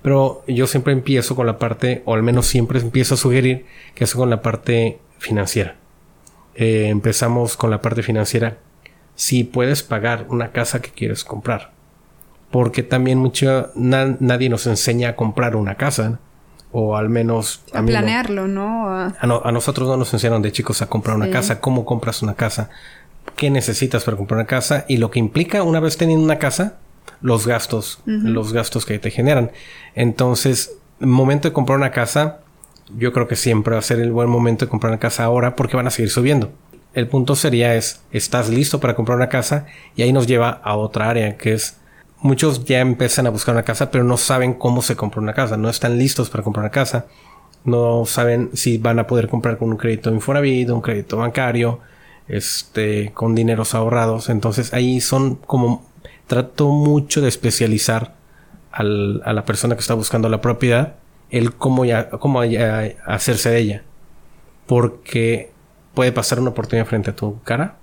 Pero 0.02 0.42
yo 0.48 0.66
siempre 0.66 0.92
empiezo 0.92 1.36
con 1.36 1.46
la 1.46 1.58
parte, 1.58 2.02
o 2.06 2.14
al 2.14 2.22
menos 2.22 2.46
siempre 2.46 2.80
empiezo 2.80 3.14
a 3.14 3.18
sugerir 3.18 3.66
que 3.94 4.04
es 4.04 4.14
con 4.14 4.30
la 4.30 4.42
parte 4.42 4.98
financiera. 5.18 5.76
Eh, 6.54 6.88
empezamos 6.88 7.56
con 7.56 7.70
la 7.70 7.80
parte 7.80 8.02
financiera. 8.02 8.58
Si 9.14 9.44
puedes 9.44 9.82
pagar 9.82 10.26
una 10.28 10.50
casa 10.52 10.82
que 10.82 10.90
quieres 10.90 11.24
comprar. 11.24 11.72
Porque 12.50 12.82
también 12.82 13.18
mucho, 13.18 13.70
nadie 13.74 14.48
nos 14.48 14.66
enseña 14.66 15.10
a 15.10 15.16
comprar 15.16 15.56
una 15.56 15.76
casa 15.76 16.20
o 16.76 16.96
al 16.96 17.08
menos 17.08 17.62
a, 17.72 17.84
planearlo, 17.84 18.48
¿no? 18.48 18.88
A... 18.88 19.52
nosotros 19.52 19.88
no 19.88 19.96
nos 19.96 20.12
enseñaron 20.12 20.42
de 20.42 20.50
chicos 20.50 20.82
a 20.82 20.88
comprar 20.88 21.14
una 21.14 21.30
casa, 21.30 21.60
cómo 21.60 21.84
compras 21.84 22.20
una 22.20 22.34
casa, 22.34 22.68
qué 23.36 23.48
necesitas 23.48 24.02
para 24.02 24.16
comprar 24.16 24.38
una 24.38 24.48
casa 24.48 24.84
y 24.88 24.96
lo 24.96 25.08
que 25.12 25.20
implica 25.20 25.62
una 25.62 25.78
vez 25.78 25.96
teniendo 25.96 26.24
una 26.24 26.40
casa, 26.40 26.78
los 27.20 27.46
gastos, 27.46 28.00
los 28.06 28.52
gastos 28.52 28.86
que 28.86 28.98
te 28.98 29.12
generan. 29.12 29.52
Entonces, 29.94 30.72
momento 30.98 31.46
de 31.46 31.52
comprar 31.52 31.78
una 31.78 31.92
casa, 31.92 32.40
yo 32.98 33.12
creo 33.12 33.28
que 33.28 33.36
siempre 33.36 33.74
va 33.74 33.78
a 33.78 33.82
ser 33.82 34.00
el 34.00 34.10
buen 34.10 34.28
momento 34.28 34.64
de 34.64 34.68
comprar 34.68 34.90
una 34.90 34.98
casa 34.98 35.22
ahora 35.22 35.54
porque 35.54 35.76
van 35.76 35.86
a 35.86 35.90
seguir 35.90 36.10
subiendo. 36.10 36.50
El 36.92 37.06
punto 37.06 37.36
sería 37.36 37.76
es, 37.76 38.02
¿estás 38.10 38.48
listo 38.48 38.80
para 38.80 38.96
comprar 38.96 39.16
una 39.16 39.28
casa? 39.28 39.66
Y 39.94 40.02
ahí 40.02 40.12
nos 40.12 40.26
lleva 40.26 40.50
a 40.50 40.74
otra 40.74 41.08
área 41.08 41.36
que 41.36 41.52
es, 41.52 41.76
muchos 42.20 42.64
ya 42.64 42.80
empiezan 42.80 43.26
a 43.26 43.30
buscar 43.30 43.54
una 43.54 43.64
casa, 43.64 43.90
pero 43.90 44.04
no 44.04 44.16
saben 44.16 44.54
cómo 44.54 44.82
se 44.82 44.96
compra 44.96 45.20
una 45.20 45.34
casa, 45.34 45.56
no 45.56 45.68
están 45.68 45.98
listos 45.98 46.30
para 46.30 46.42
comprar 46.42 46.64
una 46.64 46.70
casa, 46.70 47.06
no 47.64 48.04
saben 48.06 48.50
si 48.54 48.78
van 48.78 48.98
a 48.98 49.06
poder 49.06 49.28
comprar 49.28 49.58
con 49.58 49.70
un 49.70 49.76
crédito 49.76 50.10
Infonavit, 50.10 50.70
un 50.70 50.80
crédito 50.80 51.16
bancario, 51.16 51.80
este, 52.28 53.12
con 53.12 53.34
dineros 53.34 53.74
ahorrados. 53.74 54.28
Entonces 54.28 54.72
ahí 54.74 55.00
son 55.00 55.36
como, 55.36 55.84
trato 56.26 56.70
mucho 56.70 57.20
de 57.20 57.28
especializar 57.28 58.14
al, 58.70 59.22
a 59.24 59.32
la 59.32 59.44
persona 59.44 59.74
que 59.74 59.80
está 59.80 59.94
buscando 59.94 60.28
la 60.28 60.40
propiedad, 60.40 60.96
el 61.30 61.54
cómo 61.54 61.84
ya, 61.84 62.10
cómo 62.10 62.42
hacerse 63.06 63.50
de 63.50 63.58
ella. 63.58 63.82
Porque 64.66 65.52
puede 65.94 66.12
pasar 66.12 66.40
una 66.40 66.50
oportunidad 66.50 66.86
frente 66.86 67.10
a 67.10 67.16
tu 67.16 67.40
cara. 67.42 67.76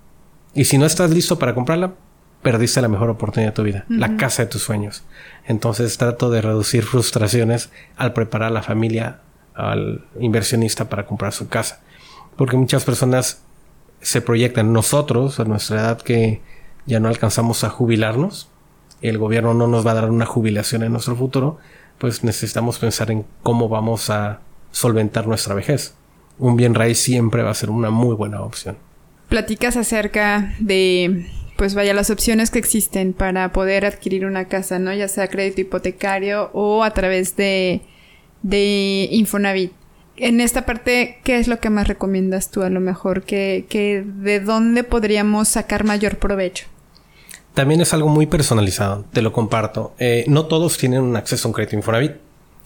Y 0.54 0.64
si 0.64 0.78
no 0.78 0.86
estás 0.86 1.10
listo 1.10 1.38
para 1.38 1.54
comprarla, 1.54 1.94
perdiste 2.42 2.82
la 2.82 2.88
mejor 2.88 3.08
oportunidad 3.08 3.52
de 3.52 3.56
tu 3.56 3.62
vida, 3.62 3.84
la 3.88 4.16
casa 4.16 4.42
de 4.42 4.48
tus 4.48 4.62
sueños. 4.62 5.04
Entonces 5.46 5.96
trato 5.96 6.30
de 6.30 6.42
reducir 6.42 6.84
frustraciones 6.84 7.70
al 7.96 8.12
preparar 8.12 8.48
a 8.48 8.54
la 8.54 8.62
familia, 8.62 9.20
al 9.54 10.04
inversionista 10.18 10.88
para 10.88 11.06
comprar 11.06 11.32
su 11.32 11.48
casa. 11.48 11.80
Porque 12.36 12.56
muchas 12.56 12.84
personas 12.84 13.42
se 14.00 14.20
proyectan 14.20 14.72
nosotros, 14.72 15.38
a 15.38 15.44
nuestra 15.44 15.80
edad 15.80 16.02
que 16.02 16.42
ya 16.86 16.98
no 16.98 17.08
alcanzamos 17.08 17.62
a 17.62 17.70
jubilarnos, 17.70 18.48
el 19.00 19.18
gobierno 19.18 19.54
no 19.54 19.68
nos 19.68 19.86
va 19.86 19.92
a 19.92 19.94
dar 19.94 20.10
una 20.10 20.26
jubilación 20.26 20.82
en 20.82 20.92
nuestro 20.92 21.14
futuro, 21.14 21.58
pues 21.98 22.24
necesitamos 22.24 22.78
pensar 22.78 23.10
en 23.12 23.24
cómo 23.42 23.68
vamos 23.68 24.10
a 24.10 24.40
solventar 24.72 25.28
nuestra 25.28 25.54
vejez. 25.54 25.94
Un 26.38 26.56
bien 26.56 26.74
raíz 26.74 26.98
siempre 26.98 27.42
va 27.42 27.50
a 27.50 27.54
ser 27.54 27.70
una 27.70 27.90
muy 27.90 28.16
buena 28.16 28.40
opción. 28.40 28.76
Platicas 29.28 29.76
acerca 29.76 30.54
de, 30.58 31.26
pues 31.62 31.76
vaya, 31.76 31.94
las 31.94 32.10
opciones 32.10 32.50
que 32.50 32.58
existen 32.58 33.12
para 33.12 33.52
poder 33.52 33.86
adquirir 33.86 34.26
una 34.26 34.48
casa, 34.48 34.80
¿no? 34.80 34.92
Ya 34.92 35.06
sea 35.06 35.28
crédito 35.28 35.60
hipotecario 35.60 36.50
o 36.54 36.82
a 36.82 36.92
través 36.92 37.36
de, 37.36 37.82
de 38.42 39.06
Infonavit 39.12 39.70
en 40.16 40.40
esta 40.40 40.66
parte, 40.66 41.20
¿qué 41.22 41.38
es 41.38 41.46
lo 41.46 41.60
que 41.60 41.70
más 41.70 41.86
recomiendas 41.86 42.50
tú 42.50 42.62
a 42.62 42.68
lo 42.68 42.80
mejor? 42.80 43.22
¿Que, 43.22 44.04
de 44.04 44.40
dónde 44.40 44.82
podríamos 44.82 45.46
sacar 45.46 45.84
mayor 45.84 46.18
provecho? 46.18 46.66
También 47.54 47.80
es 47.80 47.94
algo 47.94 48.08
muy 48.08 48.26
personalizado, 48.26 49.04
te 49.12 49.22
lo 49.22 49.32
comparto. 49.32 49.94
Eh, 50.00 50.24
no 50.26 50.46
todos 50.46 50.78
tienen 50.78 51.02
un 51.02 51.14
acceso 51.14 51.46
a 51.46 51.50
un 51.50 51.52
crédito 51.52 51.76
Infonavit 51.76 52.14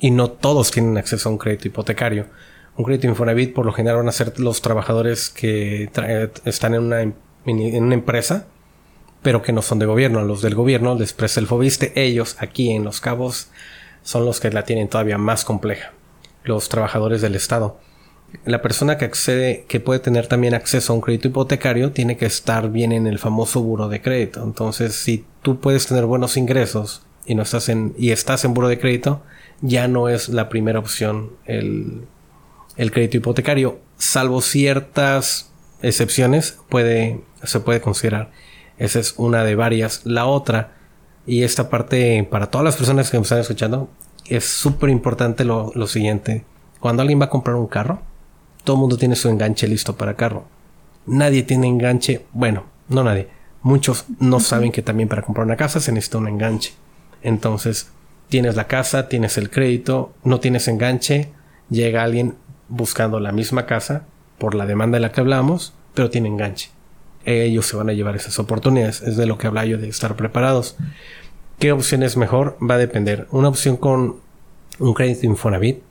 y 0.00 0.11
no 0.11 0.30
todos 0.30 0.70
tienen 0.70 0.96
acceso 0.96 1.28
a 1.28 1.32
un 1.32 1.38
crédito 1.38 1.68
hipotecario. 1.68 2.28
Un 2.78 2.85
crédito 2.87 3.09
Infonavit 3.09 3.52
por 3.52 3.66
lo 3.66 3.74
general 3.74 3.98
van 3.98 4.09
a 4.09 4.12
ser 4.12 4.40
los 4.40 4.62
trabajadores 4.62 5.28
que 5.28 5.90
están 6.46 6.72
en 6.72 6.82
una, 6.82 7.02
en 7.02 7.85
una 7.85 7.94
empresa, 7.94 8.46
pero 9.26 9.42
que 9.42 9.52
no 9.52 9.60
son 9.60 9.80
de 9.80 9.86
gobierno. 9.86 10.22
Los 10.22 10.40
del 10.40 10.54
gobierno 10.54 10.94
les 10.94 11.12
presta 11.12 11.40
el 11.40 11.48
Fobiste. 11.48 11.92
Ellos 11.96 12.36
aquí 12.38 12.70
en 12.70 12.84
Los 12.84 13.00
Cabos 13.00 13.48
son 14.04 14.24
los 14.24 14.38
que 14.38 14.52
la 14.52 14.64
tienen 14.64 14.86
todavía 14.86 15.18
más 15.18 15.44
compleja 15.44 15.90
los 16.44 16.68
trabajadores 16.68 17.22
del 17.22 17.34
Estado. 17.34 17.76
La 18.44 18.62
persona 18.62 18.98
que 18.98 19.04
accede, 19.04 19.64
que 19.66 19.80
puede 19.80 19.98
tener 19.98 20.28
también 20.28 20.54
acceso 20.54 20.92
a 20.92 20.94
un 20.94 21.02
crédito 21.02 21.26
hipotecario, 21.26 21.90
tiene 21.90 22.16
que 22.16 22.26
estar 22.26 22.70
bien 22.70 22.92
en 22.92 23.08
el 23.08 23.18
famoso 23.18 23.60
buro 23.62 23.88
de 23.88 24.00
crédito. 24.00 24.44
Entonces, 24.44 24.94
si 24.94 25.24
tú 25.42 25.58
puedes 25.58 25.88
tener 25.88 26.06
buenos 26.06 26.36
ingresos 26.36 27.04
y 27.24 27.34
no 27.34 27.42
estás 27.42 27.68
en, 27.68 27.96
y 27.98 28.12
estás 28.12 28.44
en 28.44 28.54
buro 28.54 28.68
de 28.68 28.78
crédito, 28.78 29.24
ya 29.60 29.88
no 29.88 30.08
es 30.08 30.28
la 30.28 30.48
primera 30.48 30.78
opción 30.78 31.32
el, 31.46 32.02
el 32.76 32.92
crédito 32.92 33.16
hipotecario. 33.16 33.80
Salvo 33.96 34.40
ciertas 34.40 35.50
excepciones, 35.82 36.60
puede, 36.68 37.22
se 37.42 37.58
puede 37.58 37.80
considerar. 37.80 38.30
Esa 38.78 39.00
es 39.00 39.14
una 39.16 39.44
de 39.44 39.54
varias. 39.54 40.02
La 40.04 40.26
otra, 40.26 40.72
y 41.26 41.42
esta 41.42 41.68
parte 41.68 42.26
para 42.30 42.50
todas 42.50 42.64
las 42.64 42.76
personas 42.76 43.10
que 43.10 43.18
me 43.18 43.22
están 43.22 43.40
escuchando, 43.40 43.88
es 44.28 44.44
súper 44.44 44.90
importante 44.90 45.44
lo, 45.44 45.86
siguiente. 45.86 46.44
Cuando 46.80 47.02
alguien 47.02 47.20
va 47.20 47.26
a 47.26 47.30
comprar 47.30 47.56
un 47.56 47.66
carro, 47.66 48.00
todo 48.64 48.76
el 48.76 48.80
mundo 48.80 48.96
tiene 48.96 49.16
su 49.16 49.28
enganche 49.28 49.68
listo 49.68 49.96
para 49.96 50.14
carro. 50.14 50.44
Nadie 51.06 51.42
tiene 51.42 51.68
enganche, 51.68 52.26
bueno, 52.32 52.64
no 52.88 53.04
nadie. 53.04 53.28
Muchos 53.62 54.04
no 54.18 54.40
saben 54.40 54.72
que 54.72 54.82
también 54.82 55.08
para 55.08 55.22
comprar 55.22 55.46
una 55.46 55.56
casa 55.56 55.80
se 55.80 55.92
necesita 55.92 56.18
un 56.18 56.28
enganche. 56.28 56.74
Entonces, 57.22 57.90
tienes 58.28 58.56
la 58.56 58.66
casa, 58.66 59.08
tienes 59.08 59.38
el 59.38 59.50
crédito, 59.50 60.12
no 60.24 60.40
tienes 60.40 60.68
enganche, 60.68 61.30
llega 61.70 62.02
alguien 62.02 62.36
buscando 62.68 63.20
la 63.20 63.32
misma 63.32 63.66
casa 63.66 64.04
por 64.38 64.54
la 64.54 64.66
demanda 64.66 64.96
de 64.96 65.00
la 65.00 65.12
que 65.12 65.20
hablamos, 65.20 65.74
pero 65.94 66.10
tiene 66.10 66.28
enganche. 66.28 66.70
Ellos 67.26 67.66
se 67.66 67.76
van 67.76 67.90
a 67.90 67.92
llevar 67.92 68.16
esas 68.16 68.38
oportunidades. 68.38 69.02
Es 69.02 69.16
de 69.16 69.26
lo 69.26 69.36
que 69.36 69.48
habla 69.48 69.66
yo 69.66 69.76
de 69.76 69.88
estar 69.88 70.16
preparados. 70.16 70.76
¿Qué 71.58 71.72
opción 71.72 72.02
es 72.02 72.16
mejor? 72.16 72.56
Va 72.62 72.76
a 72.76 72.78
depender. 72.78 73.26
Una 73.30 73.48
opción 73.48 73.76
con 73.76 74.16
un 74.78 74.94
crédito 74.94 75.26
Infonavit 75.26 75.82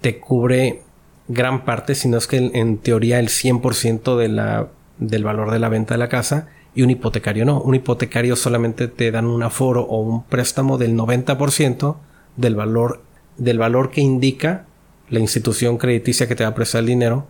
te 0.00 0.20
cubre 0.20 0.82
gran 1.28 1.64
parte, 1.64 1.94
si 1.94 2.08
no 2.08 2.18
es 2.18 2.26
que 2.26 2.36
en 2.36 2.78
teoría 2.78 3.18
el 3.18 3.28
100% 3.28 4.16
de 4.16 4.28
la, 4.28 4.68
del 4.98 5.24
valor 5.24 5.50
de 5.50 5.58
la 5.58 5.68
venta 5.68 5.94
de 5.94 5.98
la 5.98 6.08
casa 6.08 6.48
y 6.74 6.82
un 6.82 6.90
hipotecario 6.90 7.44
no. 7.44 7.60
Un 7.60 7.74
hipotecario 7.74 8.36
solamente 8.36 8.86
te 8.86 9.10
dan 9.10 9.26
un 9.26 9.42
aforo 9.42 9.82
o 9.82 10.00
un 10.00 10.22
préstamo 10.24 10.78
del 10.78 10.94
90% 10.94 11.96
del 12.36 12.54
valor, 12.54 13.02
del 13.38 13.58
valor 13.58 13.90
que 13.90 14.02
indica 14.02 14.66
la 15.08 15.18
institución 15.18 15.78
crediticia 15.78 16.28
que 16.28 16.36
te 16.36 16.44
va 16.44 16.50
a 16.50 16.54
prestar 16.54 16.80
el 16.80 16.86
dinero 16.86 17.26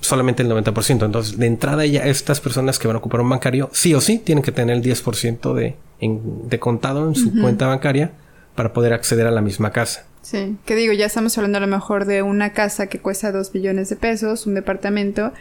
solamente 0.00 0.42
el 0.42 0.50
90%. 0.50 1.04
Entonces, 1.04 1.38
de 1.38 1.46
entrada 1.46 1.86
ya 1.86 2.04
estas 2.06 2.40
personas 2.40 2.78
que 2.78 2.86
van 2.86 2.96
a 2.96 2.98
ocupar 2.98 3.20
un 3.20 3.30
bancario, 3.30 3.70
sí 3.72 3.94
o 3.94 4.00
sí, 4.00 4.18
tienen 4.18 4.42
que 4.42 4.52
tener 4.52 4.76
el 4.76 4.82
10% 4.82 5.54
de, 5.54 5.76
de 6.00 6.58
contado 6.58 7.08
en 7.08 7.14
su 7.14 7.32
cuenta 7.40 7.66
bancaria 7.66 8.12
para 8.54 8.72
poder 8.72 8.92
acceder 8.92 9.26
a 9.26 9.30
la 9.30 9.40
misma 9.40 9.70
casa. 9.72 10.04
Sí, 10.22 10.56
que 10.66 10.76
digo, 10.76 10.92
ya 10.92 11.06
estamos 11.06 11.36
hablando 11.38 11.58
a 11.58 11.60
lo 11.62 11.66
mejor 11.66 12.04
de 12.04 12.22
una 12.22 12.52
casa 12.52 12.88
que 12.88 12.98
cuesta 12.98 13.32
2 13.32 13.52
billones 13.52 13.88
de 13.88 13.96
pesos, 13.96 14.46
un 14.46 14.54
departamento, 14.54 15.32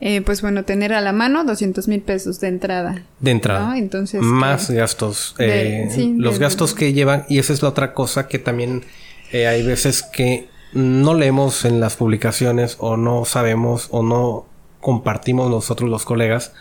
eh, 0.00 0.20
pues 0.20 0.42
bueno, 0.42 0.64
tener 0.64 0.92
a 0.92 1.00
la 1.00 1.12
mano 1.12 1.42
200 1.44 1.88
mil 1.88 2.02
pesos 2.02 2.38
de 2.40 2.48
entrada. 2.48 3.02
De 3.20 3.30
entrada. 3.30 3.78
Entonces. 3.78 4.20
Más 4.20 4.70
gastos. 4.70 5.34
Eh, 5.38 5.88
los 6.18 6.38
gastos 6.38 6.74
que 6.74 6.92
llevan, 6.92 7.24
y 7.30 7.38
esa 7.38 7.54
es 7.54 7.62
la 7.62 7.70
otra 7.70 7.94
cosa 7.94 8.28
que 8.28 8.38
también 8.38 8.84
eh, 9.32 9.46
hay 9.46 9.62
veces 9.62 10.02
que 10.02 10.48
no 10.76 11.14
leemos 11.14 11.64
en 11.64 11.80
las 11.80 11.96
publicaciones 11.96 12.76
o 12.80 12.98
no 12.98 13.24
sabemos 13.24 13.88
o 13.90 14.02
no 14.02 14.46
compartimos 14.80 15.50
nosotros 15.50 15.88
los 15.88 16.04
colegas 16.04 16.52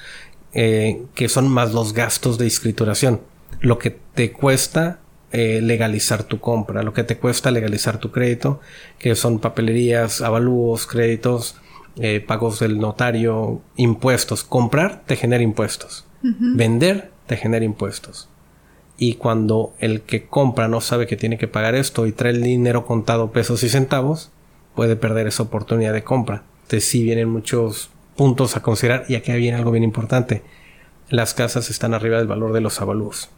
eh, 0.54 1.04
que 1.16 1.28
son 1.28 1.50
más 1.50 1.74
los 1.74 1.94
gastos 1.94 2.38
de 2.38 2.48
escrituración. 2.48 3.20
Lo 3.60 3.78
que 3.78 3.92
te 3.92 4.32
cuesta 4.32 5.00
eh, 5.34 5.60
legalizar 5.62 6.24
tu 6.24 6.40
compra, 6.40 6.82
lo 6.82 6.94
que 6.94 7.04
te 7.04 7.18
cuesta 7.18 7.52
legalizar 7.52 7.98
tu 7.98 8.12
crédito, 8.12 8.62
que 9.00 9.16
son 9.16 9.40
papelerías, 9.40 10.22
avalúos, 10.22 10.88
créditos, 10.88 11.58
eh, 11.98 12.24
pagos 12.26 12.60
del 12.60 12.80
notario, 12.80 13.62
impuestos. 13.76 14.46
Comprar 14.46 15.04
te 15.06 15.18
genera 15.18 15.44
impuestos. 15.44 16.06
Vender 16.22 17.12
te 17.28 17.36
genera 17.36 17.66
impuestos. 17.66 18.30
Y 18.98 19.16
cuando 19.16 19.74
el 19.80 20.02
que 20.02 20.26
compra 20.26 20.68
no 20.68 20.82
sabe 20.82 21.08
que 21.08 21.18
tiene 21.18 21.38
que 21.38 21.48
pagar 21.48 21.76
esto 21.76 22.08
y 22.08 22.12
trae 22.12 22.32
el 22.32 22.44
dinero 22.44 22.86
contado 22.86 23.32
pesos 23.32 23.64
y 23.64 23.70
centavos, 23.70 24.32
puede 24.74 24.96
perder 24.96 25.28
esa 25.28 25.44
oportunidad 25.44 25.94
de 25.94 26.04
compra. 26.04 26.44
Entonces 26.64 26.86
sí 26.86 27.04
vienen 27.04 27.30
muchos 27.30 27.90
puntos 28.16 28.56
a 28.56 28.62
considerar 28.62 29.06
y 29.08 29.16
aquí 29.16 29.32
viene 29.34 29.58
algo 29.58 29.72
bien 29.72 29.84
importante. 29.84 30.44
Las 31.10 31.34
casas 31.34 31.70
están 31.70 31.94
arriba 31.94 32.18
del 32.18 32.28
valor 32.28 32.54
de 32.54 32.62
los 32.62 32.82
avalúos. 32.82 33.30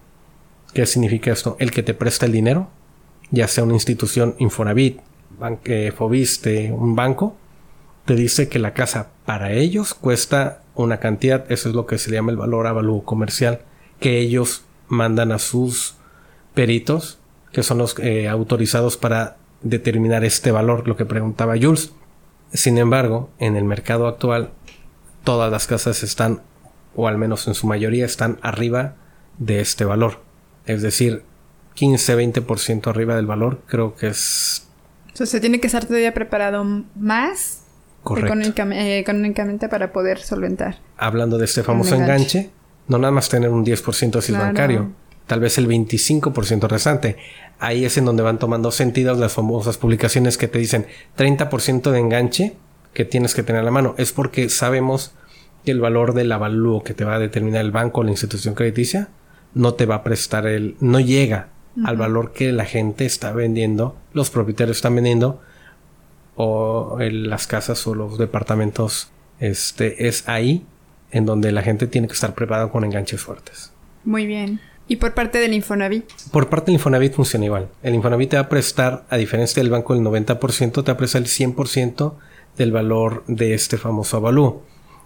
¿Qué 0.74 0.86
significa 0.86 1.32
esto? 1.32 1.56
El 1.60 1.72
que 1.72 1.84
te 1.84 1.94
presta 1.94 2.26
el 2.26 2.32
dinero, 2.32 2.70
ya 3.32 3.48
sea 3.48 3.64
una 3.64 3.74
institución 3.74 4.36
Infonavit, 4.38 5.00
banque, 5.40 5.92
Fobiste, 5.92 6.72
un 6.72 6.96
banco, 6.96 7.36
te 8.06 8.16
dice 8.16 8.48
que 8.48 8.60
la 8.60 8.74
casa 8.74 9.10
para 9.26 9.52
ellos 9.52 9.94
cuesta 9.94 10.62
una 10.76 11.00
cantidad, 11.00 11.52
eso 11.52 11.70
es 11.70 11.76
lo 11.76 11.86
que 11.86 11.98
se 11.98 12.12
llama 12.12 12.32
el 12.32 12.38
valor 12.38 12.68
avalúo 12.68 13.04
comercial, 13.04 13.62
que 14.00 14.20
ellos 14.20 14.64
mandan 14.88 15.32
a 15.32 15.40
sus 15.40 15.96
peritos, 16.54 17.20
que 17.52 17.64
son 17.64 17.78
los 17.78 17.98
eh, 18.00 18.28
autorizados 18.28 18.98
para 18.98 19.38
determinar 19.62 20.24
este 20.24 20.52
valor, 20.52 20.88
lo 20.88 20.96
que 20.96 21.06
preguntaba 21.06 21.56
Jules. 21.60 21.92
Sin 22.54 22.78
embargo, 22.78 23.30
en 23.40 23.56
el 23.56 23.64
mercado 23.64 24.08
actual, 24.08 24.52
todas 25.24 25.52
las 25.52 25.68
casas 25.68 26.04
están, 26.04 26.42
o 26.96 27.08
al 27.08 27.18
menos 27.18 27.48
en 27.48 27.54
su 27.54 27.68
mayoría, 27.68 28.06
están 28.06 28.40
arriba 28.42 28.96
de 29.38 29.60
este 29.60 29.86
valor. 29.86 30.22
Es 30.66 30.82
decir, 30.82 31.24
15-20% 31.76 32.88
arriba 32.88 33.16
del 33.16 33.26
valor, 33.26 33.62
creo 33.68 33.96
que 33.96 34.08
es... 34.08 34.68
O 35.14 35.18
sea, 35.18 35.26
se 35.26 35.40
tiene 35.40 35.60
que 35.60 35.68
estar 35.68 35.86
todavía 35.86 36.14
preparado 36.14 36.64
más 36.96 37.64
eh, 38.16 39.00
económicamente 39.00 39.68
para 39.70 39.92
poder 39.92 40.20
solventar. 40.20 40.78
Hablando 40.98 41.38
de 41.38 41.46
este 41.46 41.64
famoso 41.64 41.96
enganche, 41.96 42.52
no 42.88 42.98
nada 42.98 43.12
más 43.12 43.30
tener 43.30 43.50
un 43.50 43.66
10% 43.66 44.22
si 44.22 44.32
bancario, 44.32 44.92
tal 45.26 45.40
vez 45.40 45.58
el 45.58 45.68
25% 45.68 46.68
restante. 46.68 47.18
Ahí 47.60 47.86
es 47.86 47.98
en 47.98 48.06
donde 48.06 48.24
van 48.24 48.40
tomando 48.40 48.72
sentido 48.72 49.14
las 49.16 49.34
famosas 49.34 49.78
publicaciones 49.78 50.38
que 50.38 50.48
te 50.48 50.60
dicen 50.60 50.88
30% 51.18 51.92
de 51.92 52.00
enganche 52.00 52.54
que 52.94 53.06
tienes 53.06 53.36
que 53.36 53.44
tener 53.44 53.62
a 53.62 53.66
la 53.66 53.72
mano. 53.72 53.94
Es 53.98 54.14
porque 54.14 54.50
sabemos 54.50 55.14
que 55.66 55.72
el 55.72 55.82
valor 55.82 56.14
del 56.14 56.32
avalúo 56.32 56.84
que 56.84 56.94
te 56.94 57.04
va 57.04 57.16
a 57.16 57.20
determinar 57.20 57.62
el 57.62 57.72
banco 57.72 58.02
o 58.02 58.04
la 58.04 58.12
institución 58.12 58.56
crediticia 58.56 59.10
no 59.54 59.74
te 59.74 59.86
va 59.86 59.96
a 59.96 60.04
prestar 60.04 60.48
el, 60.48 60.76
no 60.80 61.00
llega 61.00 61.50
al 61.86 61.98
valor 61.98 62.32
que 62.34 62.52
la 62.52 62.66
gente 62.66 63.06
está 63.06 63.32
vendiendo, 63.34 63.96
los 64.14 64.32
propietarios 64.32 64.78
están 64.78 64.96
vendiendo, 64.96 65.42
o 66.36 66.98
las 67.00 67.48
casas 67.48 67.86
o 67.86 67.96
los 67.96 68.18
departamentos, 68.18 69.10
este, 69.40 70.08
es 70.08 70.28
ahí 70.28 70.66
en 71.12 71.26
donde 71.26 71.52
la 71.52 71.62
gente 71.62 71.88
tiene 71.88 72.08
que 72.08 72.14
estar 72.14 72.34
preparada 72.34 72.70
con 72.70 72.84
enganches 72.84 73.22
fuertes. 73.22 73.72
Muy 74.04 74.26
bien. 74.26 74.60
¿Y 74.88 74.98
por 74.98 75.14
parte 75.14 75.40
del 75.40 75.54
Infonavit? 75.54 76.06
Por 76.32 76.48
parte 76.50 76.68
del 76.68 76.76
Infonavit 76.76 77.14
funciona 77.14 77.46
igual. 77.46 77.68
El 77.84 77.96
Infonavit 77.96 78.30
te 78.30 78.38
va 78.38 78.44
a 78.44 78.50
prestar, 78.50 79.06
a 79.10 79.18
diferencia 79.18 79.62
del 79.62 79.70
banco, 79.70 79.94
el 79.94 80.02
90%, 80.02 80.72
te 80.72 80.82
va 80.82 80.94
a 80.94 80.98
prestar 80.98 81.22
el 81.22 81.28
100% 81.28 82.14
del 82.58 82.72
valor 82.72 83.24
de 83.28 83.54
este 83.54 83.78
famoso 83.78 84.18
avalúo. 84.18 84.64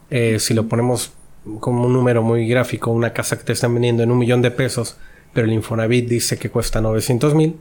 Eh, 0.10 0.38
si 0.40 0.54
lo 0.54 0.68
ponemos 0.68 1.14
como 1.60 1.86
un 1.86 1.94
número 1.94 2.22
muy 2.22 2.48
gráfico, 2.48 2.92
una 2.92 3.14
casa 3.14 3.38
que 3.38 3.44
te 3.44 3.54
están 3.54 3.74
vendiendo 3.74 4.04
en 4.04 4.12
un 4.12 4.20
millón 4.20 4.44
de 4.44 4.52
pesos, 4.52 4.98
pero 5.34 5.48
el 5.48 5.54
Infonavit 5.54 6.08
dice 6.08 6.38
que 6.38 6.50
cuesta 6.50 6.80
900 6.80 7.34
mil, 7.34 7.58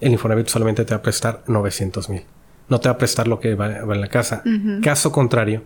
el 0.00 0.12
Infonavit 0.12 0.46
solamente 0.46 0.84
te 0.84 0.94
va 0.94 0.98
a 0.98 1.02
prestar 1.02 1.42
900 1.46 2.08
mil. 2.08 2.22
No 2.68 2.80
te 2.80 2.88
va 2.88 2.94
a 2.94 2.98
prestar 2.98 3.26
lo 3.26 3.40
que 3.40 3.54
va, 3.54 3.78
en 3.78 4.00
la 4.00 4.08
casa. 4.08 4.42
Caso 4.82 5.12
contrario, 5.12 5.62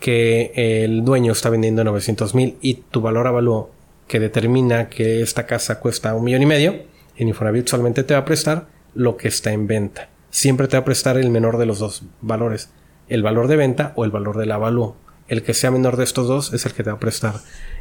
que 0.00 0.52
el 0.56 1.04
dueño 1.04 1.32
está 1.32 1.50
vendiendo 1.50 1.84
900 1.84 2.34
mil 2.34 2.56
y 2.60 2.74
tu 2.74 3.00
valor 3.00 3.26
avalúo 3.26 3.70
que 4.08 4.18
determina 4.18 4.88
que 4.88 5.22
esta 5.22 5.46
casa 5.46 5.78
cuesta 5.78 6.14
un 6.14 6.24
millón 6.24 6.42
y 6.42 6.46
medio, 6.46 6.82
el 7.16 7.28
Infonavit 7.28 7.68
solamente 7.68 8.02
te 8.02 8.14
va 8.14 8.20
a 8.20 8.24
prestar 8.24 8.66
lo 8.94 9.16
que 9.16 9.28
está 9.28 9.52
en 9.52 9.68
venta. 9.68 10.08
Siempre 10.30 10.66
te 10.66 10.76
va 10.76 10.80
a 10.80 10.84
prestar 10.84 11.16
el 11.16 11.30
menor 11.30 11.58
de 11.58 11.66
los 11.66 11.78
dos 11.78 12.02
valores, 12.20 12.70
el 13.08 13.22
valor 13.22 13.46
de 13.46 13.56
venta 13.56 13.92
o 13.94 14.04
el 14.04 14.10
valor 14.10 14.36
del 14.38 14.50
avalúo. 14.50 14.96
El 15.28 15.42
que 15.44 15.54
sea 15.54 15.70
menor 15.70 15.96
de 15.96 16.04
estos 16.04 16.26
dos 16.26 16.52
es 16.52 16.66
el 16.66 16.72
que 16.72 16.82
te 16.82 16.90
va 16.90 16.96
a 16.96 17.00
prestar 17.00 17.34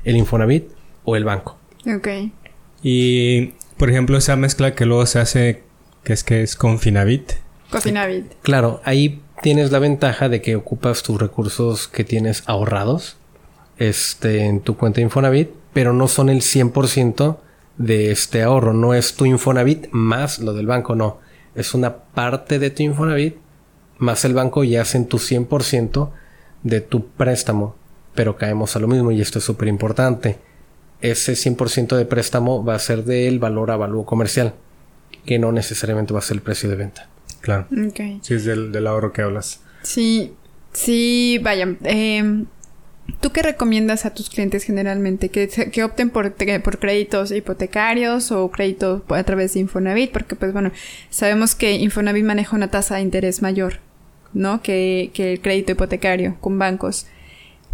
el 0.04 0.18
Infonavit 0.18 0.70
o 1.04 1.16
el 1.16 1.24
banco. 1.24 1.58
Ok. 1.88 2.08
Y, 2.84 3.54
por 3.78 3.90
ejemplo, 3.90 4.18
esa 4.18 4.36
mezcla 4.36 4.76
que 4.76 4.86
luego 4.86 5.06
se 5.06 5.20
hace, 5.20 5.64
que 6.04 6.14
es 6.14 6.24
que 6.24 6.44
es 6.44 6.56
con 6.56 6.80
Finavit. 6.80 7.34
Cofinavit. 7.72 8.34
Claro, 8.42 8.82
ahí 8.84 9.22
tienes 9.42 9.72
la 9.72 9.80
ventaja 9.80 10.30
de 10.30 10.42
que 10.42 10.56
ocupas 10.56 11.04
tus 11.04 11.20
recursos 11.20 11.88
que 11.88 12.04
tienes 12.04 12.44
ahorrados 12.46 13.18
este, 13.78 14.46
en 14.46 14.62
tu 14.62 14.78
cuenta 14.78 15.02
Infonavit, 15.02 15.50
pero 15.74 15.94
no 15.94 16.08
son 16.08 16.30
el 16.30 16.42
100% 16.42 17.38
de 17.78 18.12
este 18.12 18.44
ahorro. 18.44 18.74
No 18.74 18.94
es 18.94 19.16
tu 19.16 19.26
Infonavit 19.26 19.88
más 19.92 20.40
lo 20.40 20.54
del 20.54 20.68
banco, 20.68 20.96
no. 20.96 21.20
Es 21.56 21.74
una 21.74 21.98
parte 21.98 22.60
de 22.60 22.70
tu 22.70 22.84
Infonavit 22.84 23.38
más 23.98 24.26
el 24.26 24.34
banco 24.34 24.64
y 24.64 24.76
hacen 24.76 25.08
tu 25.08 25.18
100% 25.18 26.10
de 26.64 26.82
tu 26.82 27.08
préstamo. 27.08 27.76
Pero 28.16 28.38
caemos 28.38 28.76
a 28.76 28.80
lo 28.80 28.88
mismo 28.88 29.12
y 29.12 29.22
esto 29.22 29.40
es 29.40 29.46
súper 29.46 29.68
importante 29.68 30.40
ese 31.02 31.34
100% 31.34 31.96
de 31.96 32.06
préstamo 32.06 32.64
va 32.64 32.76
a 32.76 32.80
ser 32.80 33.04
del 33.06 33.40
valor 33.40 33.72
avalúo 33.72 34.06
comercial, 34.06 34.54
que 35.26 35.40
no 35.40 35.52
necesariamente 35.52 36.14
va 36.14 36.20
a 36.20 36.24
ser 36.24 36.38
el 36.38 36.42
precio 36.42 36.70
de 36.70 36.76
venta. 36.76 37.10
Claro. 37.42 37.68
Sí, 38.22 38.34
es 38.34 38.46
del, 38.46 38.88
ahorro 38.88 39.14
que 39.14 39.22
hablas. 39.22 39.62
Sí, 39.84 40.34
sí, 40.74 41.40
vaya. 41.42 41.76
Em, 41.84 42.46
¿Tú 43.22 43.32
qué 43.32 43.42
recomiendas 43.42 44.06
a 44.06 44.14
tus 44.14 44.30
clientes 44.30 44.64
generalmente? 44.64 45.30
¿Que, 45.30 45.48
que 45.48 45.84
opten 45.84 46.10
por, 46.10 46.36
por 46.64 46.80
créditos 46.80 47.32
hipotecarios 47.32 48.32
o 48.32 48.50
créditos 48.52 49.02
a 49.10 49.24
través 49.24 49.54
de 49.54 49.62
Infonavit? 49.62 50.12
Porque, 50.12 50.36
pues 50.36 50.54
bueno, 50.54 50.72
sabemos 51.10 51.56
que 51.56 51.74
Infonavit 51.74 52.24
maneja 52.24 52.56
una 52.56 52.70
tasa 52.70 52.96
de 52.96 53.02
interés 53.02 53.42
mayor, 53.42 53.80
¿no? 54.34 54.62
Que, 54.62 55.12
que 55.14 55.34
el 55.34 55.42
crédito 55.42 55.72
hipotecario 55.72 56.38
con 56.40 56.60
bancos. 56.60 57.08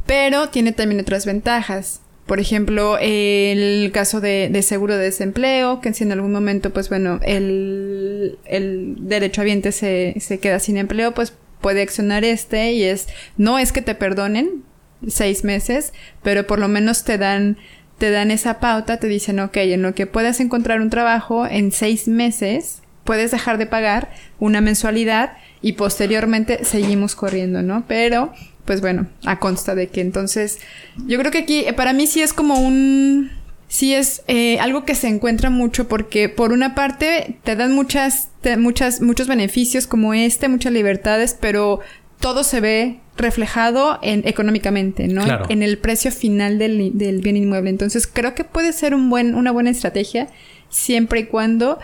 Pero 0.06 0.50
tiene 0.50 0.72
también 0.72 1.02
otras 1.02 1.26
ventajas. 1.26 2.02
Por 2.26 2.40
ejemplo, 2.40 2.98
el 3.00 3.92
caso 3.94 4.20
de, 4.20 4.60
seguro 4.64 4.98
de 4.98 5.04
desempleo, 5.04 5.80
que 5.80 5.94
si 5.94 6.04
en 6.04 6.12
algún 6.12 6.32
momento, 6.32 6.72
pues 6.72 6.90
bueno, 6.90 7.20
el, 7.24 8.40
el 8.46 8.96
derechohabiente 9.00 9.72
se, 9.72 10.16
se 10.20 10.40
queda 10.40 10.60
sin 10.60 10.78
empleo, 10.78 11.14
pues 11.14 11.34
puede 11.62 11.82
accionar 11.82 12.24
este 12.24 12.74
y 12.74 12.84
es, 12.84 13.08
no 13.38 13.60
es 13.60 13.72
que 13.72 13.82
te 13.82 13.96
perdonen 13.96 14.64
seis 15.08 15.44
meses, 15.44 15.94
pero 16.24 16.48
por 16.48 16.60
lo 16.60 16.68
menos 16.68 17.04
te 17.04 17.18
dan, 17.18 17.58
te 17.98 18.10
dan 18.10 18.32
esa 18.32 18.60
pauta, 18.60 19.00
te 19.00 19.08
dicen, 19.08 19.40
ok, 19.40 19.58
en 19.58 19.82
lo 19.82 19.94
que 19.94 20.08
puedas 20.08 20.40
encontrar 20.40 20.82
un 20.82 20.90
trabajo 20.90 21.46
en 21.46 21.72
seis 21.72 22.08
meses, 22.08 22.82
puedes 23.04 23.32
dejar 23.32 23.58
de 23.58 23.68
pagar 23.68 24.12
una 24.40 24.62
mensualidad 24.62 25.38
y 25.62 25.74
posteriormente 25.74 26.64
seguimos 26.66 27.16
corriendo, 27.16 27.62
¿no? 27.62 27.86
Pero 27.88 28.34
pues 28.66 28.82
bueno, 28.82 29.08
a 29.26 29.40
consta 29.40 29.76
de 29.76 29.88
que 29.88 30.02
entonces, 30.02 30.60
yo 31.08 31.18
creo 31.20 31.32
que 31.32 31.40
aquí 31.40 31.60
eh, 31.60 31.74
para 31.74 31.94
mí 31.94 32.08
sí 32.08 32.22
es 32.22 32.34
como 32.34 32.56
un, 32.56 33.32
sí 33.68 33.94
es 33.94 34.24
eh, 34.28 34.60
algo 34.60 34.86
que 34.86 34.96
se 34.96 35.08
encuentra 35.08 35.50
mucho 35.50 35.88
porque 35.88 36.30
por 36.30 36.52
una 36.52 36.76
parte 36.76 37.38
te 37.44 37.56
dan 37.56 37.74
muchas, 37.74 38.30
muchas, 38.58 39.02
muchos 39.02 39.28
beneficios 39.28 39.88
como 39.88 40.14
este, 40.14 40.48
muchas 40.48 40.74
libertades, 40.74 41.38
pero 41.40 41.80
todo 42.20 42.44
se 42.44 42.60
ve 42.60 43.00
reflejado 43.18 44.00
en 44.02 44.28
económicamente, 44.28 45.08
¿no? 45.08 45.24
En 45.50 45.64
el 45.64 45.78
precio 45.78 46.12
final 46.12 46.58
del, 46.58 46.98
del, 46.98 47.22
bien 47.22 47.38
inmueble. 47.38 47.70
Entonces 47.70 48.08
creo 48.08 48.36
que 48.36 48.44
puede 48.44 48.74
ser 48.74 48.94
un 48.94 49.10
buen, 49.10 49.36
una 49.36 49.52
buena 49.52 49.70
estrategia 49.70 50.28
siempre 50.70 51.22
y 51.22 51.26
cuando 51.26 51.80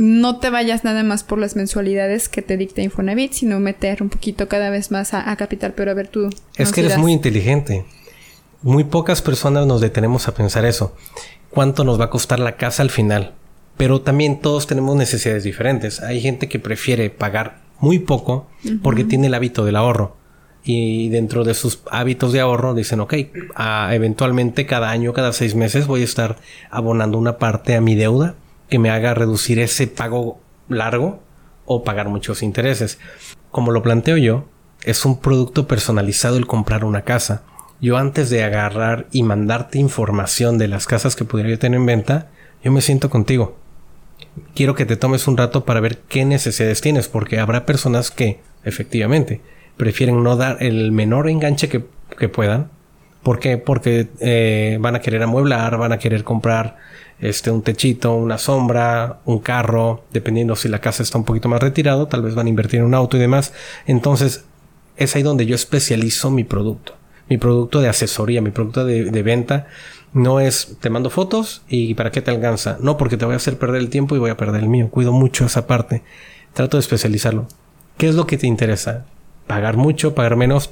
no 0.00 0.38
te 0.38 0.48
vayas 0.48 0.82
nada 0.82 1.02
más 1.02 1.24
por 1.24 1.38
las 1.38 1.56
mensualidades 1.56 2.30
que 2.30 2.40
te 2.40 2.56
dicta 2.56 2.80
Infonavit, 2.80 3.34
sino 3.34 3.60
meter 3.60 4.02
un 4.02 4.08
poquito 4.08 4.48
cada 4.48 4.70
vez 4.70 4.90
más 4.90 5.12
a, 5.12 5.36
capital. 5.36 5.74
Pero 5.76 5.90
a 5.90 5.94
ver 5.94 6.08
tú. 6.08 6.30
Es 6.56 6.72
que 6.72 6.80
eres 6.80 6.96
muy 6.96 7.12
inteligente. 7.12 7.84
Muy 8.62 8.84
pocas 8.84 9.20
personas 9.20 9.66
nos 9.66 9.82
detenemos 9.82 10.26
a 10.26 10.32
pensar 10.32 10.64
eso. 10.64 10.96
¿Cuánto 11.50 11.84
nos 11.84 12.00
va 12.00 12.06
a 12.06 12.10
costar 12.10 12.40
la 12.40 12.56
casa 12.56 12.82
al 12.82 12.88
final? 12.88 13.34
Pero 13.76 14.00
también 14.00 14.40
todos 14.40 14.66
tenemos 14.66 14.96
necesidades 14.96 15.44
diferentes. 15.44 16.00
Hay 16.00 16.22
gente 16.22 16.48
que 16.48 16.58
prefiere 16.58 17.10
pagar 17.10 17.60
muy 17.78 17.98
poco 17.98 18.48
porque 18.82 19.04
tiene 19.04 19.26
el 19.26 19.34
hábito 19.34 19.66
del 19.66 19.76
ahorro. 19.76 20.16
Y 20.64 21.10
dentro 21.10 21.44
de 21.44 21.52
sus 21.52 21.82
hábitos 21.90 22.32
de 22.32 22.40
ahorro 22.40 22.72
dicen, 22.72 23.00
ok, 23.00 23.14
eventualmente 23.90 24.64
cada 24.64 24.88
año, 24.90 25.12
cada 25.12 25.34
seis 25.34 25.54
meses 25.54 25.86
voy 25.86 26.00
a 26.00 26.04
estar 26.04 26.38
abonando 26.70 27.18
una 27.18 27.36
parte 27.36 27.76
a 27.76 27.82
mi 27.82 27.96
deuda 27.96 28.36
que 28.70 28.78
me 28.78 28.88
haga 28.88 29.12
reducir 29.12 29.58
ese 29.58 29.86
pago 29.86 30.40
largo 30.68 31.20
o 31.66 31.84
pagar 31.84 32.08
muchos 32.08 32.42
intereses. 32.42 32.98
Como 33.50 33.72
lo 33.72 33.82
planteo 33.82 34.16
yo, 34.16 34.46
es 34.84 35.04
un 35.04 35.20
producto 35.20 35.66
personalizado 35.66 36.38
el 36.38 36.46
comprar 36.46 36.84
una 36.84 37.02
casa. 37.02 37.42
Yo 37.80 37.96
antes 37.96 38.30
de 38.30 38.44
agarrar 38.44 39.06
y 39.10 39.22
mandarte 39.22 39.78
información 39.78 40.56
de 40.56 40.68
las 40.68 40.86
casas 40.86 41.16
que 41.16 41.24
pudiera 41.24 41.56
tener 41.58 41.78
en 41.78 41.86
venta, 41.86 42.28
yo 42.62 42.72
me 42.72 42.80
siento 42.80 43.10
contigo. 43.10 43.56
Quiero 44.54 44.74
que 44.74 44.86
te 44.86 44.96
tomes 44.96 45.26
un 45.26 45.36
rato 45.36 45.64
para 45.64 45.80
ver 45.80 45.98
qué 45.98 46.24
necesidades 46.24 46.80
tienes, 46.80 47.08
porque 47.08 47.38
habrá 47.38 47.66
personas 47.66 48.10
que, 48.10 48.40
efectivamente, 48.64 49.40
prefieren 49.76 50.22
no 50.22 50.36
dar 50.36 50.62
el 50.62 50.92
menor 50.92 51.28
enganche 51.28 51.68
que, 51.68 52.28
puedan. 52.28 52.70
¿Por 53.22 53.38
qué? 53.38 53.56
Porque 53.56 54.08
eh, 54.20 54.76
van 54.80 54.94
a 54.94 55.00
querer 55.00 55.22
amueblar, 55.22 55.78
van 55.78 55.92
a 55.92 55.98
querer 55.98 56.22
comprar 56.22 56.76
este, 57.20 57.50
un 57.50 57.62
techito, 57.62 58.14
una 58.14 58.38
sombra, 58.38 59.20
un 59.24 59.40
carro, 59.40 60.04
dependiendo 60.12 60.56
si 60.56 60.68
la 60.68 60.80
casa 60.80 61.02
está 61.02 61.18
un 61.18 61.24
poquito 61.24 61.48
más 61.48 61.60
retirado, 61.60 62.06
tal 62.08 62.22
vez 62.22 62.34
van 62.34 62.46
a 62.46 62.50
invertir 62.50 62.80
en 62.80 62.86
un 62.86 62.94
auto 62.94 63.16
y 63.16 63.20
demás. 63.20 63.52
Entonces, 63.86 64.44
es 64.96 65.16
ahí 65.16 65.22
donde 65.22 65.46
yo 65.46 65.54
especializo 65.54 66.30
mi 66.30 66.44
producto. 66.44 66.94
Mi 67.28 67.36
producto 67.38 67.80
de 67.80 67.88
asesoría, 67.88 68.42
mi 68.42 68.50
producto 68.50 68.84
de, 68.84 69.22
venta, 69.22 69.66
no 70.12 70.40
es 70.40 70.76
te 70.80 70.90
mando 70.90 71.10
fotos 71.10 71.62
y 71.68 71.94
para 71.94 72.10
qué 72.10 72.22
te 72.22 72.30
alcanza. 72.30 72.76
No, 72.80 72.96
porque 72.96 73.16
te 73.16 73.24
voy 73.24 73.34
a 73.34 73.36
hacer 73.36 73.56
perder 73.56 73.80
el 73.80 73.88
tiempo 73.88 74.16
y 74.16 74.18
voy 74.18 74.30
a 74.30 74.36
perder 74.36 74.62
el 74.62 74.68
mío. 74.68 74.88
Cuido 74.90 75.12
mucho 75.12 75.46
esa 75.46 75.66
parte. 75.66 76.02
Trato 76.54 76.76
de 76.76 76.80
especializarlo. 76.80 77.46
¿Qué 77.98 78.08
es 78.08 78.16
lo 78.16 78.26
que 78.26 78.36
te 78.36 78.48
interesa? 78.48 79.06
¿Pagar 79.46 79.76
mucho? 79.76 80.14
¿Pagar 80.14 80.36
menos? 80.36 80.70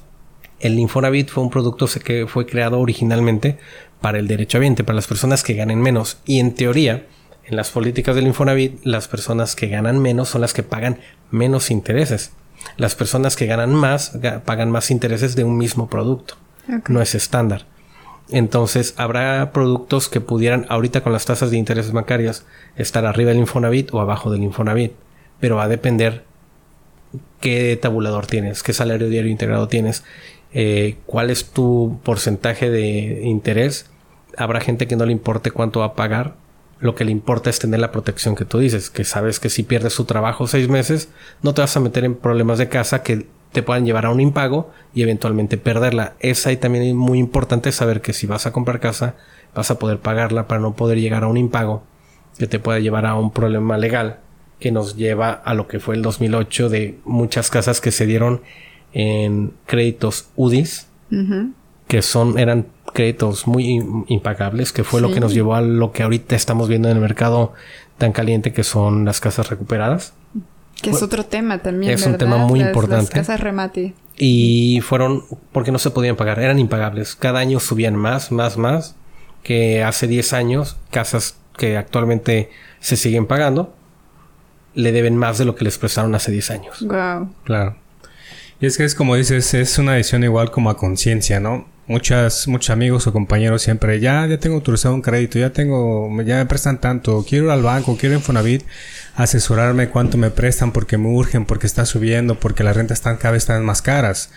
El 0.61 0.77
Infonavit 0.79 1.31
fue 1.31 1.45
un 1.45 1.51
producto 1.51 1.87
que 2.05 2.27
fue 2.27 2.45
creado 2.45 2.81
originalmente 2.81 3.59
para 4.01 4.19
el 4.19 4.27
derecho 4.29 4.59
derechohabiente, 4.59 4.85
para 4.85 4.97
las 4.97 5.07
personas 5.07 5.43
que 5.43 5.55
ganen 5.55 5.81
menos. 5.81 6.19
Y 6.25 6.39
en 6.41 6.55
teoría, 6.55 7.07
en 7.45 7.57
las 7.57 7.71
políticas 7.71 8.15
del 8.15 8.27
Infonavit, 8.27 8.81
las 8.85 9.09
personas 9.09 9.57
que 9.57 9.69
ganan 9.69 9.99
menos 9.99 10.29
son 10.29 10.41
las 10.41 10.53
que 10.53 10.63
pagan 10.63 10.99
menos 11.31 11.71
intereses. 11.71 12.33
Las 12.77 12.95
personas 12.95 13.37
que 13.37 13.47
ganan 13.47 13.75
más 13.75 14.19
pagan 14.45 14.71
más 14.71 14.91
intereses 14.91 15.37
de 15.37 15.45
un 15.45 15.57
mismo 15.57 15.89
producto. 15.89 16.35
No 16.89 17.01
es 17.01 17.15
estándar. 17.15 17.67
Entonces, 18.31 18.95
habrá 18.99 19.53
productos 19.53 20.09
que 20.09 20.21
pudieran, 20.21 20.67
ahorita 20.69 21.01
con 21.03 21.13
las 21.13 21.25
tasas 21.25 21.51
de 21.51 21.57
intereses 21.57 21.93
bancarias, 21.93 22.45
estar 22.77 23.07
arriba 23.07 23.31
del 23.31 23.39
Infonavit 23.39 23.93
o 23.95 24.01
abajo 24.01 24.31
del 24.31 24.43
Infonavit. 24.43 24.93
Pero 25.41 25.57
va 25.57 25.65
a 25.65 25.69
depender 25.69 26.25
qué 27.41 27.79
tabulador 27.81 28.27
tienes, 28.27 28.63
qué 28.63 28.73
salario 28.73 29.09
diario 29.09 29.31
integrado 29.31 29.69
tienes 29.69 30.05
eh, 30.53 30.97
cuál 31.07 31.31
es 31.31 31.47
tu 31.47 32.01
porcentaje 32.03 32.71
de 32.71 33.23
interés. 33.25 33.87
Habrá 34.37 34.61
gente 34.61 34.87
que 34.87 34.97
no 34.97 35.07
le 35.07 35.13
importe 35.13 35.51
cuánto 35.51 35.81
va 35.81 35.87
a 35.87 35.95
pagar. 35.95 36.37
Lo 36.81 36.95
que 36.95 37.05
le 37.05 37.11
importa 37.11 37.51
es 37.51 37.59
tener 37.59 37.81
la 37.81 37.91
protección 37.91 38.37
que 38.37 38.45
tú 38.45 38.59
dices, 38.59 38.89
que 38.89 39.05
sabes 39.05 39.41
que 39.41 39.51
si 39.51 39.65
pierdes 39.65 39.93
su 39.93 40.05
trabajo 40.05 40.47
seis 40.47 40.69
meses, 40.69 41.09
no 41.43 41.53
te 41.53 41.61
vas 41.61 41.77
a 41.77 41.81
meter 41.81 42.05
en 42.05 42.15
problemas 42.15 42.59
de 42.59 42.69
casa 42.69 43.03
que 43.03 43.27
te 43.53 43.63
puedan 43.63 43.85
llevar 43.85 44.07
a 44.07 44.11
un 44.11 44.21
impago 44.21 44.71
y 44.95 45.03
eventualmente 45.03 45.59
perderla. 45.59 46.15
Es 46.21 46.47
ahí 46.47 46.57
también 46.57 46.97
muy 46.97 47.19
importante 47.19 47.73
saber 47.73 48.01
que 48.01 48.13
si 48.13 48.27
vas 48.27 48.47
a 48.47 48.53
comprar 48.53 48.79
casa, 48.79 49.17
vas 49.55 49.71
a 49.71 49.79
poder 49.79 49.99
pagarla 49.99 50.47
para 50.47 50.61
no 50.61 50.75
poder 50.75 51.01
llegar 51.01 51.25
a 51.25 51.29
un 51.29 51.37
impago 51.37 51.83
que 52.39 52.47
te 52.47 52.61
pueda 52.61 52.79
llevar 52.79 53.07
a 53.07 53.17
un 53.17 53.33
problema 53.33 53.77
legal 53.77 54.21
que 54.61 54.73
nos 54.73 54.97
lleva 54.97 55.31
a 55.33 55.55
lo 55.55 55.69
que 55.69 55.81
fue 55.81 55.95
el 55.95 56.03
2008 56.03 56.69
de 56.69 56.99
muchas 57.05 57.51
casas 57.51 57.81
que 57.81 57.91
se 57.91 58.07
dieron 58.07 58.43
en 58.93 59.53
créditos 59.67 60.29
UDIs, 60.37 60.87
que 61.87 62.03
son, 62.03 62.39
eran 62.39 62.67
créditos 62.93 63.47
muy 63.47 63.83
impagables, 64.09 64.73
que 64.73 64.85
fue 64.85 65.01
lo 65.01 65.13
que 65.13 65.21
nos 65.21 65.33
llevó 65.33 65.55
a 65.55 65.61
lo 65.61 65.93
que 65.93 66.03
ahorita 66.03 66.37
estamos 66.37 66.69
viendo 66.69 66.89
en 66.89 66.97
el 66.97 67.03
mercado 67.03 67.53
tan 67.97 68.13
caliente 68.13 68.53
que 68.53 68.65
son 68.65 69.05
las 69.05 69.21
casas 69.21 69.51
recuperadas. 69.51 70.15
Que 70.81 70.91
es 70.91 71.03
otro 71.03 71.25
tema 71.25 71.59
también. 71.59 71.93
Es 71.93 72.07
un 72.07 72.17
tema 72.19 72.39
muy 72.39 72.61
importante. 72.61 73.17
Las 73.17 73.27
casas 73.27 73.41
remate. 73.41 73.95
Y 74.17 74.81
fueron 74.83 75.25
porque 75.53 75.73
no 75.73 75.79
se 75.79 75.91
podían 75.91 76.17
pagar, 76.17 76.39
eran 76.39 76.59
impagables. 76.59 77.17
Cada 77.17 77.41
año 77.41 77.61
subían 77.61 77.97
más, 77.97 78.31
más, 78.33 78.57
más. 78.57 78.97
Que 79.43 79.83
hace 79.83 80.07
10 80.07 80.33
años, 80.33 80.77
casas 80.91 81.37
que 81.57 81.77
actualmente 81.77 82.51
se 82.81 82.97
siguen 82.97 83.27
pagando, 83.27 83.75
le 84.75 84.93
deben 84.93 85.17
más 85.17 85.39
de 85.39 85.45
lo 85.45 85.55
que 85.55 85.65
les 85.65 85.79
prestaron 85.79 86.15
hace 86.15 86.31
10 86.33 86.51
años. 86.51 86.81
Wow. 86.83 87.33
Claro. 87.45 87.77
Y 88.61 88.67
es 88.67 88.77
que 88.77 88.85
es 88.85 88.95
como 88.95 89.15
dices, 89.15 89.55
es 89.55 89.79
una 89.79 89.95
decisión 89.95 90.25
igual 90.25 90.51
como 90.51 90.69
a 90.71 90.77
conciencia, 90.77 91.39
¿no? 91.39 91.69
Muchas, 91.87 92.49
muchos 92.49 92.71
amigos 92.71 93.07
o 93.07 93.13
compañeros 93.13 93.63
siempre, 93.63 94.01
ya, 94.01 94.27
ya 94.27 94.39
tengo 94.39 94.57
autorizado 94.57 94.95
un 94.95 95.01
crédito, 95.01 95.39
ya 95.39 95.51
tengo, 95.51 96.11
ya 96.23 96.37
me 96.37 96.47
prestan 96.47 96.81
tanto, 96.81 97.25
quiero 97.27 97.47
ir 97.47 97.51
al 97.53 97.63
banco, 97.63 97.97
quiero 97.97 98.17
en 98.17 98.21
Fonavit 98.21 98.65
asesorarme 99.15 99.89
cuánto 99.89 100.19
me 100.19 100.31
prestan 100.31 100.73
porque 100.73 100.99
me 100.99 101.09
urgen, 101.09 101.47
porque 101.47 101.67
está 101.67 101.87
subiendo, 101.87 102.39
porque 102.39 102.65
las 102.65 102.77
rentas 102.77 102.99
están 102.99 103.17
cada 103.17 103.33
vez 103.33 103.45
están 103.45 103.65
más 103.65 103.81
caras. 103.81 104.31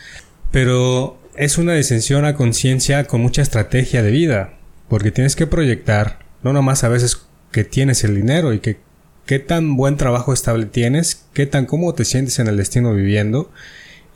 Pero 0.51 1.19
es 1.35 1.57
una 1.57 1.73
decisión 1.73 2.23
a 2.25 2.35
conciencia 2.35 3.05
con 3.05 3.21
mucha 3.21 3.41
estrategia 3.41 4.03
de 4.03 4.11
vida, 4.11 4.53
porque 4.87 5.11
tienes 5.11 5.35
que 5.35 5.47
proyectar, 5.47 6.19
no 6.43 6.53
nomás 6.53 6.83
a 6.83 6.89
veces 6.89 7.25
que 7.51 7.63
tienes 7.63 8.03
el 8.03 8.15
dinero 8.15 8.53
y 8.53 8.59
que 8.59 8.79
qué 9.25 9.39
tan 9.39 9.75
buen 9.75 9.97
trabajo 9.97 10.31
estable 10.31 10.67
tienes, 10.67 11.25
qué 11.33 11.47
tan 11.47 11.65
cómodo 11.65 11.95
te 11.95 12.05
sientes 12.05 12.39
en 12.39 12.47
el 12.47 12.57
destino 12.57 12.93
viviendo 12.93 13.51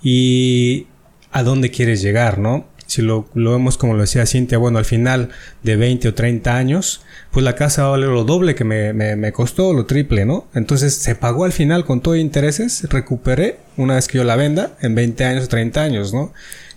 y 0.06 0.86
a 1.32 1.42
dónde 1.42 1.72
quieres 1.72 2.00
llegar, 2.04 2.38
¿no? 2.38 2.68
Si 2.86 3.02
lo, 3.02 3.28
vemos 3.34 3.80
como 3.80 3.96
lo 3.96 4.02
decía 4.02 4.28
Cintia, 4.28 4.60
bueno, 4.60 4.78
al 4.78 4.86
final 4.86 5.30
de 5.64 5.76
20 5.76 6.10
o 6.10 6.14
30 6.14 6.56
años, 6.56 7.02
pues 7.32 7.44
la 7.44 7.56
casa 7.56 7.88
vale 7.88 8.06
lo 8.06 8.24
doble 8.24 8.54
que 8.54 8.64
me, 8.64 8.94
me, 8.94 9.16
me 9.16 9.32
costó, 9.32 9.74
lo 9.74 9.88
triple, 9.88 10.26
¿no? 10.26 10.48
Entonces 10.54 10.94
se 10.94 11.16
pagó 11.16 11.44
al 11.44 11.54
final 11.54 11.86
con 11.86 12.02
todo 12.02 12.16
intereses, 12.16 12.88
recuperé 12.88 13.58
una 13.78 13.96
vez 13.96 14.08
que 14.08 14.20
yo 14.20 14.24
la 14.24 14.36
venda 14.36 14.78
en 14.80 14.94
20 14.94 15.26
años 15.26 15.46
o 15.46 15.48
30 15.48 15.82
años, 15.82 16.14
¿no? 16.14 16.32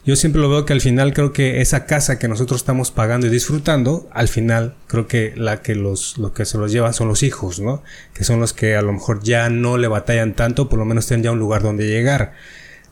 Yo 0.06 0.16
siempre 0.16 0.40
lo 0.40 0.48
veo 0.48 0.64
que 0.64 0.72
al 0.72 0.80
final 0.80 1.12
creo 1.12 1.34
que 1.34 1.60
esa 1.60 1.84
casa 1.84 2.18
que 2.18 2.28
nosotros 2.28 2.62
estamos 2.62 2.90
pagando 2.90 3.26
y 3.26 3.30
disfrutando, 3.30 4.08
al 4.10 4.28
final 4.28 4.74
creo 4.86 5.06
que 5.06 5.34
la 5.36 5.60
que 5.60 5.74
los, 5.74 6.16
lo 6.16 6.32
que 6.32 6.46
se 6.46 6.56
los 6.56 6.72
llevan 6.72 6.94
son 6.94 7.08
los 7.08 7.22
hijos, 7.22 7.60
¿no? 7.60 7.82
Que 8.14 8.24
son 8.24 8.40
los 8.40 8.54
que 8.54 8.74
a 8.74 8.80
lo 8.80 8.94
mejor 8.94 9.22
ya 9.22 9.50
no 9.50 9.76
le 9.76 9.86
batallan 9.86 10.32
tanto, 10.32 10.70
por 10.70 10.78
lo 10.78 10.86
menos 10.86 11.06
tienen 11.06 11.24
ya 11.24 11.30
un 11.30 11.38
lugar 11.38 11.62
donde 11.62 11.86
llegar. 11.86 12.32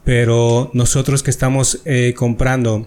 Pero 0.07 0.71
nosotros 0.73 1.25
que 1.25 1.31
estamos 1.31 1.81
eh, 1.85 2.15
comprando 2.17 2.87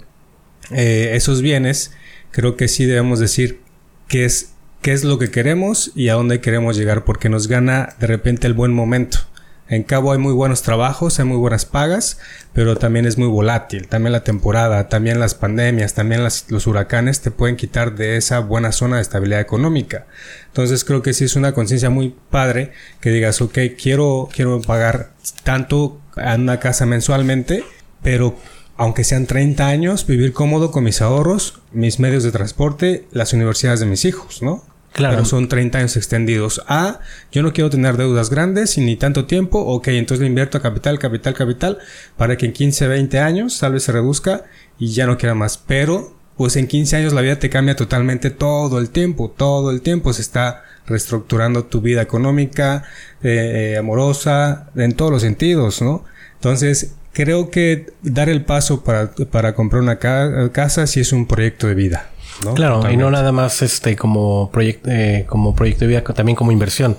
eh, 0.71 1.11
esos 1.15 1.41
bienes, 1.41 1.91
creo 2.31 2.55
que 2.55 2.69
sí 2.69 2.85
debemos 2.85 3.19
decir 3.19 3.59
qué 4.07 4.23
es, 4.23 4.53
qué 4.81 4.93
es 4.93 5.03
lo 5.03 5.19
que 5.19 5.29
queremos 5.29 5.91
y 5.95 6.07
a 6.07 6.13
dónde 6.13 6.39
queremos 6.39 6.77
llegar, 6.77 7.03
porque 7.03 7.27
nos 7.27 7.49
gana 7.49 7.93
de 7.99 8.07
repente 8.07 8.47
el 8.47 8.53
buen 8.53 8.71
momento. 8.71 9.19
En 9.67 9.83
Cabo 9.83 10.13
hay 10.13 10.17
muy 10.17 10.31
buenos 10.31 10.61
trabajos, 10.61 11.19
hay 11.19 11.25
muy 11.25 11.35
buenas 11.35 11.65
pagas, 11.65 12.19
pero 12.53 12.77
también 12.77 13.05
es 13.05 13.17
muy 13.17 13.27
volátil. 13.27 13.89
También 13.89 14.13
la 14.13 14.23
temporada, 14.23 14.87
también 14.87 15.19
las 15.19 15.35
pandemias, 15.35 15.93
también 15.93 16.23
los 16.23 16.67
huracanes 16.67 17.19
te 17.19 17.31
pueden 17.31 17.57
quitar 17.57 17.95
de 17.95 18.15
esa 18.15 18.39
buena 18.39 18.71
zona 18.71 18.95
de 18.95 19.01
estabilidad 19.01 19.41
económica. 19.41 20.07
Entonces 20.47 20.85
creo 20.85 21.01
que 21.01 21.11
sí 21.11 21.25
es 21.25 21.35
una 21.35 21.51
conciencia 21.51 21.89
muy 21.89 22.15
padre 22.31 22.71
que 23.01 23.11
digas, 23.11 23.41
ok, 23.41 23.59
quiero, 23.77 24.29
quiero 24.33 24.61
pagar 24.61 25.11
tanto 25.43 25.98
a 26.23 26.35
una 26.35 26.59
casa 26.59 26.85
mensualmente, 26.85 27.63
pero 28.01 28.37
aunque 28.77 29.03
sean 29.03 29.25
30 29.25 29.67
años, 29.67 30.07
vivir 30.07 30.31
cómodo 30.31 30.71
con 30.71 30.85
mis 30.85 31.01
ahorros, 31.01 31.59
mis 31.73 31.99
medios 31.99 32.23
de 32.23 32.31
transporte, 32.31 33.07
las 33.11 33.33
universidades 33.33 33.81
de 33.81 33.85
mis 33.85 34.05
hijos, 34.05 34.41
¿no? 34.41 34.63
Claro. 34.93 35.15
Pero 35.15 35.25
son 35.25 35.47
30 35.47 35.77
años 35.77 35.97
extendidos. 35.97 36.61
Ah, 36.67 36.99
yo 37.31 37.43
no 37.43 37.53
quiero 37.53 37.69
tener 37.69 37.97
deudas 37.97 38.29
grandes 38.29 38.77
y 38.77 38.81
ni 38.81 38.95
tanto 38.95 39.25
tiempo. 39.25 39.59
Ok, 39.59 39.89
entonces 39.89 40.21
le 40.21 40.27
invierto 40.27 40.57
a 40.57 40.61
capital, 40.61 40.97
capital, 40.97 41.33
capital, 41.33 41.77
para 42.17 42.37
que 42.37 42.47
en 42.47 42.53
15, 42.53 42.87
20 42.87 43.19
años 43.19 43.59
tal 43.59 43.73
vez 43.73 43.83
se 43.83 43.91
reduzca 43.91 44.45
y 44.79 44.91
ya 44.91 45.05
no 45.05 45.17
quiera 45.17 45.35
más. 45.35 45.57
Pero, 45.57 46.15
pues 46.37 46.55
en 46.55 46.67
15 46.67 46.95
años 46.95 47.13
la 47.13 47.21
vida 47.21 47.37
te 47.37 47.49
cambia 47.49 47.75
totalmente 47.75 48.29
todo 48.29 48.79
el 48.79 48.89
tiempo. 48.89 49.29
Todo 49.29 49.71
el 49.71 49.81
tiempo 49.81 50.13
se 50.13 50.21
está 50.21 50.63
reestructurando 50.87 51.65
tu 51.65 51.81
vida 51.81 52.01
económica, 52.01 52.83
eh, 53.21 53.73
eh, 53.73 53.77
amorosa, 53.77 54.69
en 54.75 54.93
todos 54.93 55.11
los 55.11 55.21
sentidos, 55.21 55.81
¿no? 55.81 56.03
Entonces, 56.35 56.93
creo 57.13 57.49
que 57.49 57.87
dar 58.01 58.29
el 58.29 58.45
paso 58.45 58.83
para, 58.83 59.11
para 59.31 59.53
comprar 59.53 59.81
una 59.81 59.99
casa 59.99 60.87
sí 60.87 61.01
es 61.01 61.11
un 61.11 61.27
proyecto 61.27 61.67
de 61.67 61.75
vida. 61.75 62.09
¿no? 62.45 62.53
Claro, 62.53 62.89
y 62.89 62.97
no 62.97 63.11
nada 63.11 63.31
más 63.31 63.61
este 63.61 63.95
como, 63.95 64.49
proyecto 64.51 64.89
eh, 64.89 65.25
como 65.27 65.55
proyecto 65.55 65.85
de 65.85 65.87
vida, 65.87 66.03
también 66.03 66.35
como 66.35 66.51
inversión. 66.51 66.97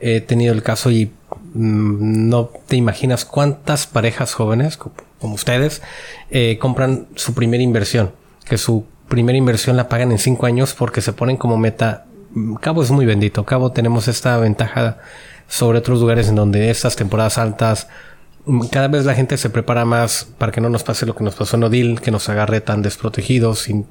He 0.00 0.20
tenido 0.20 0.52
el 0.54 0.62
caso 0.62 0.90
y 0.90 1.12
mm, 1.54 2.28
no 2.28 2.50
te 2.66 2.76
imaginas 2.76 3.24
cuántas 3.24 3.86
parejas 3.86 4.34
jóvenes 4.34 4.76
como, 4.76 5.34
ustedes 5.34 5.82
eh, 6.30 6.58
compran 6.58 7.06
su 7.14 7.34
primera 7.34 7.62
inversión, 7.62 8.12
que 8.44 8.56
su 8.58 8.86
primera 9.08 9.36
inversión 9.36 9.76
la 9.76 9.88
pagan 9.88 10.12
en 10.12 10.18
cinco 10.18 10.46
años 10.46 10.74
porque 10.74 11.00
se 11.00 11.12
ponen 11.12 11.36
como 11.36 11.58
meta. 11.58 12.06
Mm, 12.32 12.54
Cabo 12.54 12.82
es 12.82 12.90
muy 12.90 13.06
bendito. 13.06 13.44
Cabo 13.44 13.72
tenemos 13.72 14.08
esta 14.08 14.36
ventaja 14.38 14.98
sobre 15.48 15.78
otros 15.78 16.00
lugares 16.00 16.28
en 16.28 16.36
donde 16.36 16.70
estas 16.70 16.96
temporadas 16.96 17.38
altas 17.38 17.88
cada 18.70 18.88
vez 18.88 19.04
la 19.04 19.14
gente 19.14 19.36
se 19.36 19.50
prepara 19.50 19.84
más 19.84 20.26
para 20.38 20.52
que 20.52 20.60
no 20.60 20.70
nos 20.70 20.82
pase 20.82 21.06
lo 21.06 21.14
que 21.14 21.24
nos 21.24 21.34
pasó 21.34 21.56
en 21.56 21.64
Odil, 21.64 22.00
que 22.00 22.10
nos 22.10 22.28
agarre 22.28 22.60
tan 22.60 22.82
desprotegidos, 22.82 23.60
sin, 23.60 23.86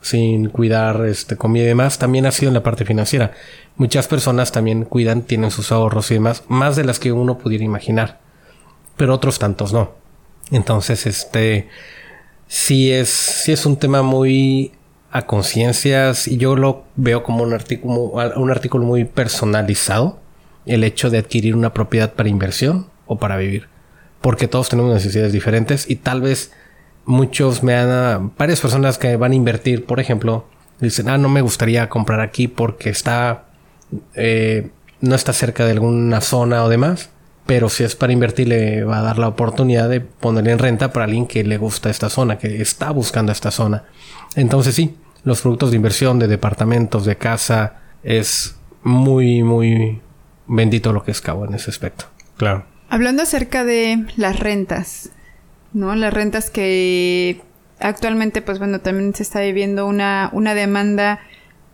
sin 0.00 0.48
cuidar 0.50 1.04
este, 1.06 1.36
comida 1.36 1.64
y 1.64 1.68
demás. 1.68 1.98
También 1.98 2.26
ha 2.26 2.32
sido 2.32 2.48
en 2.48 2.54
la 2.54 2.62
parte 2.62 2.84
financiera. 2.84 3.32
Muchas 3.76 4.06
personas 4.06 4.52
también 4.52 4.84
cuidan, 4.84 5.22
tienen 5.22 5.50
sus 5.50 5.72
ahorros 5.72 6.10
y 6.10 6.14
demás, 6.14 6.44
más 6.48 6.76
de 6.76 6.84
las 6.84 6.98
que 6.98 7.12
uno 7.12 7.38
pudiera 7.38 7.64
imaginar. 7.64 8.20
Pero 8.96 9.14
otros 9.14 9.38
tantos 9.38 9.72
no. 9.72 9.92
Entonces, 10.50 11.06
este, 11.06 11.68
sí 12.46 12.92
es, 12.92 13.08
sí 13.08 13.52
es 13.52 13.66
un 13.66 13.76
tema 13.76 14.02
muy 14.02 14.72
a 15.10 15.22
conciencias 15.22 16.28
y 16.28 16.36
yo 16.36 16.56
lo 16.56 16.84
veo 16.96 17.22
como 17.22 17.42
un 17.42 17.52
artículo, 17.52 18.12
un 18.36 18.50
artículo 18.50 18.84
muy 18.84 19.04
personalizado. 19.04 20.18
El 20.66 20.84
hecho 20.84 21.10
de 21.10 21.18
adquirir 21.18 21.56
una 21.56 21.72
propiedad 21.72 22.12
para 22.12 22.28
inversión 22.28 22.86
o 23.06 23.18
para 23.18 23.36
vivir. 23.36 23.68
Porque 24.20 24.46
todos 24.46 24.68
tenemos 24.68 24.92
necesidades 24.92 25.32
diferentes 25.32 25.88
y 25.88 25.96
tal 25.96 26.20
vez 26.20 26.52
muchos 27.06 27.62
me 27.62 27.74
han... 27.74 28.32
Varias 28.36 28.60
personas 28.60 28.98
que 28.98 29.16
van 29.16 29.32
a 29.32 29.34
invertir, 29.34 29.86
por 29.86 30.00
ejemplo, 30.00 30.46
dicen, 30.78 31.08
ah, 31.08 31.18
no 31.18 31.28
me 31.28 31.40
gustaría 31.40 31.88
comprar 31.88 32.20
aquí 32.20 32.46
porque 32.46 32.90
está... 32.90 33.46
Eh, 34.14 34.70
no 35.00 35.14
está 35.14 35.32
cerca 35.32 35.64
de 35.64 35.72
alguna 35.72 36.20
zona 36.20 36.62
o 36.62 36.68
demás. 36.68 37.10
Pero 37.50 37.68
si 37.68 37.82
es 37.82 37.96
para 37.96 38.12
invertir, 38.12 38.46
le 38.46 38.84
va 38.84 39.00
a 39.00 39.02
dar 39.02 39.18
la 39.18 39.26
oportunidad 39.26 39.88
de 39.88 40.00
ponerle 40.00 40.52
en 40.52 40.60
renta 40.60 40.92
para 40.92 41.06
alguien 41.06 41.26
que 41.26 41.42
le 41.42 41.58
gusta 41.58 41.90
esta 41.90 42.08
zona, 42.08 42.38
que 42.38 42.62
está 42.62 42.92
buscando 42.92 43.32
esta 43.32 43.50
zona. 43.50 43.86
Entonces 44.36 44.76
sí, 44.76 44.94
los 45.24 45.42
productos 45.42 45.72
de 45.72 45.76
inversión, 45.76 46.20
de 46.20 46.28
departamentos, 46.28 47.04
de 47.04 47.16
casa, 47.16 47.80
es 48.04 48.54
muy, 48.84 49.42
muy 49.42 50.00
bendito 50.46 50.92
lo 50.92 51.02
que 51.02 51.10
es 51.10 51.20
Cabo 51.20 51.44
en 51.44 51.54
ese 51.54 51.70
aspecto. 51.70 52.04
Claro. 52.36 52.66
Hablando 52.88 53.24
acerca 53.24 53.64
de 53.64 54.06
las 54.14 54.38
rentas, 54.38 55.10
¿no? 55.72 55.96
Las 55.96 56.14
rentas 56.14 56.50
que 56.50 57.42
actualmente, 57.80 58.42
pues 58.42 58.60
bueno, 58.60 58.80
también 58.80 59.12
se 59.12 59.24
está 59.24 59.40
viviendo 59.40 59.88
una, 59.88 60.30
una 60.32 60.54
demanda 60.54 61.18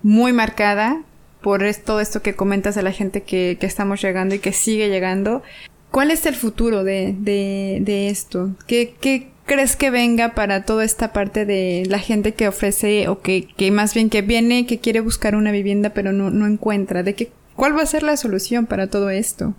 muy 0.02 0.32
marcada 0.32 1.02
por 1.46 1.62
todo 1.84 2.00
esto 2.00 2.22
que 2.22 2.34
comentas 2.34 2.74
de 2.74 2.82
la 2.82 2.90
gente 2.90 3.22
que, 3.22 3.56
que, 3.60 3.66
estamos 3.66 4.02
llegando 4.02 4.34
y 4.34 4.40
que 4.40 4.52
sigue 4.52 4.88
llegando. 4.88 5.44
¿Cuál 5.92 6.10
es 6.10 6.26
el 6.26 6.34
futuro 6.34 6.82
de, 6.82 7.14
de, 7.16 7.78
de 7.82 8.08
esto? 8.08 8.50
¿Qué, 8.66 8.96
¿Qué, 9.00 9.28
crees 9.44 9.76
que 9.76 9.90
venga 9.90 10.34
para 10.34 10.64
toda 10.64 10.84
esta 10.84 11.12
parte 11.12 11.46
de 11.46 11.84
la 11.88 12.00
gente 12.00 12.34
que 12.34 12.48
ofrece 12.48 13.06
o 13.06 13.20
que, 13.20 13.46
que 13.56 13.70
más 13.70 13.94
bien 13.94 14.10
que 14.10 14.22
viene, 14.22 14.66
que 14.66 14.80
quiere 14.80 14.98
buscar 14.98 15.36
una 15.36 15.52
vivienda 15.52 15.90
pero 15.90 16.10
no, 16.10 16.30
no 16.30 16.48
encuentra? 16.48 17.04
¿De 17.04 17.14
qué, 17.14 17.30
¿Cuál 17.54 17.78
va 17.78 17.82
a 17.82 17.86
ser 17.86 18.02
la 18.02 18.16
solución 18.16 18.66
para 18.66 18.88
todo 18.88 19.08
esto? 19.10 19.54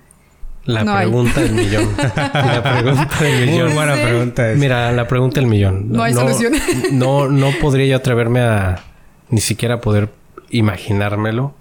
La 0.65 0.83
pregunta 0.83 1.39
del 1.39 1.53
millón. 1.53 1.87
la 1.97 2.63
pregunta 2.63 3.17
del 3.21 3.49
millón. 3.49 3.67
Muy 3.67 3.75
buena 3.75 3.93
pregunta 3.93 4.53
Mira, 4.57 4.91
la 4.91 5.07
pregunta 5.07 5.39
del 5.39 5.49
millón. 5.49 5.89
No 5.89 6.03
hay 6.03 6.13
solución. 6.13 6.51
no, 6.91 7.29
no 7.29 7.51
podría 7.61 7.85
yo 7.85 7.95
atreverme 7.95 8.41
a 8.41 8.83
ni 9.29 9.39
siquiera 9.39 9.79
poder 9.79 10.09
imaginármelo. 10.49 11.55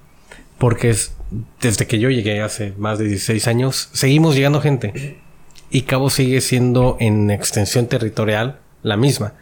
Porque 0.59 0.90
es, 0.90 1.12
desde 1.61 1.86
que 1.86 1.98
yo 1.98 2.11
llegué 2.11 2.40
hace 2.40 2.72
más 2.78 2.98
de 2.98 3.07
16 3.07 3.46
años, 3.48 3.88
seguimos 3.92 4.34
llegando 4.34 4.61
gente. 4.61 5.18
y 5.70 5.82
Cabo 5.82 6.11
sigue 6.11 6.40
siendo 6.40 6.96
en 7.00 7.30
extensión 7.30 7.86
territorial 7.86 8.61
la 8.82 8.96
misma. 8.96 9.34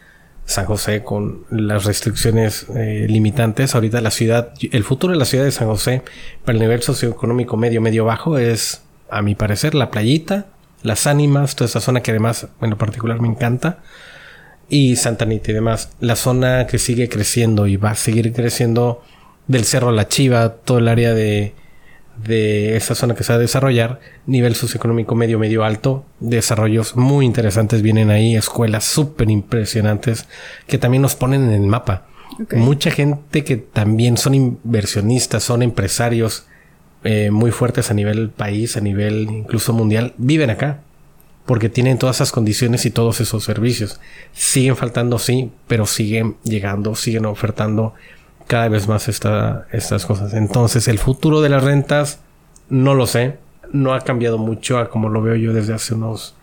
San 0.45 0.65
José 0.65 1.03
con 1.03 1.45
las 1.49 1.85
restricciones 1.85 2.67
eh, 2.75 3.07
limitantes. 3.09 3.73
Ahorita 3.73 3.99
la 4.01 4.11
ciudad, 4.11 4.53
el 4.71 4.83
futuro 4.83 5.13
de 5.13 5.19
la 5.19 5.25
ciudad 5.25 5.43
de 5.43 5.51
San 5.51 5.67
José 5.67 6.03
para 6.43 6.55
el 6.55 6.61
nivel 6.61 6.81
socioeconómico 6.83 7.57
medio, 7.57 7.81
medio 7.81 8.05
bajo 8.05 8.37
es, 8.37 8.83
a 9.09 9.21
mi 9.21 9.33
parecer, 9.33 9.73
la 9.73 9.89
playita, 9.89 10.47
las 10.83 11.07
ánimas, 11.07 11.55
toda 11.55 11.67
esa 11.67 11.81
zona 11.81 12.01
que 12.01 12.11
además 12.11 12.47
en 12.61 12.69
lo 12.69 12.77
particular 12.77 13.19
me 13.19 13.27
encanta. 13.27 13.79
Y 14.69 14.95
Santa 14.95 15.25
Anita 15.25 15.51
y 15.51 15.55
demás. 15.55 15.91
La 15.99 16.15
zona 16.15 16.67
que 16.67 16.79
sigue 16.79 17.09
creciendo 17.09 17.67
y 17.67 17.77
va 17.77 17.91
a 17.91 17.95
seguir 17.95 18.31
creciendo 18.33 19.03
del 19.47 19.65
Cerro 19.65 19.89
a 19.89 19.91
la 19.91 20.07
Chiva, 20.07 20.49
todo 20.49 20.79
el 20.79 20.87
área 20.87 21.13
de, 21.13 21.53
de 22.23 22.75
esa 22.75 22.95
zona 22.95 23.15
que 23.15 23.23
se 23.23 23.33
va 23.33 23.37
a 23.37 23.41
desarrollar, 23.41 23.99
nivel 24.25 24.55
socioeconómico 24.55 25.15
medio, 25.15 25.39
medio 25.39 25.63
alto, 25.63 26.05
desarrollos 26.19 26.95
muy 26.95 27.25
interesantes 27.25 27.81
vienen 27.81 28.09
ahí, 28.09 28.35
escuelas 28.35 28.85
súper 28.85 29.29
impresionantes 29.29 30.27
que 30.67 30.77
también 30.77 31.01
nos 31.01 31.15
ponen 31.15 31.43
en 31.45 31.63
el 31.63 31.67
mapa. 31.67 32.07
Mucha 32.51 32.91
gente 32.91 33.43
que 33.43 33.57
también 33.57 34.17
son 34.17 34.33
inversionistas, 34.35 35.43
son 35.43 35.61
empresarios 35.61 36.47
eh, 37.03 37.29
muy 37.31 37.51
fuertes 37.51 37.91
a 37.91 37.93
nivel 37.93 38.29
país, 38.29 38.77
a 38.77 38.81
nivel 38.81 39.27
incluso 39.29 39.73
mundial, 39.73 40.13
viven 40.17 40.49
acá 40.49 40.81
porque 41.45 41.69
tienen 41.69 41.99
todas 41.99 42.17
esas 42.17 42.31
condiciones 42.31 42.85
y 42.85 42.91
todos 42.91 43.21
esos 43.21 43.43
servicios. 43.43 43.99
Siguen 44.33 44.75
faltando, 44.75 45.19
sí, 45.19 45.51
pero 45.67 45.85
siguen 45.85 46.37
llegando, 46.43 46.95
siguen 46.95 47.25
ofertando 47.25 47.93
cada 48.47 48.69
vez 48.69 48.87
más 48.87 49.07
estas 49.07 50.05
cosas. 50.05 50.33
Entonces, 50.33 50.87
el 50.87 50.99
futuro 50.99 51.41
de 51.41 51.49
las 51.49 51.63
rentas, 51.63 52.19
no 52.69 52.93
lo 52.93 53.07
sé. 53.07 53.37
No 53.71 53.93
ha 53.93 54.01
cambiado 54.01 54.37
mucho 54.37 54.77
a 54.77 54.89
como 54.89 55.09
lo 55.09 55.21
veo 55.21 55.35
yo 55.35 55.53
desde 55.53 55.73
hace 55.73 55.95
unos 55.95 56.35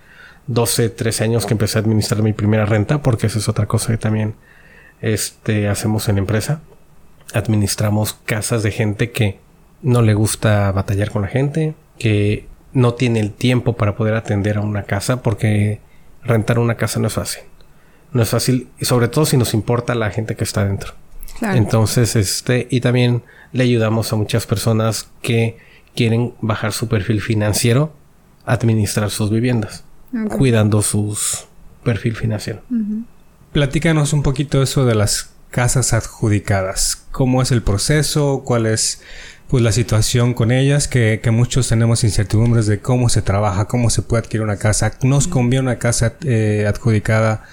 12, 0.49 0.91
13 0.91 1.25
años 1.25 1.47
que 1.47 1.55
empecé 1.55 1.79
a 1.79 1.83
administrar 1.83 2.23
mi 2.23 2.33
primera 2.33 2.67
renta, 2.67 3.03
porque 3.03 3.29
esa 3.29 3.39
es 3.39 3.49
otra 3.49 3.67
cosa 3.67 3.93
que 3.93 3.99
también 3.99 4.35
este, 5.01 5.69
hacemos 5.69 6.09
en 6.09 6.19
empresa. 6.19 6.61
Administramos 7.33 8.15
casas 8.25 8.63
de 8.63 8.73
gente 8.73 9.13
que 9.13 9.39
no 9.83 10.03
le 10.03 10.15
gusta 10.15 10.71
batallar 10.73 11.11
con 11.11 11.23
la 11.23 11.29
gente, 11.29 11.75
que 11.99 12.47
no 12.73 12.95
tiene 12.95 13.21
el 13.21 13.33
tiempo 13.33 13.75
para 13.75 13.97
poder 13.97 14.15
atender 14.15 14.59
a 14.59 14.61
una 14.63 14.85
casa, 14.85 15.23
porque 15.23 15.81
rentar 16.25 16.59
una 16.59 16.77
casa 16.77 17.01
no 17.01 17.07
es 17.07 17.15
fácil. 17.15 17.43
No 18.13 18.23
es 18.23 18.29
fácil, 18.29 18.69
y 18.79 18.85
sobre 18.85 19.09
todo 19.09 19.25
si 19.25 19.37
nos 19.37 19.55
importa 19.55 19.95
la 19.95 20.11
gente 20.11 20.37
que 20.37 20.45
está 20.45 20.65
dentro. 20.65 20.93
Entonces, 21.41 22.17
este, 22.17 22.69
y 22.71 22.81
también 22.81 23.23
le 23.53 23.65
ayudamos 23.65 24.13
a 24.13 24.17
muchas 24.17 24.47
personas 24.47 25.09
que 25.23 25.59
quieren 25.95 26.35
bajar 26.41 26.73
su 26.73 26.89
perfil 26.89 27.21
financiero, 27.21 27.93
administrar 28.45 29.11
sus 29.11 29.31
viviendas, 29.31 29.85
cuidando 30.37 30.83
su 30.83 31.17
perfil 31.83 32.17
financiero. 32.17 32.63
Platícanos 33.53 34.13
un 34.13 34.23
poquito 34.23 34.63
eso 34.63 34.87
de 34.87 34.95
las 34.95 35.31
casas 35.51 35.93
adjudicadas. 35.93 37.07
¿Cómo 37.13 37.43
es 37.43 37.53
el 37.53 37.63
proceso? 37.63 38.43
¿Cuál 38.45 38.67
es 38.67 39.03
pues 39.49 39.63
la 39.63 39.73
situación 39.73 40.33
con 40.33 40.51
ellas? 40.51 40.89
Que, 40.89 41.21
muchos 41.31 41.69
tenemos 41.69 42.05
incertidumbres 42.05 42.67
de 42.67 42.81
cómo 42.81 43.09
se 43.09 43.23
trabaja, 43.23 43.67
cómo 43.67 43.91
se 43.91 44.03
puede 44.03 44.23
adquirir 44.23 44.43
una 44.43 44.57
casa. 44.57 44.93
¿Nos 45.03 45.29
conviene 45.29 45.65
una 45.65 45.79
casa 45.79 46.15
eh, 46.25 46.65
adjudicada? 46.67 47.45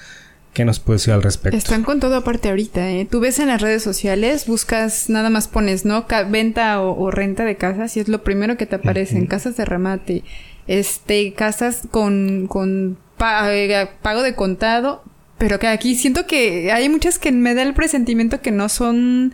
¿Qué 0.54 0.66
nos 0.66 0.80
puedes 0.80 1.02
decir 1.02 1.14
al 1.14 1.22
respecto? 1.22 1.58
Están 1.58 1.84
con 1.84 2.00
todo 2.00 2.16
aparte 2.16 2.50
ahorita, 2.50 2.90
¿eh? 2.90 3.08
Tú 3.10 3.20
ves 3.20 3.40
en 3.40 3.48
las 3.48 3.62
redes 3.62 3.84
sociales, 3.84 4.48
buscas, 4.48 5.10
nada 5.10 5.30
más 5.30 5.48
pones, 5.48 5.86
¿no? 5.86 6.06
venta 6.30 6.82
o, 6.82 7.12
renta 7.12 7.46
de 7.46 7.56
casas 7.56 7.96
y 7.98 8.00
es 8.00 8.08
lo 8.08 8.24
primero 8.24 8.58
que 8.58 8.66
te 8.66 8.76
aparecen. 8.76 9.28
Casas 9.28 9.56
de 9.58 9.66
remate, 9.66 10.24
este, 10.68 11.34
casas 11.34 11.84
con, 11.92 12.48
con 12.48 12.98
eh, 13.20 13.88
pago 14.02 14.24
de 14.24 14.36
contado. 14.36 15.04
Pero 15.38 15.58
que 15.58 15.68
aquí 15.68 15.96
siento 15.96 16.28
que 16.28 16.72
hay 16.72 16.90
muchas 16.90 17.18
que 17.18 17.32
me 17.32 17.54
da 17.54 17.62
el 17.62 17.74
presentimiento 17.74 18.42
que 18.42 18.52
no 18.52 18.68
son 18.68 19.34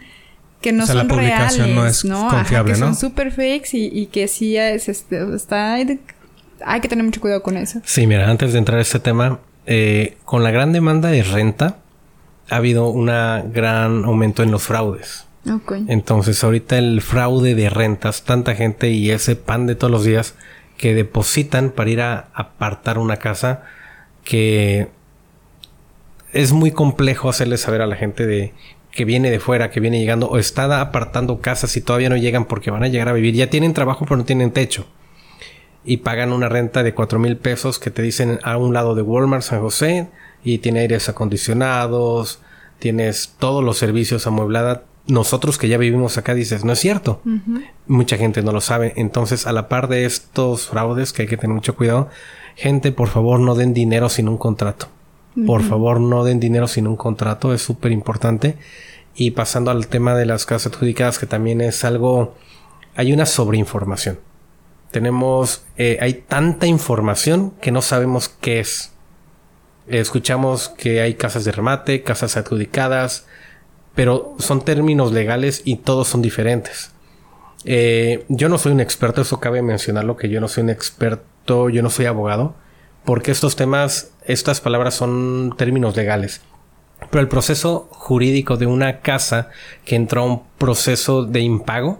que 0.61 0.71
no 0.71 0.85
son 0.85 1.07
la 1.07 1.15
reales, 1.15 1.57
no 1.59 1.85
es 1.85 2.03
confiable, 2.03 2.73
que 2.73 2.79
son 2.79 2.95
super 2.95 3.31
fakes 3.31 3.69
y, 3.73 4.07
que 4.07 4.27
sí 4.27 4.57
es, 4.57 4.89
este, 4.89 5.35
está 5.35 5.75
hay 5.75 6.81
que 6.81 6.87
tener 6.87 7.05
mucho 7.05 7.21
cuidado 7.21 7.43
con 7.43 7.57
eso. 7.57 7.81
Sí, 7.85 8.07
mira, 8.07 8.29
antes 8.29 8.53
de 8.53 8.59
entrar 8.59 8.79
a 8.79 8.81
este 8.81 8.99
tema, 8.99 9.39
eh, 9.65 10.17
con 10.25 10.43
la 10.43 10.51
gran 10.51 10.71
demanda 10.71 11.09
de 11.09 11.23
renta, 11.23 11.77
ha 12.49 12.57
habido 12.57 12.89
un 12.89 13.07
gran 13.07 14.05
aumento 14.05 14.43
en 14.43 14.51
los 14.51 14.63
fraudes. 14.63 15.25
Entonces, 15.87 16.43
ahorita 16.43 16.77
el 16.77 17.01
fraude 17.01 17.53
de 17.53 17.69
rentas, 17.69 18.23
tanta 18.23 18.55
gente 18.55 18.89
y 18.89 19.11
ese 19.11 19.35
pan 19.35 19.67
de 19.67 19.75
todos 19.75 19.91
los 19.91 20.03
días 20.03 20.35
que 20.77 20.95
depositan 20.95 21.69
para 21.69 21.89
ir 21.89 22.01
a 22.01 22.29
apartar 22.33 22.97
una 22.97 23.17
casa 23.17 23.63
que 24.23 24.89
es 26.33 26.51
muy 26.51 26.71
complejo 26.71 27.29
hacerle 27.29 27.57
saber 27.57 27.81
a 27.81 27.87
la 27.87 27.95
gente 27.95 28.25
de 28.25 28.53
que 28.91 29.05
viene 29.05 29.29
de 29.29 29.39
fuera, 29.39 29.69
que 29.69 29.79
viene 29.79 29.99
llegando 29.99 30.27
o 30.27 30.37
está 30.37 30.81
apartando 30.81 31.41
casas 31.41 31.77
y 31.77 31.81
todavía 31.81 32.09
no 32.09 32.17
llegan 32.17 32.45
porque 32.45 32.71
van 32.71 32.83
a 32.83 32.87
llegar 32.87 33.09
a 33.09 33.13
vivir. 33.13 33.35
Ya 33.35 33.49
tienen 33.49 33.73
trabajo 33.73 34.05
pero 34.05 34.17
no 34.17 34.25
tienen 34.25 34.51
techo 34.51 34.87
y 35.85 35.97
pagan 35.97 36.33
una 36.33 36.49
renta 36.49 36.83
de 36.83 36.93
cuatro 36.93 37.19
mil 37.19 37.37
pesos 37.37 37.79
que 37.79 37.91
te 37.91 38.01
dicen 38.01 38.39
a 38.43 38.57
un 38.57 38.73
lado 38.73 38.95
de 38.95 39.03
Walmart 39.03 39.43
San 39.43 39.61
José 39.61 40.07
y 40.43 40.57
tiene 40.57 40.79
aires 40.81 41.07
acondicionados, 41.09 42.39
tienes 42.79 43.35
todos 43.39 43.63
los 43.63 43.77
servicios 43.77 44.25
amueblada. 44.25 44.83
Nosotros 45.07 45.59
que 45.59 45.67
ya 45.67 45.77
vivimos 45.77 46.17
acá 46.17 46.33
dices, 46.33 46.65
no 46.65 46.73
es 46.73 46.79
cierto. 46.79 47.21
Mucha 47.85 48.17
gente 48.17 48.41
no 48.41 48.51
lo 48.51 48.61
sabe. 48.61 48.93
Entonces, 48.95 49.45
a 49.45 49.53
la 49.53 49.69
par 49.69 49.87
de 49.87 50.05
estos 50.05 50.67
fraudes 50.67 51.13
que 51.13 51.23
hay 51.23 51.27
que 51.27 51.37
tener 51.37 51.53
mucho 51.53 51.75
cuidado, 51.75 52.09
gente, 52.55 52.91
por 52.91 53.09
favor, 53.09 53.39
no 53.39 53.53
den 53.53 53.75
dinero 53.75 54.09
sin 54.09 54.27
un 54.27 54.37
contrato. 54.37 54.87
Por 55.45 55.61
favor, 55.63 55.99
no 55.99 56.23
den 56.23 56.39
dinero 56.39 56.67
sin 56.67 56.87
un 56.87 56.95
contrato, 56.95 57.53
es 57.53 57.61
súper 57.61 57.91
importante. 57.91 58.57
Y 59.15 59.31
pasando 59.31 59.69
al 59.69 59.87
tema 59.87 60.15
de 60.15 60.25
las 60.25 60.45
casas 60.45 60.73
adjudicadas, 60.73 61.19
que 61.19 61.27
también 61.27 61.61
es 61.61 61.83
algo, 61.83 62.33
hay 62.95 63.13
una 63.13 63.25
sobreinformación 63.27 64.17
tenemos, 64.91 65.65
eh, 65.77 65.97
hay 66.01 66.13
tanta 66.13 66.67
información 66.67 67.51
que 67.61 67.71
no 67.71 67.81
sabemos 67.81 68.29
qué 68.29 68.59
es. 68.59 68.91
escuchamos 69.87 70.69
que 70.69 71.01
hay 71.01 71.13
casas 71.13 71.45
de 71.45 71.51
remate, 71.51 72.01
casas 72.01 72.37
adjudicadas, 72.37 73.27
pero 73.93 74.35
son 74.39 74.65
términos 74.65 75.11
legales 75.11 75.61
y 75.63 75.77
todos 75.77 76.07
son 76.07 76.21
diferentes. 76.21 76.91
Eh, 77.65 78.25
yo 78.29 78.49
no 78.49 78.57
soy 78.57 78.73
un 78.73 78.79
experto, 78.79 79.21
eso 79.21 79.39
cabe 79.39 79.61
mencionarlo, 79.61 80.17
que 80.17 80.29
yo 80.29 80.39
no 80.39 80.47
soy 80.47 80.63
un 80.63 80.69
experto, 80.69 81.69
yo 81.69 81.81
no 81.81 81.89
soy 81.89 82.05
abogado, 82.05 82.55
porque 83.03 83.31
estos 83.31 83.55
temas, 83.55 84.11
estas 84.25 84.61
palabras 84.61 84.93
son 84.93 85.55
términos 85.57 85.95
legales. 85.95 86.41
Pero 87.09 87.21
el 87.21 87.27
proceso 87.27 87.87
jurídico 87.91 88.57
de 88.57 88.65
una 88.65 89.01
casa 89.01 89.49
que 89.83 89.95
entró 89.95 90.21
a 90.21 90.25
un 90.25 90.43
proceso 90.57 91.23
de 91.23 91.41
impago, 91.41 91.99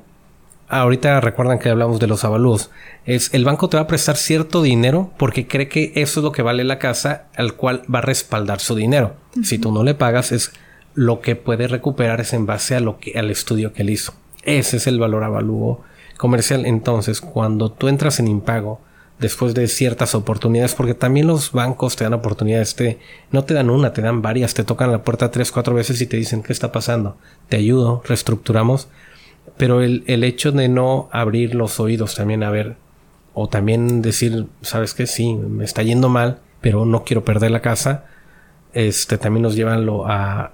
ahorita 0.80 1.21
recuerdan 1.21 1.59
que 1.59 1.69
hablamos 1.69 1.99
de 1.99 2.07
los 2.07 2.23
avalúos, 2.23 2.71
es 3.05 3.34
el 3.34 3.45
banco 3.45 3.69
te 3.69 3.78
va 3.78 3.84
a 3.84 3.88
prestar 3.88 4.17
cierto 4.17 4.61
dinero 4.61 5.11
porque 5.17 5.47
cree 5.47 5.67
que 5.67 5.91
eso 5.95 6.19
es 6.19 6.23
lo 6.23 6.32
que 6.32 6.41
vale 6.41 6.63
la 6.63 6.80
casa 6.80 7.28
al 7.36 7.53
cual 7.53 7.84
va 7.93 7.99
a 7.99 8.03
respaldar 8.03 8.59
su 8.59 8.76
dinero. 8.76 9.15
Si 9.43 9.59
tú 9.59 9.71
no 9.71 9.84
le 9.84 9.93
pagas 9.93 10.32
es 10.32 10.51
lo 10.93 11.19
que 11.19 11.36
puede 11.36 11.67
recuperar 11.67 12.21
es 12.21 12.34
en 12.34 12.45
base 12.45 12.76
a 12.76 12.80
lo 12.80 12.99
que 12.99 13.19
al 13.19 13.30
estudio 13.30 13.73
que 13.73 13.84
él 13.84 13.89
hizo. 13.89 14.13
Ese 14.43 14.78
es 14.78 14.88
el 14.88 14.99
valor 14.99 15.23
avalúo 15.23 15.84
comercial. 16.17 16.65
Entonces, 16.65 17.21
cuando 17.21 17.71
tú 17.71 17.88
entras 17.88 18.19
en 18.19 18.28
impago 18.28 18.80
después 19.19 19.53
de 19.53 19.67
ciertas 19.67 20.15
oportunidades, 20.15 20.76
porque 20.76 20.93
también 20.93 21.28
los 21.28 21.51
bancos 21.51 21.95
te 21.95 22.03
dan 22.03 22.13
oportunidades, 22.13 22.76
te, 22.76 22.99
no 23.32 23.43
te 23.43 23.53
dan 23.53 23.69
una, 23.69 23.93
te 23.93 24.01
dan 24.01 24.21
varias, 24.21 24.53
te 24.53 24.63
tocan 24.63 24.91
la 24.91 25.03
puerta 25.03 25.32
tres, 25.32 25.51
cuatro 25.51 25.73
veces 25.73 26.01
y 26.01 26.07
te 26.07 26.17
dicen 26.17 26.43
qué 26.43 26.53
está 26.53 26.71
pasando. 26.71 27.17
Te 27.49 27.57
ayudo, 27.57 28.01
reestructuramos 28.05 28.88
pero 29.58 29.82
el, 29.82 30.03
el 30.08 30.24
hecho 30.24 30.51
de 30.51 30.68
no 30.68 31.10
abrir 31.12 31.56
los 31.56 31.80
oídos 31.80 32.16
también 32.16 32.43
a 32.43 32.51
ver, 32.51 32.76
o 33.34 33.47
también 33.47 34.01
decir, 34.01 34.47
sabes 34.62 34.93
que 34.93 35.08
sí, 35.08 35.36
me 35.36 35.66
está 35.66 35.84
yendo 35.84 36.10
mal, 36.10 36.39
pero 36.62 36.86
no 36.86 37.03
quiero 37.03 37.26
perder 37.26 37.51
la 37.51 37.62
casa, 37.62 38.06
este 38.74 39.18
también 39.18 39.43
nos 39.43 39.56
lleva 39.56 39.76
a, 40.08 40.51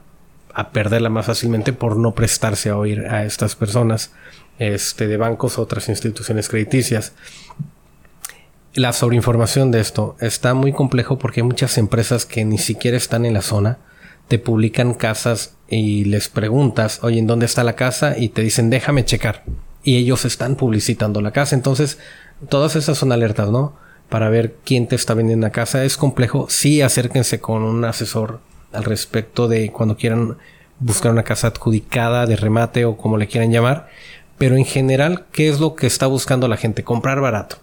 a 0.53 0.69
perderla 0.71 1.09
más 1.09 1.27
fácilmente 1.27 1.73
por 1.73 1.95
no 1.95 2.13
prestarse 2.13 2.69
a 2.69 2.77
oír 2.77 3.07
a 3.07 3.23
estas 3.25 3.55
personas 3.55 4.13
este, 4.59 5.07
de 5.07 5.17
bancos 5.17 5.57
o 5.57 5.61
otras 5.61 5.89
instituciones 5.89 6.49
crediticias. 6.49 7.13
La 8.73 8.93
sobreinformación 8.93 9.71
de 9.71 9.79
esto 9.79 10.15
está 10.19 10.53
muy 10.53 10.71
complejo 10.71 11.17
porque 11.17 11.41
hay 11.41 11.47
muchas 11.47 11.77
empresas 11.77 12.25
que 12.25 12.45
ni 12.45 12.57
siquiera 12.57 12.97
están 12.97 13.25
en 13.25 13.33
la 13.33 13.41
zona 13.41 13.79
te 14.31 14.39
publican 14.39 14.93
casas 14.93 15.55
y 15.71 16.03
les 16.03 16.27
preguntas, 16.27 16.99
oye, 17.01 17.17
¿en 17.17 17.27
dónde 17.27 17.45
está 17.45 17.63
la 17.63 17.77
casa? 17.77 18.17
Y 18.17 18.29
te 18.29 18.41
dicen, 18.41 18.69
déjame 18.69 19.05
checar. 19.05 19.45
Y 19.83 19.95
ellos 19.95 20.25
están 20.25 20.57
publicitando 20.57 21.21
la 21.21 21.31
casa. 21.31 21.55
Entonces, 21.55 21.97
todas 22.49 22.75
esas 22.75 22.97
son 22.97 23.13
alertas, 23.13 23.49
¿no? 23.49 23.73
Para 24.09 24.29
ver 24.29 24.57
quién 24.65 24.87
te 24.87 24.97
está 24.97 25.13
vendiendo 25.13 25.47
la 25.47 25.53
casa. 25.53 25.85
Es 25.85 25.95
complejo. 25.95 26.47
Sí, 26.49 26.81
acérquense 26.81 27.39
con 27.39 27.63
un 27.63 27.85
asesor 27.85 28.41
al 28.73 28.83
respecto 28.83 29.47
de 29.47 29.71
cuando 29.71 29.95
quieran 29.95 30.37
buscar 30.79 31.13
una 31.13 31.23
casa 31.23 31.47
adjudicada, 31.47 32.25
de 32.25 32.35
remate 32.35 32.83
o 32.83 32.97
como 32.97 33.17
le 33.17 33.27
quieran 33.27 33.51
llamar. 33.51 33.87
Pero 34.37 34.57
en 34.57 34.65
general, 34.65 35.25
¿qué 35.31 35.47
es 35.47 35.61
lo 35.61 35.75
que 35.75 35.87
está 35.87 36.07
buscando 36.07 36.49
la 36.49 36.57
gente? 36.57 36.83
Comprar 36.83 37.21
barato. 37.21 37.57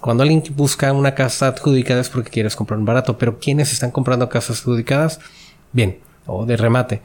Cuando 0.00 0.22
alguien 0.22 0.42
busca 0.54 0.92
una 0.92 1.14
casa 1.14 1.46
adjudicada 1.46 2.02
es 2.02 2.10
porque 2.10 2.30
quieres 2.30 2.56
comprar 2.56 2.78
un 2.78 2.84
barato, 2.84 3.16
pero 3.16 3.38
¿quiénes 3.38 3.72
están 3.72 3.90
comprando 3.90 4.28
casas 4.28 4.60
adjudicadas? 4.60 5.18
Bien, 5.72 5.98
o 6.26 6.44
de 6.44 6.58
remate. 6.58 7.00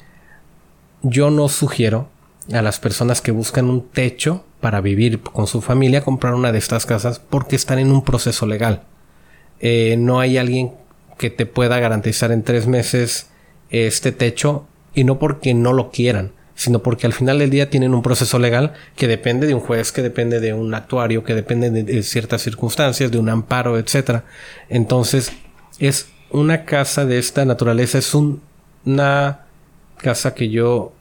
Yo 1.03 1.29
no 1.29 1.49
sugiero 1.49 2.09
a 2.53 2.61
las 2.61 2.79
personas 2.79 3.21
que 3.21 3.31
buscan 3.31 3.69
un 3.69 3.87
techo 3.89 4.43
para 4.61 4.81
vivir 4.81 5.21
con 5.21 5.47
su 5.47 5.61
familia 5.61 6.03
comprar 6.03 6.33
una 6.33 6.51
de 6.51 6.57
estas 6.57 6.85
casas 6.85 7.19
porque 7.19 7.55
están 7.55 7.79
en 7.79 7.91
un 7.91 8.03
proceso 8.03 8.45
legal. 8.45 8.83
Eh, 9.59 9.95
no 9.97 10.19
hay 10.19 10.37
alguien 10.37 10.71
que 11.17 11.29
te 11.29 11.45
pueda 11.45 11.79
garantizar 11.79 12.31
en 12.31 12.43
tres 12.43 12.67
meses 12.67 13.27
este 13.69 14.11
techo 14.11 14.67
y 14.93 15.03
no 15.03 15.19
porque 15.19 15.53
no 15.53 15.73
lo 15.73 15.91
quieran, 15.91 16.31
sino 16.55 16.81
porque 16.81 17.05
al 17.05 17.13
final 17.13 17.39
del 17.39 17.49
día 17.49 17.69
tienen 17.69 17.93
un 17.93 18.01
proceso 18.01 18.39
legal 18.39 18.73
que 18.95 19.07
depende 19.07 19.45
de 19.47 19.53
un 19.53 19.59
juez, 19.59 19.91
que 19.91 20.01
depende 20.01 20.39
de 20.39 20.53
un 20.53 20.73
actuario, 20.73 21.23
que 21.23 21.35
depende 21.35 21.69
de, 21.69 22.03
ciertas 22.03 22.41
circunstancias, 22.41 23.11
de 23.11 23.19
un 23.19 23.29
amparo, 23.29 23.77
etc. 23.77 24.21
Entonces, 24.69 25.33
es 25.79 26.09
una 26.31 26.65
casa 26.65 27.05
de 27.05 27.19
esta 27.19 27.45
naturaleza, 27.45 27.99
es 27.99 28.13
una 28.15 29.46
casa 29.97 30.33
que 30.33 30.49
yo 30.49 30.93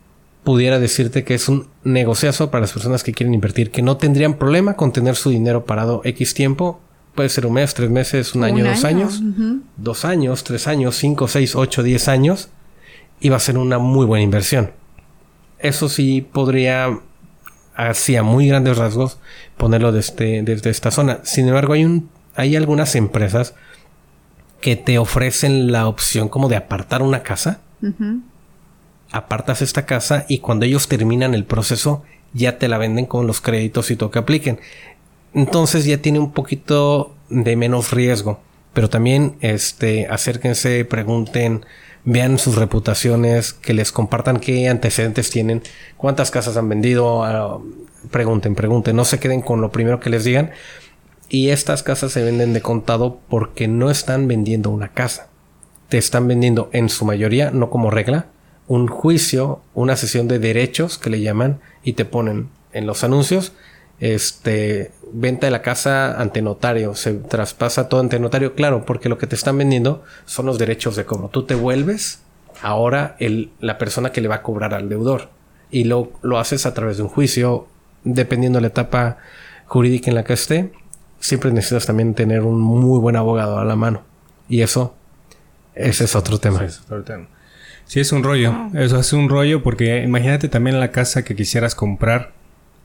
pudiera 0.46 0.78
decirte 0.78 1.24
que 1.24 1.34
es 1.34 1.48
un 1.48 1.66
negociazo 1.82 2.52
para 2.52 2.62
las 2.62 2.72
personas 2.72 3.02
que 3.02 3.12
quieren 3.12 3.34
invertir, 3.34 3.72
que 3.72 3.82
no 3.82 3.96
tendrían 3.96 4.34
problema 4.34 4.74
con 4.74 4.92
tener 4.92 5.16
su 5.16 5.30
dinero 5.30 5.64
parado 5.64 6.02
X 6.04 6.34
tiempo. 6.34 6.80
Puede 7.16 7.30
ser 7.30 7.46
un 7.46 7.54
mes, 7.54 7.74
tres 7.74 7.90
meses, 7.90 8.34
un, 8.34 8.44
año, 8.44 8.64
dos 8.64 8.84
años, 8.84 9.22
dos 9.76 10.04
años, 10.04 10.44
tres 10.44 10.68
años, 10.68 10.94
cinco, 10.96 11.26
seis, 11.26 11.56
ocho, 11.56 11.82
diez 11.82 12.06
años. 12.06 12.50
Y 13.18 13.30
va 13.30 13.38
a 13.38 13.40
ser 13.40 13.58
una 13.58 13.78
muy 13.78 14.06
buena 14.06 14.22
inversión. 14.22 14.70
Eso 15.58 15.88
sí 15.88 16.20
podría, 16.20 17.00
así 17.74 18.14
a 18.14 18.22
muy 18.22 18.46
grandes 18.46 18.76
rasgos, 18.76 19.18
ponerlo 19.56 19.90
desde, 19.90 20.42
desde 20.42 20.70
esta 20.70 20.92
zona. 20.92 21.20
Sin 21.24 21.48
embargo, 21.48 21.72
hay, 21.72 21.84
un, 21.84 22.08
hay 22.36 22.54
algunas 22.54 22.94
empresas 22.94 23.54
que 24.60 24.76
te 24.76 24.98
ofrecen 24.98 25.72
la 25.72 25.88
opción 25.88 26.28
como 26.28 26.48
de 26.48 26.56
apartar 26.56 27.02
una 27.02 27.24
casa. 27.24 27.60
Apartas 29.12 29.62
esta 29.62 29.86
casa 29.86 30.26
y 30.28 30.38
cuando 30.38 30.64
ellos 30.64 30.88
terminan 30.88 31.34
el 31.34 31.44
proceso 31.44 32.02
ya 32.32 32.58
te 32.58 32.68
la 32.68 32.78
venden 32.78 33.06
con 33.06 33.26
los 33.26 33.40
créditos 33.40 33.90
y 33.90 33.96
todo 33.96 34.10
que 34.10 34.18
apliquen. 34.18 34.60
Entonces 35.34 35.84
ya 35.84 35.98
tiene 35.98 36.18
un 36.18 36.32
poquito 36.32 37.14
de 37.28 37.56
menos 37.56 37.92
riesgo. 37.92 38.40
Pero 38.72 38.90
también 38.90 39.36
este, 39.40 40.06
acérquense, 40.06 40.84
pregunten, 40.84 41.64
vean 42.04 42.38
sus 42.38 42.56
reputaciones, 42.56 43.54
que 43.54 43.72
les 43.72 43.90
compartan 43.90 44.38
qué 44.38 44.68
antecedentes 44.68 45.30
tienen, 45.30 45.62
cuántas 45.96 46.30
casas 46.30 46.58
han 46.58 46.68
vendido, 46.68 47.24
ah, 47.24 47.58
pregunten, 48.10 48.54
pregunten, 48.54 48.94
no 48.94 49.04
se 49.06 49.18
queden 49.18 49.40
con 49.40 49.62
lo 49.62 49.72
primero 49.72 49.98
que 49.98 50.10
les 50.10 50.24
digan. 50.24 50.50
Y 51.28 51.48
estas 51.48 51.82
casas 51.82 52.12
se 52.12 52.22
venden 52.22 52.52
de 52.52 52.60
contado 52.60 53.18
porque 53.28 53.66
no 53.66 53.90
están 53.90 54.28
vendiendo 54.28 54.70
una 54.70 54.88
casa. 54.88 55.28
Te 55.88 55.98
están 55.98 56.28
vendiendo 56.28 56.68
en 56.72 56.88
su 56.88 57.04
mayoría, 57.04 57.50
no 57.50 57.70
como 57.70 57.90
regla, 57.90 58.26
un 58.68 58.88
juicio, 58.88 59.60
una 59.74 59.96
sesión 59.96 60.28
de 60.28 60.38
derechos 60.38 60.98
que 60.98 61.10
le 61.10 61.20
llaman 61.20 61.60
y 61.82 61.94
te 61.94 62.04
ponen 62.04 62.48
en 62.72 62.86
los 62.86 63.04
anuncios 63.04 63.52
este 64.00 64.92
venta 65.12 65.46
de 65.46 65.50
la 65.50 65.62
casa 65.62 66.20
ante 66.20 66.42
notario, 66.42 66.94
se 66.94 67.14
traspasa 67.14 67.88
todo 67.88 68.00
ante 68.00 68.18
notario, 68.18 68.54
claro, 68.54 68.84
porque 68.84 69.08
lo 69.08 69.18
que 69.18 69.26
te 69.26 69.36
están 69.36 69.56
vendiendo 69.56 70.02
son 70.24 70.46
los 70.46 70.58
derechos 70.58 70.96
de 70.96 71.04
cobro. 71.04 71.28
Tú 71.28 71.44
te 71.44 71.54
vuelves 71.54 72.20
ahora 72.62 73.16
el, 73.18 73.50
la 73.60 73.78
persona 73.78 74.10
que 74.10 74.20
le 74.20 74.28
va 74.28 74.36
a 74.36 74.42
cobrar 74.42 74.74
al 74.74 74.88
deudor 74.88 75.30
y 75.70 75.84
lo, 75.84 76.12
lo 76.22 76.38
haces 76.38 76.66
a 76.66 76.74
través 76.74 76.96
de 76.96 77.04
un 77.04 77.08
juicio, 77.08 77.68
dependiendo 78.04 78.58
de 78.58 78.62
la 78.62 78.68
etapa 78.68 79.18
jurídica 79.66 80.10
en 80.10 80.16
la 80.16 80.24
que 80.24 80.34
esté, 80.34 80.72
siempre 81.20 81.50
necesitas 81.52 81.86
también 81.86 82.14
tener 82.14 82.42
un 82.42 82.60
muy 82.60 83.00
buen 83.00 83.16
abogado 83.16 83.58
a 83.58 83.64
la 83.64 83.76
mano. 83.76 84.02
Y 84.48 84.62
eso, 84.62 84.94
ese 85.74 86.04
es 86.04 86.14
otro 86.14 86.38
tema. 86.38 86.64
Es 86.64 86.80
otro 86.82 87.02
tema. 87.02 87.26
Sí, 87.86 88.00
es 88.00 88.12
un 88.12 88.22
rollo. 88.22 88.52
Eso 88.74 88.98
es 88.98 89.12
un 89.12 89.28
rollo 89.28 89.62
porque 89.62 90.02
imagínate 90.02 90.48
también 90.48 90.80
la 90.80 90.90
casa 90.90 91.24
que 91.24 91.34
quisieras 91.34 91.74
comprar 91.74 92.32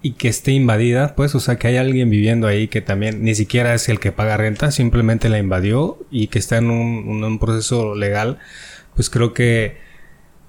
y 0.03 0.13
que 0.13 0.27
esté 0.27 0.51
invadida, 0.51 1.15
pues, 1.15 1.35
o 1.35 1.39
sea, 1.39 1.57
que 1.57 1.67
hay 1.67 1.77
alguien 1.77 2.09
viviendo 2.09 2.47
ahí 2.47 2.67
que 2.67 2.81
también 2.81 3.23
ni 3.23 3.35
siquiera 3.35 3.73
es 3.73 3.87
el 3.87 3.99
que 3.99 4.11
paga 4.11 4.37
renta, 4.37 4.71
simplemente 4.71 5.29
la 5.29 5.37
invadió 5.37 5.99
y 6.09 6.27
que 6.27 6.39
está 6.39 6.57
en 6.57 6.71
un, 6.71 7.39
proceso 7.39 7.93
legal, 7.93 8.39
pues 8.95 9.09
creo 9.09 9.33
que 9.33 9.77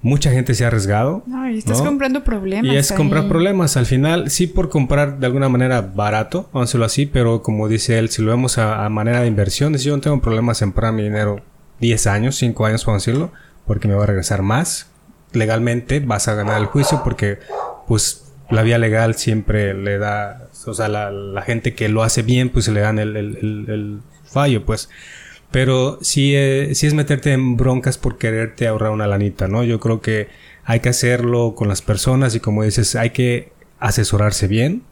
mucha 0.01 0.31
gente 0.31 0.55
se 0.55 0.63
ha 0.63 0.67
arriesgado. 0.67 1.23
No, 1.27 1.47
y 1.49 1.59
estás 1.59 1.81
comprando 1.81 2.23
problemas. 2.23 2.73
Y 2.73 2.75
es 2.75 2.91
comprar 2.91 3.27
problemas. 3.27 3.77
Al 3.77 3.85
final, 3.85 4.29
sí 4.31 4.47
por 4.47 4.69
comprar 4.69 5.19
de 5.19 5.27
alguna 5.27 5.49
manera 5.49 5.81
barato, 5.81 6.49
vamos 6.51 6.67
a 6.67 6.69
decirlo 6.69 6.85
así, 6.85 7.05
pero 7.05 7.43
como 7.43 7.67
dice 7.67 7.99
él, 7.99 8.09
si 8.09 8.23
lo 8.23 8.31
vemos 8.31 8.57
a, 8.57 8.89
manera 8.89 9.21
de 9.21 9.27
inversión, 9.27 9.77
si 9.77 9.85
yo 9.85 9.95
no 9.95 10.01
tengo 10.01 10.19
problemas 10.19 10.61
en 10.63 10.71
comprar 10.71 10.93
mi 10.93 11.03
dinero 11.03 11.41
10 11.79 12.07
años, 12.07 12.35
5 12.37 12.65
años, 12.65 12.83
por 12.83 12.95
decirlo, 12.95 13.31
porque 13.65 13.87
me 13.87 13.95
va 13.95 14.03
a 14.03 14.07
regresar 14.07 14.41
más. 14.41 14.87
Legalmente 15.31 15.99
vas 15.99 16.27
a 16.27 16.35
ganar 16.35 16.59
el 16.59 16.67
juicio 16.67 17.01
porque, 17.03 17.39
pues, 17.87 18.31
la 18.49 18.61
vía 18.61 18.77
legal 18.77 19.15
siempre 19.15 19.73
le 19.73 19.97
da, 19.97 20.49
o 20.65 20.73
sea, 20.73 20.87
la, 20.87 21.41
gente 21.41 21.73
que 21.73 21.89
lo 21.89 22.03
hace 22.03 22.21
bien, 22.21 22.49
pues 22.49 22.67
le 22.67 22.81
dan 22.81 22.99
el, 22.99 24.01
fallo, 24.25 24.65
pues. 24.65 24.89
Pero 25.51 25.99
sí, 26.01 26.33
eh, 26.35 26.71
sí 26.73 26.87
es 26.87 26.93
meterte 26.93 27.31
en 27.31 27.57
broncas 27.57 27.97
por 27.97 28.17
quererte 28.17 28.67
ahorrar 28.67 28.91
una 28.91 29.07
lanita, 29.07 29.47
¿no? 29.47 29.63
Yo 29.63 29.79
creo 29.79 30.01
que 30.01 30.29
hay 30.65 30.79
que 30.79 30.89
hacerlo 30.89 31.53
con 31.55 31.67
las 31.67 31.81
personas 31.81 32.33
y 32.35 32.39
como 32.39 32.63
dices, 32.63 32.95
hay 32.95 33.11
que 33.11 33.51
asesorarse 33.79 34.47
bien, 34.47 34.83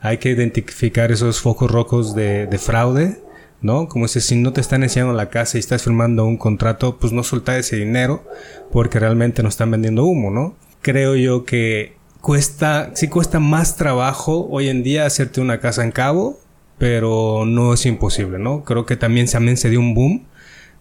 hay 0.00 0.18
que 0.18 0.30
identificar 0.30 1.10
esos 1.10 1.40
focos 1.40 1.70
rojos 1.70 2.14
de 2.14 2.58
fraude, 2.62 3.24
¿no? 3.64 3.88
Como 3.88 4.04
dices, 4.04 4.26
si 4.26 4.36
no 4.36 4.52
te 4.52 4.60
están 4.60 4.82
enseñando 4.82 5.14
la 5.14 5.30
casa 5.30 5.56
y 5.56 5.60
estás 5.60 5.82
firmando 5.82 6.26
un 6.26 6.36
contrato, 6.36 6.98
pues 6.98 7.12
no 7.14 7.24
soltar 7.24 7.58
ese 7.58 7.76
dinero 7.76 8.22
porque 8.70 9.00
realmente 9.00 9.42
no 9.42 9.48
están 9.48 9.70
vendiendo 9.70 10.04
humo, 10.04 10.30
¿no? 10.30 10.54
Creo 10.82 11.16
yo 11.16 11.46
que 11.46 11.96
cuesta, 12.20 12.90
sí 12.94 13.08
cuesta 13.08 13.40
más 13.40 13.76
trabajo 13.76 14.46
hoy 14.50 14.68
en 14.68 14.82
día 14.82 15.06
hacerte 15.06 15.40
una 15.40 15.60
casa 15.60 15.82
en 15.82 15.92
cabo, 15.92 16.38
pero 16.76 17.44
no 17.46 17.72
es 17.72 17.86
imposible, 17.86 18.38
¿no? 18.38 18.64
Creo 18.64 18.84
que 18.84 18.96
también, 18.96 19.26
también 19.26 19.56
se 19.56 19.70
dio 19.70 19.80
un 19.80 19.94
boom 19.94 20.26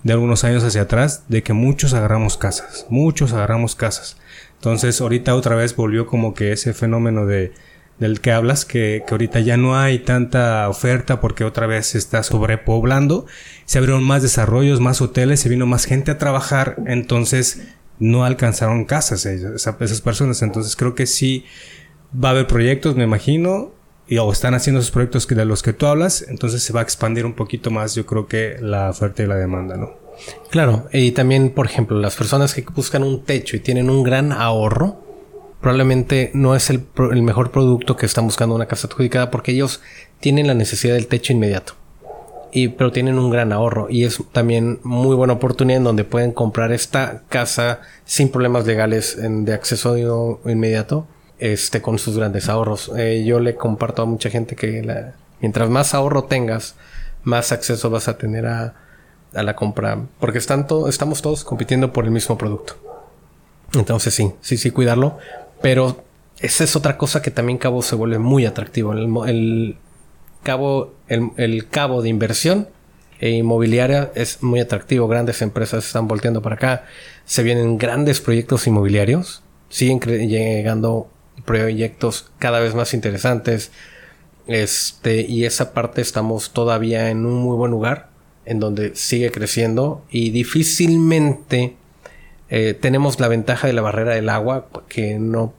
de 0.04 0.12
algunos 0.12 0.44
años 0.44 0.66
hacia 0.66 0.82
atrás 0.82 1.24
de 1.30 1.42
que 1.42 1.54
muchos 1.54 1.94
agarramos 1.94 2.36
casas, 2.36 2.86
muchos 2.90 3.32
agarramos 3.32 3.76
casas. 3.76 4.18
Entonces 4.56 5.00
ahorita 5.00 5.36
otra 5.36 5.56
vez 5.56 5.74
volvió 5.74 6.06
como 6.06 6.34
que 6.34 6.52
ese 6.52 6.74
fenómeno 6.74 7.26
de 7.26 7.54
del 8.00 8.22
que 8.22 8.32
hablas, 8.32 8.66
que, 8.66 9.04
que 9.06 9.14
ahorita 9.14 9.40
ya 9.40 9.58
no 9.58 9.78
hay 9.78 10.00
tanta 10.00 10.68
oferta 10.70 11.22
porque 11.22 11.44
otra 11.44 11.68
vez 11.68 11.88
se 11.88 11.98
está 11.98 12.24
sobrepoblando, 12.24 13.26
se 13.66 13.78
abrieron 13.78 14.04
más 14.04 14.22
desarrollos, 14.22 14.80
más 14.80 15.02
hoteles, 15.02 15.40
se 15.40 15.50
vino 15.50 15.66
más 15.66 15.86
gente 15.86 16.12
a 16.12 16.18
trabajar, 16.18 16.78
entonces 16.86 17.62
no 18.00 18.26
alcanzaron 18.26 18.86
casas 18.86 19.26
esas 19.26 20.02
personas. 20.02 20.42
Entonces 20.42 20.76
creo 20.76 20.96
que 20.96 21.06
sí 21.06 21.46
va 22.14 22.30
a 22.30 22.32
haber 22.32 22.48
proyectos, 22.48 22.96
me 22.96 23.04
imagino, 23.04 23.72
y 24.08 24.18
o 24.18 24.32
están 24.32 24.54
haciendo 24.54 24.80
esos 24.80 24.92
proyectos 24.92 25.26
que 25.26 25.36
de 25.36 25.46
los 25.46 25.64
que 25.64 25.74
tú 25.74 25.86
hablas, 25.86 26.26
entonces 26.28 26.62
se 26.62 26.74
va 26.74 26.82
a 26.82 26.84
expandir 26.84 27.26
un 27.26 27.34
poquito 27.34 27.72
más, 27.72 27.96
yo 27.96 28.06
creo 28.06 28.28
que 28.28 28.58
la 28.60 28.90
oferta 28.90 29.24
y 29.24 29.28
la 29.28 29.36
demanda, 29.36 29.78
¿no? 29.78 29.92
Claro, 30.52 30.88
y 30.92 31.12
también, 31.12 31.50
por 31.50 31.66
ejemplo, 31.66 32.00
las 32.00 32.16
personas 32.16 32.54
que 32.54 32.64
buscan 32.76 33.04
un 33.04 33.24
techo 33.24 33.56
y 33.56 33.60
tienen 33.62 33.90
un 33.90 34.04
gran 34.04 34.32
ahorro, 34.32 35.02
probablemente 35.64 36.30
no 36.34 36.56
es 36.56 36.70
el, 36.70 36.86
el 37.12 37.22
mejor 37.24 37.52
producto 37.52 37.96
que 37.96 38.06
están 38.06 38.26
buscando 38.26 38.54
una 38.54 38.66
casa 38.66 38.88
adjudicada 38.88 39.32
porque 39.32 39.54
ellos 39.54 39.80
tienen 40.20 40.46
la 40.46 40.54
necesidad 40.54 40.94
del 40.94 41.08
techo 41.08 41.32
inmediato 41.32 41.74
y, 42.52 42.68
pero 42.68 42.92
tienen 42.92 43.18
un 43.18 43.30
gran 43.30 43.54
ahorro 43.54 43.88
y 43.90 44.04
es 44.04 44.22
también 44.34 44.82
muy 44.84 45.16
buena 45.16 45.34
oportunidad 45.34 45.78
en 45.78 45.86
donde 45.86 46.04
pueden 46.04 46.34
comprar 46.34 46.74
esta 46.74 47.24
casa 47.30 47.80
sin 48.04 48.30
problemas 48.30 48.66
legales 48.66 49.18
de 49.18 49.54
acceso 49.54 49.98
inmediato 50.46 51.08
este 51.40 51.82
con 51.82 51.98
sus 51.98 52.18
grandes 52.18 52.50
ahorros. 52.50 52.92
Eh, 52.98 53.24
yo 53.26 53.40
le 53.40 53.56
comparto 53.56 54.02
a 54.02 54.06
mucha 54.06 54.30
gente 54.30 54.58
que 54.58 55.14
mientras 55.40 55.70
más 55.70 55.94
ahorro 55.94 56.26
tengas, 56.26 56.76
más 57.24 57.54
acceso 57.54 57.90
vas 57.90 58.10
a 58.10 58.18
tener 58.18 58.48
a, 58.48 58.76
a 59.34 59.44
la 59.44 59.56
compra 59.56 59.98
porque 60.20 60.40
están 60.40 60.68
estamos 60.90 61.22
todos 61.22 61.46
compitiendo 61.46 61.94
por 61.94 62.04
el 62.04 62.12
mismo 62.12 62.38
producto. 62.38 62.76
Entonces 63.74 64.14
sí, 64.14 64.34
sí, 64.42 64.58
sí, 64.58 64.72
cuidarlo. 64.72 65.18
Pero 65.64 66.04
esa 66.40 66.66
es 66.66 66.76
otra 66.76 66.98
cosa 66.98 67.22
que 67.22 67.32
también 67.32 67.58
Cabo 67.58 67.82
se 67.82 67.96
vuelve 67.96 68.20
muy 68.20 68.46
atractivo. 68.46 68.92
El, 68.92 69.08
el, 69.30 69.78
cabo, 70.44 70.94
el, 71.08 71.70
cabo 71.70 72.02
de 72.02 72.10
inversión 72.10 72.68
e 73.22 73.30
inmobiliaria 73.30 74.12
es 74.14 74.44
muy 74.44 74.60
atractivo. 74.60 75.08
Grandes 75.08 75.42
empresas 75.42 75.86
están 75.86 76.10
volteando 76.10 76.42
para 76.42 76.56
acá. 76.56 76.84
Se 77.24 77.44
vienen 77.44 77.78
grandes 77.78 78.20
proyectos 78.20 78.68
inmobiliarios. 78.68 79.42
Siguen 79.70 80.02
llegando 80.02 81.08
proyectos 81.46 82.30
cada 82.40 82.60
vez 82.60 82.76
más 82.76 82.94
interesantes. 82.94 83.72
Este, 84.48 85.22
y 85.22 85.46
esa 85.46 85.74
parte 85.74 86.02
estamos 86.02 86.52
todavía 86.52 87.10
en 87.10 87.26
un 87.26 87.36
muy 87.36 87.56
buen 87.56 87.72
lugar, 87.72 88.10
en 88.44 88.60
donde 88.60 88.98
sigue 88.98 89.32
creciendo 89.32 90.04
y 90.12 90.32
difícilmente 90.32 91.78
eh, 92.56 92.74
tenemos 92.74 93.20
la 93.20 93.28
ventaja 93.28 93.68
de 93.68 93.74
la 93.74 93.82
barrera 93.82 94.14
del 94.14 94.30
agua, 94.30 94.68
que 94.88 95.18
no 95.20 95.54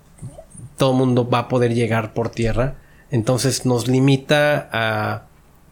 todo 0.76 0.92
mundo 0.92 1.28
va 1.28 1.40
a 1.40 1.48
poder 1.48 1.74
llegar 1.74 2.14
por 2.14 2.30
tierra 2.30 2.76
entonces 3.14 3.64
nos 3.64 3.86
limita 3.86 4.68
a 4.72 5.26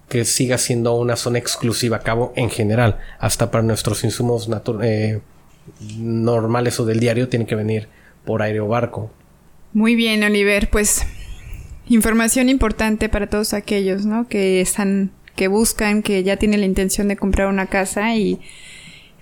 que 0.09 0.25
siga 0.25 0.59
siendo 0.59 0.95
una 0.95 1.17
zona 1.17 1.39
exclusiva 1.39 1.97
a 1.97 2.01
cabo 2.01 2.33
en 2.37 2.51
general. 2.51 3.01
Hasta 3.19 3.51
para 3.51 3.65
nuestros 3.65 4.05
insumos 4.05 4.49
eh, 4.81 5.21
normales 5.99 6.79
o 6.79 6.85
del 6.85 7.01
diario 7.01 7.29
tienen 7.29 7.49
que 7.49 7.57
venir 7.57 7.89
por 8.25 8.43
aire 8.43 8.61
o 8.61 8.69
barco. 8.69 9.11
Muy 9.73 9.97
bien, 9.97 10.23
Oliver. 10.23 10.71
Pues 10.71 11.05
información 11.89 12.49
importante 12.49 13.09
para 13.09 13.27
todos 13.27 13.55
aquellos, 13.55 14.07
¿no? 14.07 14.29
Que 14.29 14.61
están, 14.61 15.11
que 15.35 15.49
buscan, 15.49 16.05
que 16.05 16.23
ya 16.23 16.37
tienen 16.37 16.61
la 16.61 16.67
intención 16.67 17.09
de 17.09 17.17
comprar 17.17 17.49
una 17.49 17.67
casa 17.67 18.15
y 18.15 18.41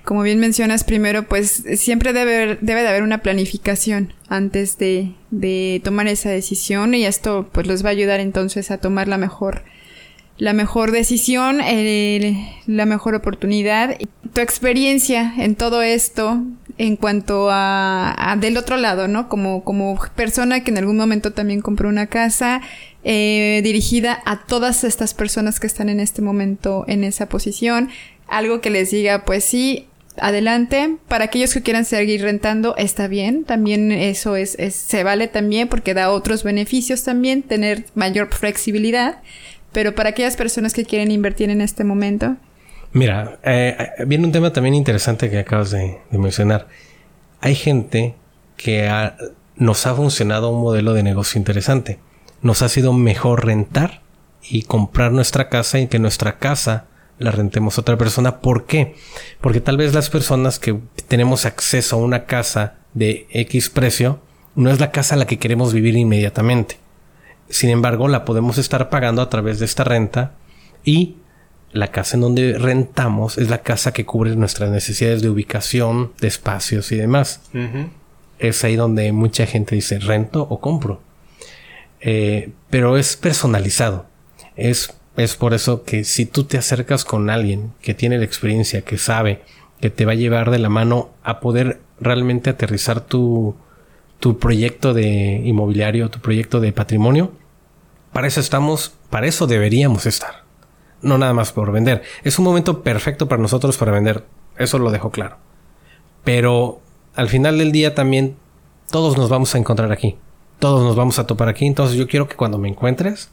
como 0.05 0.23
bien 0.23 0.41
mencionas 0.41 0.85
primero, 0.85 1.29
pues 1.29 1.65
siempre 1.77 2.13
debe, 2.13 2.59
debe 2.61 2.83
de 2.83 2.89
haber 2.89 3.03
una 3.03 3.23
planificación 3.23 4.13
antes 4.29 4.79
de, 4.79 5.13
de 5.31 5.81
tomar 5.85 6.09
esa 6.09 6.31
decisión 6.31 6.95
y 6.95 7.05
esto 7.05 7.49
pues 7.53 7.67
les 7.67 7.85
va 7.85 7.89
a 7.89 7.93
ayudar 7.93 8.21
entonces 8.21 8.71
a 8.71 8.79
tomar 8.79 9.09
la 9.09 9.19
mejor 9.19 9.63
la 10.41 10.55
mejor 10.55 10.91
decisión, 10.91 11.59
la 12.67 12.87
mejor 12.87 13.15
oportunidad. 13.15 13.99
Tu 14.33 14.41
experiencia 14.41 15.35
en 15.37 15.55
todo 15.55 15.83
esto 15.83 16.43
en 16.79 16.97
cuanto 16.97 17.49
a, 17.51 18.37
del 18.41 18.57
otro 18.57 18.79
lado, 18.79 19.07
¿no? 19.07 19.29
Como, 19.29 19.63
como 19.65 20.01
persona 20.17 20.65
que 20.65 20.71
en 20.71 20.79
algún 20.79 20.97
momento 20.97 21.35
también 21.35 21.61
compró 21.61 21.91
una 21.91 22.07
casa 22.07 22.63
eh, 23.05 23.61
dirigida 23.63 24.23
a 24.25 24.47
todas 24.47 24.83
estas 24.83 25.13
personas 25.13 25.61
que 25.61 25.67
están 25.67 25.91
en 25.91 26.01
este 26.01 26.23
momento 26.23 26.87
en 26.89 27.05
esa 27.05 27.29
posición. 27.29 27.91
Algo 28.27 28.63
que 28.63 28.71
les 28.71 28.91
diga, 28.93 29.27
pues 29.27 29.45
sí, 29.45 29.89
adelante. 30.17 30.97
Para 31.09 31.25
aquellos 31.25 31.53
que 31.53 31.63
quieran 31.63 31.85
seguir 31.85 32.23
rentando, 32.23 32.77
está 32.77 33.09
bien. 33.09 33.45
También 33.45 33.93
eso 33.93 34.37
es, 34.37 34.57
se 34.71 35.05
vale 35.05 35.29
también 35.29 35.69
porque 35.69 35.95
da 35.95 36.11
otros 36.11 36.43
beneficios 36.43 37.05
también, 37.05 37.43
tener 37.43 37.87
mayor 37.95 38.29
flexibilidad. 38.33 39.21
Pero 39.73 39.95
para 39.95 40.11
aquellas 40.11 40.37
personas 40.37 40.75
que 40.75 40.85
quieren 40.85 41.11
invertir 41.11 41.51
en 41.51 41.61
este 41.61 41.85
momento. 41.85 42.37
Mira, 42.93 43.39
eh, 43.45 43.77
eh, 43.79 44.05
viene 44.05 44.27
un 44.27 44.33
tema 44.33 44.53
también 44.53 44.75
interesante 44.75 45.31
que 45.31 45.39
acabas 45.39 45.71
de, 45.71 45.99
mencionar. 46.11 46.67
Hay 47.41 47.55
gente 47.55 48.17
que 48.57 48.91
nos 49.57 49.87
ha 49.87 49.95
funcionado 49.95 50.51
un 50.51 50.61
modelo 50.61 50.93
de 50.93 51.03
negocio 51.03 51.39
interesante. 51.39 51.99
Nos 52.43 52.63
ha 52.63 52.69
sido 52.69 52.93
mejor 52.93 53.47
rentar 53.47 54.03
y 54.43 54.63
comprar 54.63 55.13
nuestra 55.13 55.49
casa 55.49 55.79
y 55.79 55.87
que 55.87 55.99
nuestra 55.99 56.39
casa 56.39 56.87
la 57.21 57.31
rentemos 57.31 57.79
a 57.79 57.83
otra 57.83 57.97
persona. 57.97 58.41
¿Por 58.41 58.67
qué? 58.67 58.97
Porque 59.41 59.61
tal 59.61 59.77
vez 59.77 59.95
las 59.95 60.11
personas 60.11 60.59
que 60.59 60.77
tenemos 61.07 61.47
acceso 61.47 61.97
a 61.97 62.01
una 62.01 62.25
casa 62.25 62.79
de 62.95 63.29
X 63.31 63.71
precio 63.71 64.21
no 64.57 64.71
es 64.71 64.81
la 64.81 64.91
casa 64.91 65.15
a 65.15 65.19
la 65.19 65.27
que 65.27 65.39
queremos 65.39 65.73
vivir 65.73 65.97
inmediatamente. 65.97 66.79
Sin 67.49 67.71
embargo, 67.71 68.09
la 68.09 68.25
podemos 68.25 68.59
estar 68.59 68.91
pagando 68.91 69.23
a 69.23 69.29
través 69.29 69.59
de 69.59 69.67
esta 69.67 69.85
renta 69.85 70.35
y 70.83 71.17
la 71.73 71.89
casa 71.89 72.17
en 72.17 72.23
donde 72.23 72.59
rentamos 72.59 73.39
es 73.39 73.49
la 73.49 73.59
casa 73.59 73.93
que 73.93 74.07
cubre 74.07 74.35
nuestras 74.35 74.71
necesidades 74.71 75.23
de 75.23 75.29
ubicación, 75.29 76.13
de 76.21 76.29
espacios 76.29 76.91
y 76.91 76.97
demás. 76.97 77.43
Es 78.39 78.65
ahí 78.65 78.77
donde 78.77 79.13
mucha 79.13 79.47
gente 79.47 79.75
dice 79.75 79.99
rento 79.99 80.43
o 80.49 80.61
compro. 80.61 81.03
Eh, 82.01 82.53
pero 82.71 82.97
es 82.97 83.17
personalizado. 83.17 84.07
Es, 84.57 84.95
es 85.25 85.37
por 85.37 85.55
eso 85.55 85.83
que 85.83 86.05
si 86.05 86.27
tú 86.27 86.45
te 86.45 86.59
acercas 86.59 87.05
con 87.05 87.31
alguien 87.31 87.73
que 87.83 87.95
tiene 87.95 88.19
la 88.19 88.25
experiencia, 88.25 88.83
que 88.83 88.99
sabe, 88.99 89.43
que 89.81 89.91
te 89.91 90.05
va 90.05 90.13
a 90.13 90.17
llevar 90.17 90.51
de 90.51 90.59
la 90.59 90.69
mano 90.69 91.11
a 91.23 91.41
poder 91.41 91.81
realmente 92.01 92.51
aterrizar 92.51 93.01
tu, 93.01 93.55
tu 94.19 94.39
proyecto 94.39 94.95
de 94.95 95.43
inmobiliario, 95.45 96.11
tu 96.11 96.21
proyecto 96.21 96.61
de 96.61 96.73
patrimonio, 96.73 97.33
para 98.13 98.27
eso 98.27 98.41
estamos, 98.41 98.95
para 99.09 99.27
eso 99.27 99.47
deberíamos 99.47 100.07
estar. 100.07 100.45
No 101.03 101.17
nada 101.17 101.33
más 101.33 101.53
por 101.53 101.73
vender. 101.73 102.03
Es 102.23 102.39
un 102.39 102.45
momento 102.45 102.83
perfecto 102.83 103.29
para 103.29 103.41
nosotros 103.41 103.77
para 103.79 103.93
vender. 103.93 104.25
Eso 104.59 104.79
lo 104.79 104.91
dejo 104.91 105.11
claro. 105.11 105.39
Pero 106.25 106.81
al 107.15 107.29
final 107.29 107.59
del 107.59 107.73
día 107.73 107.95
también 107.95 108.37
todos 108.91 109.17
nos 109.17 109.31
vamos 109.31 109.55
a 109.55 109.59
encontrar 109.59 109.93
aquí. 109.93 110.17
Todos 110.59 110.83
nos 110.83 110.97
vamos 110.97 111.19
a 111.19 111.27
topar 111.27 111.49
aquí. 111.49 111.67
Entonces 111.67 111.97
yo 111.97 112.07
quiero 112.07 112.29
que 112.29 112.37
cuando 112.37 112.59
me 112.59 112.69
encuentres, 112.69 113.31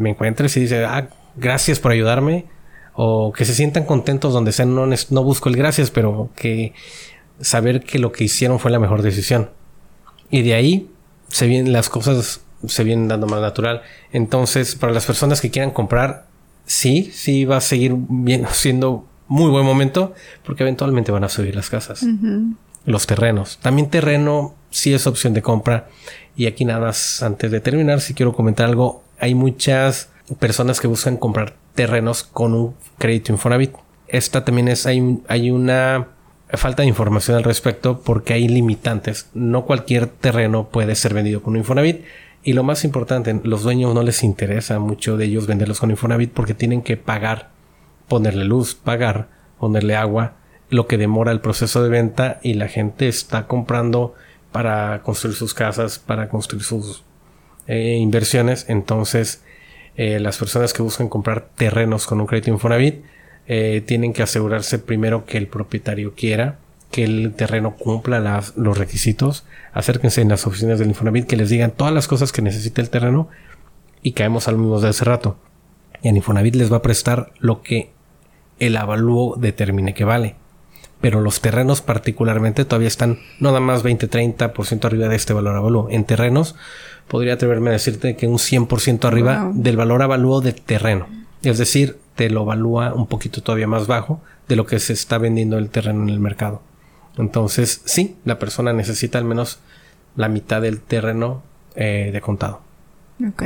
me 0.00 0.10
encuentres 0.10 0.56
y 0.56 0.60
dices, 0.60 0.84
ah, 0.86 1.08
gracias 1.36 1.78
por 1.78 1.92
ayudarme. 1.92 2.46
O 2.94 3.32
que 3.32 3.44
se 3.44 3.54
sientan 3.54 3.84
contentos 3.84 4.32
donde 4.32 4.52
sean. 4.52 4.74
No, 4.74 4.86
no 4.86 5.24
busco 5.24 5.48
el 5.48 5.56
gracias, 5.56 5.90
pero 5.90 6.30
que 6.34 6.74
saber 7.40 7.82
que 7.82 7.98
lo 7.98 8.12
que 8.12 8.24
hicieron 8.24 8.58
fue 8.58 8.70
la 8.70 8.78
mejor 8.78 9.02
decisión. 9.02 9.50
Y 10.30 10.42
de 10.42 10.54
ahí 10.54 10.90
se 11.28 11.46
vienen 11.46 11.72
las 11.72 11.88
cosas 11.88 12.42
se 12.66 12.84
vienen 12.84 13.08
dando 13.08 13.26
más 13.26 13.40
natural. 13.40 13.82
Entonces, 14.12 14.74
para 14.74 14.92
las 14.92 15.06
personas 15.06 15.40
que 15.40 15.50
quieran 15.50 15.70
comprar, 15.70 16.26
sí, 16.66 17.10
sí 17.12 17.44
va 17.44 17.58
a 17.58 17.60
seguir 17.60 17.94
bien, 17.96 18.46
siendo 18.52 19.06
muy 19.28 19.50
buen 19.50 19.64
momento 19.64 20.14
porque 20.44 20.64
eventualmente 20.64 21.12
van 21.12 21.24
a 21.24 21.28
subir 21.28 21.54
las 21.54 21.70
casas. 21.70 22.04
Los 22.84 23.06
terrenos. 23.06 23.58
También 23.62 23.90
terreno 23.90 24.54
sí 24.70 24.92
es 24.92 25.06
opción 25.06 25.34
de 25.34 25.42
compra. 25.42 25.88
Y 26.36 26.46
aquí 26.46 26.64
nada 26.64 26.80
más, 26.80 27.22
antes 27.22 27.50
de 27.50 27.60
terminar, 27.60 28.00
si 28.00 28.14
quiero 28.14 28.32
comentar 28.32 28.66
algo, 28.66 29.04
hay 29.20 29.34
muchas 29.34 30.10
personas 30.38 30.80
que 30.80 30.88
buscan 30.88 31.16
comprar 31.16 31.54
terrenos 31.74 32.24
con 32.24 32.54
un 32.54 32.74
crédito 32.98 33.32
Infonavit. 33.32 33.72
Esta 34.08 34.44
también 34.44 34.68
es, 34.68 34.86
hay, 34.86 35.20
hay 35.28 35.50
una 35.50 36.08
falta 36.52 36.82
de 36.82 36.88
información 36.88 37.36
al 37.36 37.44
respecto 37.44 38.00
porque 38.00 38.32
hay 38.32 38.48
limitantes. 38.48 39.28
No 39.34 39.66
cualquier 39.66 40.06
terreno 40.06 40.68
puede 40.68 40.94
ser 40.94 41.14
vendido 41.14 41.42
con 41.42 41.52
un 41.52 41.58
Infonavit. 41.58 42.04
Y 42.42 42.54
lo 42.54 42.62
más 42.62 42.84
importante, 42.84 43.38
los 43.44 43.62
dueños 43.62 43.94
no 43.94 44.02
les 44.02 44.22
interesa 44.22 44.78
mucho 44.78 45.16
de 45.16 45.26
ellos 45.26 45.46
venderlos 45.46 45.78
con 45.78 45.90
Infonavit 45.90 46.32
porque 46.32 46.54
tienen 46.54 46.80
que 46.80 46.96
pagar, 46.96 47.50
ponerle 48.08 48.44
luz, 48.44 48.74
pagar, 48.74 49.28
ponerle 49.58 49.94
agua, 49.94 50.36
lo 50.70 50.86
que 50.86 50.96
demora 50.96 51.32
el 51.32 51.40
proceso 51.40 51.82
de 51.82 51.90
venta 51.90 52.40
y 52.42 52.54
la 52.54 52.68
gente 52.68 53.08
está 53.08 53.46
comprando 53.46 54.14
para 54.52 55.02
construir 55.02 55.36
sus 55.36 55.52
casas, 55.52 55.98
para 55.98 56.28
construir 56.30 56.64
sus 56.64 57.04
eh, 57.70 57.98
inversiones. 57.98 58.66
Entonces, 58.68 59.42
eh, 59.96 60.18
las 60.18 60.38
personas 60.38 60.72
que 60.72 60.82
buscan 60.82 61.08
comprar 61.08 61.50
terrenos 61.54 62.08
con 62.08 62.20
un 62.20 62.26
crédito 62.26 62.50
Infonavit 62.50 63.04
eh, 63.46 63.82
tienen 63.86 64.12
que 64.12 64.24
asegurarse 64.24 64.80
primero 64.80 65.24
que 65.24 65.38
el 65.38 65.46
propietario 65.46 66.14
quiera 66.16 66.58
que 66.90 67.04
el 67.04 67.32
terreno 67.34 67.76
cumpla 67.76 68.42
los 68.56 68.76
requisitos. 68.76 69.44
Acérquense 69.72 70.20
en 70.20 70.28
las 70.28 70.48
oficinas 70.48 70.80
del 70.80 70.88
Infonavit 70.88 71.26
que 71.28 71.36
les 71.36 71.48
digan 71.48 71.70
todas 71.70 71.94
las 71.94 72.08
cosas 72.08 72.32
que 72.32 72.42
necesita 72.42 72.80
el 72.80 72.90
terreno 72.90 73.28
y 74.02 74.12
caemos 74.12 74.48
al 74.48 74.58
mismo 74.58 74.80
de 74.80 74.88
hace 74.88 75.04
rato. 75.04 75.36
Y 76.02 76.08
en 76.08 76.16
Infonavit 76.16 76.56
les 76.56 76.72
va 76.72 76.78
a 76.78 76.82
prestar 76.82 77.32
lo 77.38 77.62
que 77.62 77.92
el 78.58 78.76
avalúo 78.76 79.36
determine 79.36 79.94
que 79.94 80.02
vale. 80.02 80.34
Pero 81.00 81.20
los 81.20 81.40
terrenos 81.40 81.82
particularmente 81.82 82.64
todavía 82.64 82.88
están 82.88 83.20
nada 83.38 83.60
más 83.60 83.84
20-30% 83.84 84.84
arriba 84.84 85.06
de 85.06 85.14
este 85.14 85.32
valor 85.32 85.56
avalúo. 85.56 85.88
En 85.90 86.04
terrenos 86.04 86.56
podría 87.10 87.34
atreverme 87.34 87.70
a 87.70 87.72
decirte 87.72 88.14
que 88.14 88.28
un 88.28 88.38
100% 88.38 89.04
arriba 89.04 89.50
del 89.52 89.76
valor 89.76 90.00
avalúo 90.00 90.40
de 90.40 90.52
terreno. 90.52 91.08
Es 91.42 91.58
decir, 91.58 91.98
te 92.14 92.30
lo 92.30 92.42
evalúa 92.42 92.94
un 92.94 93.08
poquito 93.08 93.42
todavía 93.42 93.66
más 93.66 93.88
bajo 93.88 94.22
de 94.46 94.54
lo 94.54 94.64
que 94.64 94.78
se 94.78 94.92
está 94.92 95.18
vendiendo 95.18 95.58
el 95.58 95.70
terreno 95.70 96.04
en 96.04 96.08
el 96.08 96.20
mercado. 96.20 96.62
Entonces, 97.18 97.82
sí, 97.84 98.14
la 98.24 98.38
persona 98.38 98.72
necesita 98.72 99.18
al 99.18 99.24
menos 99.24 99.58
la 100.14 100.28
mitad 100.28 100.62
del 100.62 100.80
terreno 100.80 101.42
eh, 101.74 102.10
de 102.12 102.20
contado. 102.20 102.60
Ok. 103.28 103.42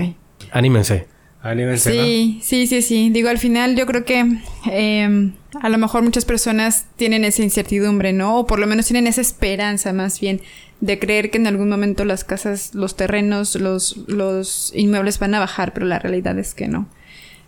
Anímense. 0.51 1.07
Anímense. 1.41 1.91
Sí, 1.91 2.41
sí, 2.43 2.67
sí, 2.67 2.83
sí. 2.83 3.11
Digo, 3.11 3.31
al 3.31 3.39
final 3.39 3.77
yo 3.77 3.87
creo 3.87 4.05
que 4.05 4.27
em, 4.71 5.33
a 5.63 5.69
lo 5.71 5.79
mejor 5.79 6.03
muchas 6.03 6.27
personas 6.27 6.87
tienen 6.97 7.25
esa 7.25 7.43
incertidumbre, 7.43 8.13
¿no? 8.13 8.41
O 8.41 8.47
por 8.47 8.59
lo 8.59 8.67
menos 8.67 8.87
tienen 8.87 9.07
esa 9.07 9.23
esperanza 9.23 9.95
más 9.95 10.21
bien 10.21 10.43
de 10.85 10.99
creer 10.99 11.31
que 11.31 11.39
en 11.39 11.47
algún 11.47 11.71
momento 11.71 12.05
las 12.05 12.25
casas, 12.25 12.75
los 12.75 12.95
terrenos, 12.95 13.55
los, 13.55 13.97
los 14.07 14.71
inmuebles 14.75 15.19
van 15.19 15.35
a 15.35 15.41
bajar, 15.41 15.73
pero 15.73 15.87
la 15.87 15.99
realidad 15.99 16.39
es 16.39 16.53
que 16.53 16.69
no. 16.69 16.87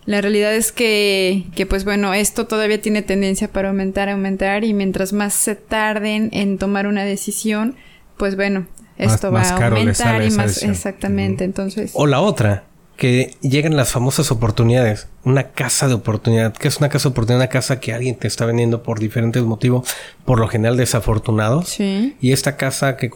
La 0.07 0.23
realidad 0.23 0.55
es 0.55 0.73
que, 0.73 1.45
que, 1.55 1.67
pues 1.67 1.85
bueno, 1.85 2.15
esto 2.15 2.47
todavía 2.47 2.81
tiene 2.81 3.03
tendencia 3.03 3.49
para 3.49 3.69
aumentar, 3.69 4.09
aumentar 4.09 4.65
y 4.65 4.73
mientras 4.73 5.13
más 5.13 5.35
se 5.35 5.55
tarden 5.55 6.31
en 6.33 6.57
tomar 6.57 6.87
una 6.87 7.05
decisión, 7.05 7.77
pues 8.17 8.37
bueno, 8.37 8.67
esto 8.97 9.31
va 9.31 9.43
a 9.43 9.67
aumentar 9.67 10.23
y 10.23 10.31
más 10.31 10.63
exactamente, 10.63 11.45
entonces. 11.45 11.91
O 11.93 12.07
la 12.07 12.21
otra, 12.21 12.65
que 12.97 13.37
lleguen 13.43 13.77
las 13.77 13.93
famosas 13.93 14.31
oportunidades, 14.31 15.09
una 15.25 15.51
casa 15.51 15.87
de 15.89 15.95
oportunidad, 15.95 16.55
que 16.55 16.69
es 16.69 16.79
una 16.79 16.89
casa 16.89 17.09
de 17.09 17.13
oportunidad, 17.13 17.41
una 17.41 17.51
casa 17.51 17.79
que 17.79 17.93
alguien 17.93 18.17
te 18.17 18.27
está 18.27 18.47
vendiendo 18.47 18.83
por 18.83 18.99
diferentes 18.99 19.43
motivos, 19.43 19.89
por 20.25 20.41
lo 20.41 20.49
general 20.49 20.77
desafortunados. 20.77 21.69
Sí. 21.69 22.17
Y 22.21 22.33
esta 22.33 22.57
casa 22.57 22.97
que 22.97 23.11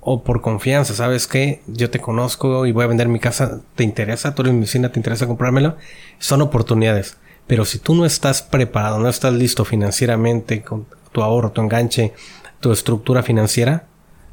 o 0.00 0.22
por 0.22 0.40
confianza, 0.40 0.94
¿sabes 0.94 1.26
qué? 1.26 1.60
Yo 1.66 1.90
te 1.90 2.00
conozco 2.00 2.64
y 2.66 2.72
voy 2.72 2.84
a 2.84 2.88
vender 2.88 3.08
mi 3.08 3.20
casa, 3.20 3.60
¿te 3.74 3.84
interesa? 3.84 4.34
¿Tú 4.34 4.42
eres 4.42 4.54
mi 4.54 4.60
vecina? 4.60 4.90
¿Te 4.90 4.98
interesa 4.98 5.26
comprármelo? 5.26 5.76
Son 6.18 6.40
oportunidades. 6.40 7.16
Pero 7.46 7.64
si 7.64 7.78
tú 7.78 7.94
no 7.94 8.06
estás 8.06 8.42
preparado, 8.42 8.98
no 8.98 9.08
estás 9.08 9.34
listo 9.34 9.64
financieramente 9.64 10.62
con 10.62 10.86
tu 11.12 11.22
ahorro, 11.22 11.52
tu 11.52 11.60
enganche, 11.60 12.14
tu 12.60 12.72
estructura 12.72 13.22
financiera, 13.22 13.84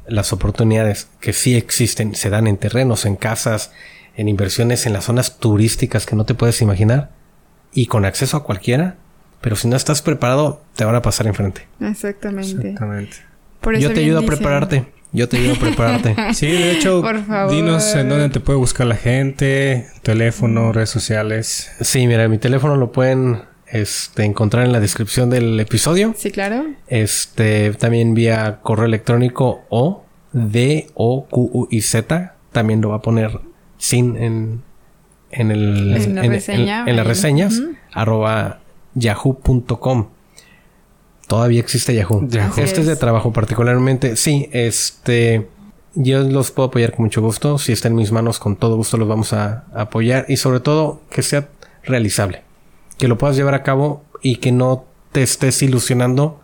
las 0.06 0.32
oportunidades 0.32 1.08
que 1.20 1.34
sí 1.34 1.54
existen 1.54 2.14
se 2.14 2.30
dan 2.30 2.46
en 2.46 2.56
terrenos, 2.56 3.04
en 3.04 3.16
casas, 3.16 3.72
en 4.18 4.28
inversiones, 4.28 4.84
en 4.84 4.92
las 4.92 5.04
zonas 5.04 5.38
turísticas 5.38 6.04
que 6.04 6.14
no 6.16 6.24
te 6.26 6.34
puedes 6.34 6.60
imaginar. 6.60 7.10
y 7.72 7.86
con 7.86 8.04
acceso 8.04 8.36
a 8.36 8.44
cualquiera, 8.44 8.96
pero 9.40 9.54
si 9.56 9.68
no 9.68 9.76
estás 9.76 10.02
preparado, 10.02 10.60
te 10.76 10.84
van 10.84 10.94
a 10.94 11.02
pasar 11.02 11.26
enfrente. 11.26 11.66
Exactamente. 11.80 12.50
Exactamente. 12.50 13.16
Por 13.60 13.74
eso 13.74 13.88
Yo 13.88 13.94
te 13.94 14.00
ayudo 14.00 14.18
a 14.18 14.20
dicen. 14.22 14.36
prepararte. 14.36 14.86
Yo 15.12 15.28
te 15.28 15.36
ayudo 15.38 15.54
a 15.54 15.58
prepararte. 15.58 16.16
Sí, 16.34 16.46
de 16.50 16.72
hecho, 16.72 17.00
Por 17.02 17.24
favor. 17.24 17.50
dinos 17.54 17.94
en 17.94 18.08
dónde 18.08 18.28
te 18.30 18.40
puede 18.40 18.58
buscar 18.58 18.86
la 18.86 18.96
gente, 18.96 19.86
teléfono, 20.02 20.72
redes 20.72 20.90
sociales. 20.90 21.70
Sí, 21.80 22.06
mira, 22.06 22.26
mi 22.28 22.38
teléfono 22.38 22.76
lo 22.76 22.90
pueden 22.92 23.42
este, 23.66 24.24
encontrar 24.24 24.64
en 24.66 24.72
la 24.72 24.80
descripción 24.80 25.30
del 25.30 25.58
episodio. 25.60 26.14
Sí, 26.16 26.30
claro. 26.30 26.64
Este, 26.88 27.72
también 27.74 28.14
vía 28.14 28.60
correo 28.62 28.86
electrónico 28.86 29.60
o 29.68 30.04
D 30.32 30.88
O 30.94 31.26
Q 31.28 31.50
U 31.52 31.68
I 31.70 31.80
Z. 31.82 32.34
También 32.52 32.80
lo 32.80 32.88
va 32.90 32.96
a 32.96 33.02
poner 33.02 33.38
sin 33.78 34.16
en, 34.16 34.62
en 35.30 35.50
el 35.50 35.96
En 35.96 36.14
la 36.14 36.22
reseña, 36.22 36.84
en 36.86 36.96
las 36.96 37.06
reseñas 37.06 37.62
arroba 37.92 38.60
yahoo.com. 38.94 40.08
Todavía 41.26 41.60
existe 41.60 41.94
Yahoo. 41.94 42.26
Yahoo. 42.26 42.54
Este 42.56 42.80
es 42.80 42.86
de 42.86 42.96
trabajo 42.96 43.32
particularmente. 43.32 44.16
Sí, 44.16 44.48
este 44.52 45.46
yo 45.94 46.20
los 46.20 46.52
puedo 46.52 46.68
apoyar 46.68 46.92
con 46.94 47.04
mucho 47.04 47.20
gusto. 47.20 47.58
Si 47.58 47.72
está 47.72 47.88
en 47.88 47.96
mis 47.96 48.12
manos, 48.12 48.38
con 48.38 48.56
todo 48.56 48.76
gusto 48.76 48.96
los 48.96 49.08
vamos 49.08 49.32
a 49.32 49.64
apoyar. 49.74 50.26
Y 50.28 50.36
sobre 50.36 50.60
todo, 50.60 51.02
que 51.10 51.22
sea 51.22 51.48
realizable. 51.82 52.42
Que 52.98 53.08
lo 53.08 53.18
puedas 53.18 53.36
llevar 53.36 53.54
a 53.54 53.62
cabo 53.62 54.04
y 54.22 54.36
que 54.36 54.52
no 54.52 54.84
te 55.12 55.22
estés 55.22 55.60
ilusionando 55.62 56.40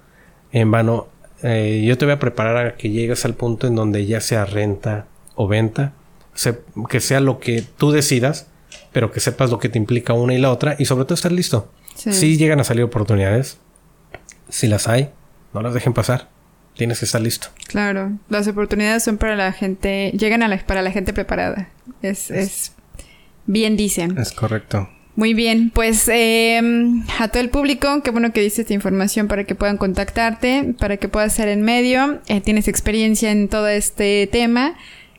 en 0.53 0.70
vano. 0.70 1.07
Eh, 1.43 1.85
yo 1.87 1.97
te 1.97 2.05
voy 2.05 2.14
a 2.14 2.18
preparar 2.18 2.66
a 2.66 2.76
que 2.76 2.91
llegues 2.91 3.24
al 3.24 3.35
punto 3.35 3.66
en 3.66 3.74
donde 3.74 4.07
ya 4.07 4.20
sea 4.20 4.45
renta 4.45 5.07
o 5.35 5.47
venta. 5.47 5.93
Se- 6.35 6.61
que 6.89 7.01
sea 7.01 7.20
lo 7.20 7.39
que 7.39 7.62
tú 7.76 7.91
decidas, 7.91 8.49
pero 8.93 9.11
que 9.12 9.20
sepas 9.20 9.51
lo 9.51 9.59
que 9.59 9.68
te 9.68 9.78
implica 9.78 10.12
una 10.12 10.35
y 10.35 10.39
la 10.39 10.51
otra. 10.51 10.76
Y 10.78 10.85
sobre 10.87 11.05
todo 11.05 11.14
estar 11.14 11.32
listo. 11.32 11.70
Sí. 11.95 12.12
Si 12.12 12.37
llegan 12.37 12.61
a 12.61 12.64
salir 12.64 12.82
oportunidades, 12.85 13.59
si 14.49 14.66
las 14.68 14.89
hay, 14.89 15.11
no 15.53 15.62
las 15.62 15.74
dejen 15.74 15.93
pasar. 15.93 16.28
Tienes 16.76 16.99
que 16.99 17.05
estar 17.05 17.20
listo. 17.20 17.49
Claro. 17.68 18.12
Las 18.28 18.49
oportunidades 18.49 19.05
son 19.05 19.16
para 19.16 19.37
la 19.37 19.53
gente, 19.53 20.11
llegan 20.18 20.43
a 20.43 20.49
la, 20.49 20.59
para 20.59 20.82
la 20.82 20.91
gente 20.91 21.12
preparada. 21.12 21.68
Es, 22.03 22.30
es 22.32 22.72
bien 23.47 23.76
dicen. 23.76 24.18
Es 24.18 24.32
correcto. 24.32 24.89
Muy 25.16 25.32
bien, 25.35 25.70
pues 25.70 26.09
eh, 26.09 26.61
a 27.20 27.28
todo 27.28 27.41
el 27.41 27.49
público, 27.49 28.03
qué 28.03 28.11
bueno 28.11 28.32
que 28.32 28.41
diste 28.41 28.62
esta 28.62 28.74
información 28.74 29.28
para 29.28 29.45
que 29.45 29.55
puedan 29.55 29.76
contactarte, 29.76 30.74
para 30.80 30.97
que 30.97 31.09
puedas 31.09 31.32
ser 31.32 31.47
en 31.47 31.62
medio. 31.62 32.20
Eh, 32.26 32.41
tienes 32.41 32.66
experiencia 32.66 33.30
en 33.30 33.49
todo 33.49 33.68
este 33.68 34.28
tema 34.32 34.74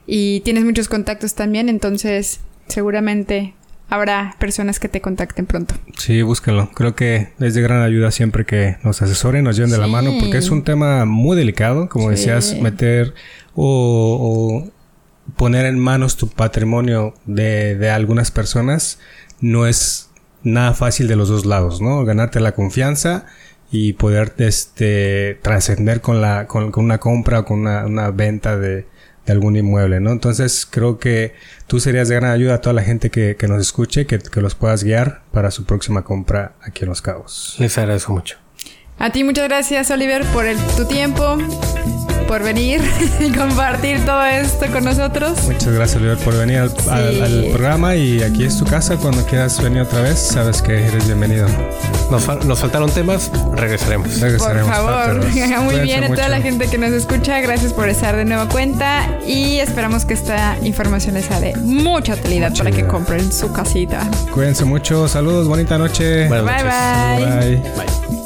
y 0.07 0.41
tienes 0.41 0.63
muchos 0.65 0.87
contactos 0.89 1.33
también, 1.35 1.69
entonces 1.69 2.39
seguramente 2.67 3.53
habrá 3.89 4.35
personas 4.39 4.79
que 4.79 4.89
te 4.89 4.99
contacten 5.01 5.45
pronto. 5.45 5.75
Sí, 5.97 6.21
búsquenlo. 6.23 6.71
Creo 6.73 6.95
que 6.95 7.29
es 7.39 7.53
de 7.53 7.61
gran 7.61 7.81
ayuda 7.83 8.11
siempre 8.11 8.45
que 8.45 8.77
nos 8.83 9.01
asesoren, 9.01 9.43
nos 9.43 9.55
lleven 9.55 9.71
de 9.71 9.77
la 9.77 9.87
mano, 9.87 10.11
porque 10.19 10.37
es 10.37 10.49
un 10.49 10.63
tema 10.63 11.05
muy 11.05 11.37
delicado, 11.37 11.87
como 11.89 12.05
Sí. 12.05 12.11
decías, 12.11 12.55
meter 12.61 13.13
o, 13.53 14.65
o 14.67 15.33
poner 15.37 15.65
en 15.65 15.77
manos 15.79 16.17
tu 16.17 16.27
patrimonio 16.29 17.13
de, 17.25 17.75
de 17.75 17.89
algunas 17.89 18.31
personas 18.31 18.99
no 19.39 19.67
es 19.67 20.09
nada 20.43 20.73
fácil 20.73 21.07
de 21.07 21.15
los 21.15 21.29
dos 21.29 21.45
lados, 21.45 21.81
¿no? 21.81 22.03
Ganarte 22.05 22.39
la 22.39 22.53
confianza 22.53 23.25
y 23.71 23.93
poder 23.93 24.33
este 24.37 25.39
trascender 25.41 26.01
con 26.01 26.21
la 26.21 26.45
con, 26.47 26.71
con 26.71 26.85
una 26.85 26.99
compra 26.99 27.39
o 27.39 27.45
con 27.45 27.59
una, 27.61 27.85
una 27.85 28.11
venta 28.11 28.57
de, 28.57 28.85
de 29.25 29.33
algún 29.33 29.55
inmueble, 29.55 29.99
¿no? 29.99 30.11
Entonces 30.11 30.67
creo 30.69 30.99
que 30.99 31.33
tú 31.67 31.79
serías 31.79 32.07
de 32.09 32.15
gran 32.15 32.31
ayuda 32.31 32.55
a 32.55 32.61
toda 32.61 32.73
la 32.73 32.83
gente 32.83 33.09
que, 33.09 33.35
que 33.35 33.47
nos 33.47 33.61
escuche, 33.61 34.05
que, 34.05 34.19
que 34.19 34.41
los 34.41 34.55
puedas 34.55 34.83
guiar 34.83 35.21
para 35.31 35.51
su 35.51 35.65
próxima 35.65 36.03
compra 36.03 36.53
aquí 36.61 36.83
en 36.83 36.89
Los 36.89 37.01
Cabos. 37.01 37.55
Les 37.59 37.77
agradezco 37.77 38.13
mucho. 38.13 38.37
A 38.97 39.11
ti 39.11 39.23
muchas 39.23 39.47
gracias 39.47 39.91
Oliver 39.91 40.23
por 40.27 40.45
el, 40.45 40.57
tu 40.77 40.85
tiempo, 40.85 41.37
por 42.27 42.43
venir 42.43 42.81
y 43.19 43.31
compartir 43.31 44.03
todo 44.05 44.23
esto 44.25 44.65
con 44.71 44.83
nosotros. 44.83 45.37
Muchas 45.45 45.73
gracias, 45.73 45.97
Oliver, 45.97 46.17
por 46.17 46.37
venir 46.37 46.57
al, 46.57 46.71
al- 46.89 47.21
al 47.23 47.45
programa 47.51 47.95
y 47.95 48.21
aquí 48.23 48.43
es 48.45 48.57
tu 48.57 48.65
casa. 48.65 48.97
Cuando 48.97 49.23
quieras 49.25 49.61
venir 49.61 49.81
otra 49.81 50.01
vez, 50.01 50.19
sabes 50.19 50.61
que 50.61 50.85
eres 50.87 51.05
bienvenido. 51.05 51.47
Nos, 52.11 52.27
fal- 52.27 52.43
nos 52.45 52.59
faltaron 52.59 52.89
temas, 52.91 53.31
regresaremos. 53.55 54.09
Por 54.09 54.21
Regresaremos. 54.21 54.69
favor, 54.69 54.91
Páteros. 55.21 55.25
muy 55.35 55.65
Cuídense 55.75 55.81
bien 55.83 56.03
a 56.03 56.07
toda 56.07 56.27
la 56.29 56.41
gente 56.41 56.67
que 56.67 56.77
nos 56.77 56.91
escucha, 56.91 57.39
gracias 57.39 57.73
por 57.73 57.89
estar 57.89 58.15
de 58.15 58.25
nueva 58.25 58.47
cuenta 58.47 59.19
y 59.25 59.59
esperamos 59.59 60.05
que 60.05 60.13
esta 60.13 60.57
información 60.63 61.15
les 61.15 61.25
sea 61.25 61.39
de 61.39 61.55
mucha 61.57 62.13
utilidad 62.13 62.53
para 62.55 62.71
que 62.71 62.85
compren 62.85 63.31
su 63.31 63.51
casita. 63.51 64.01
Cuídense 64.33 64.65
mucho. 64.65 65.07
Saludos, 65.07 65.47
bonita 65.47 65.77
noche. 65.77 66.27
Bye 66.27 66.41
bye. 66.41 66.63
Bye. 66.63 67.61
Bye. 67.75 68.24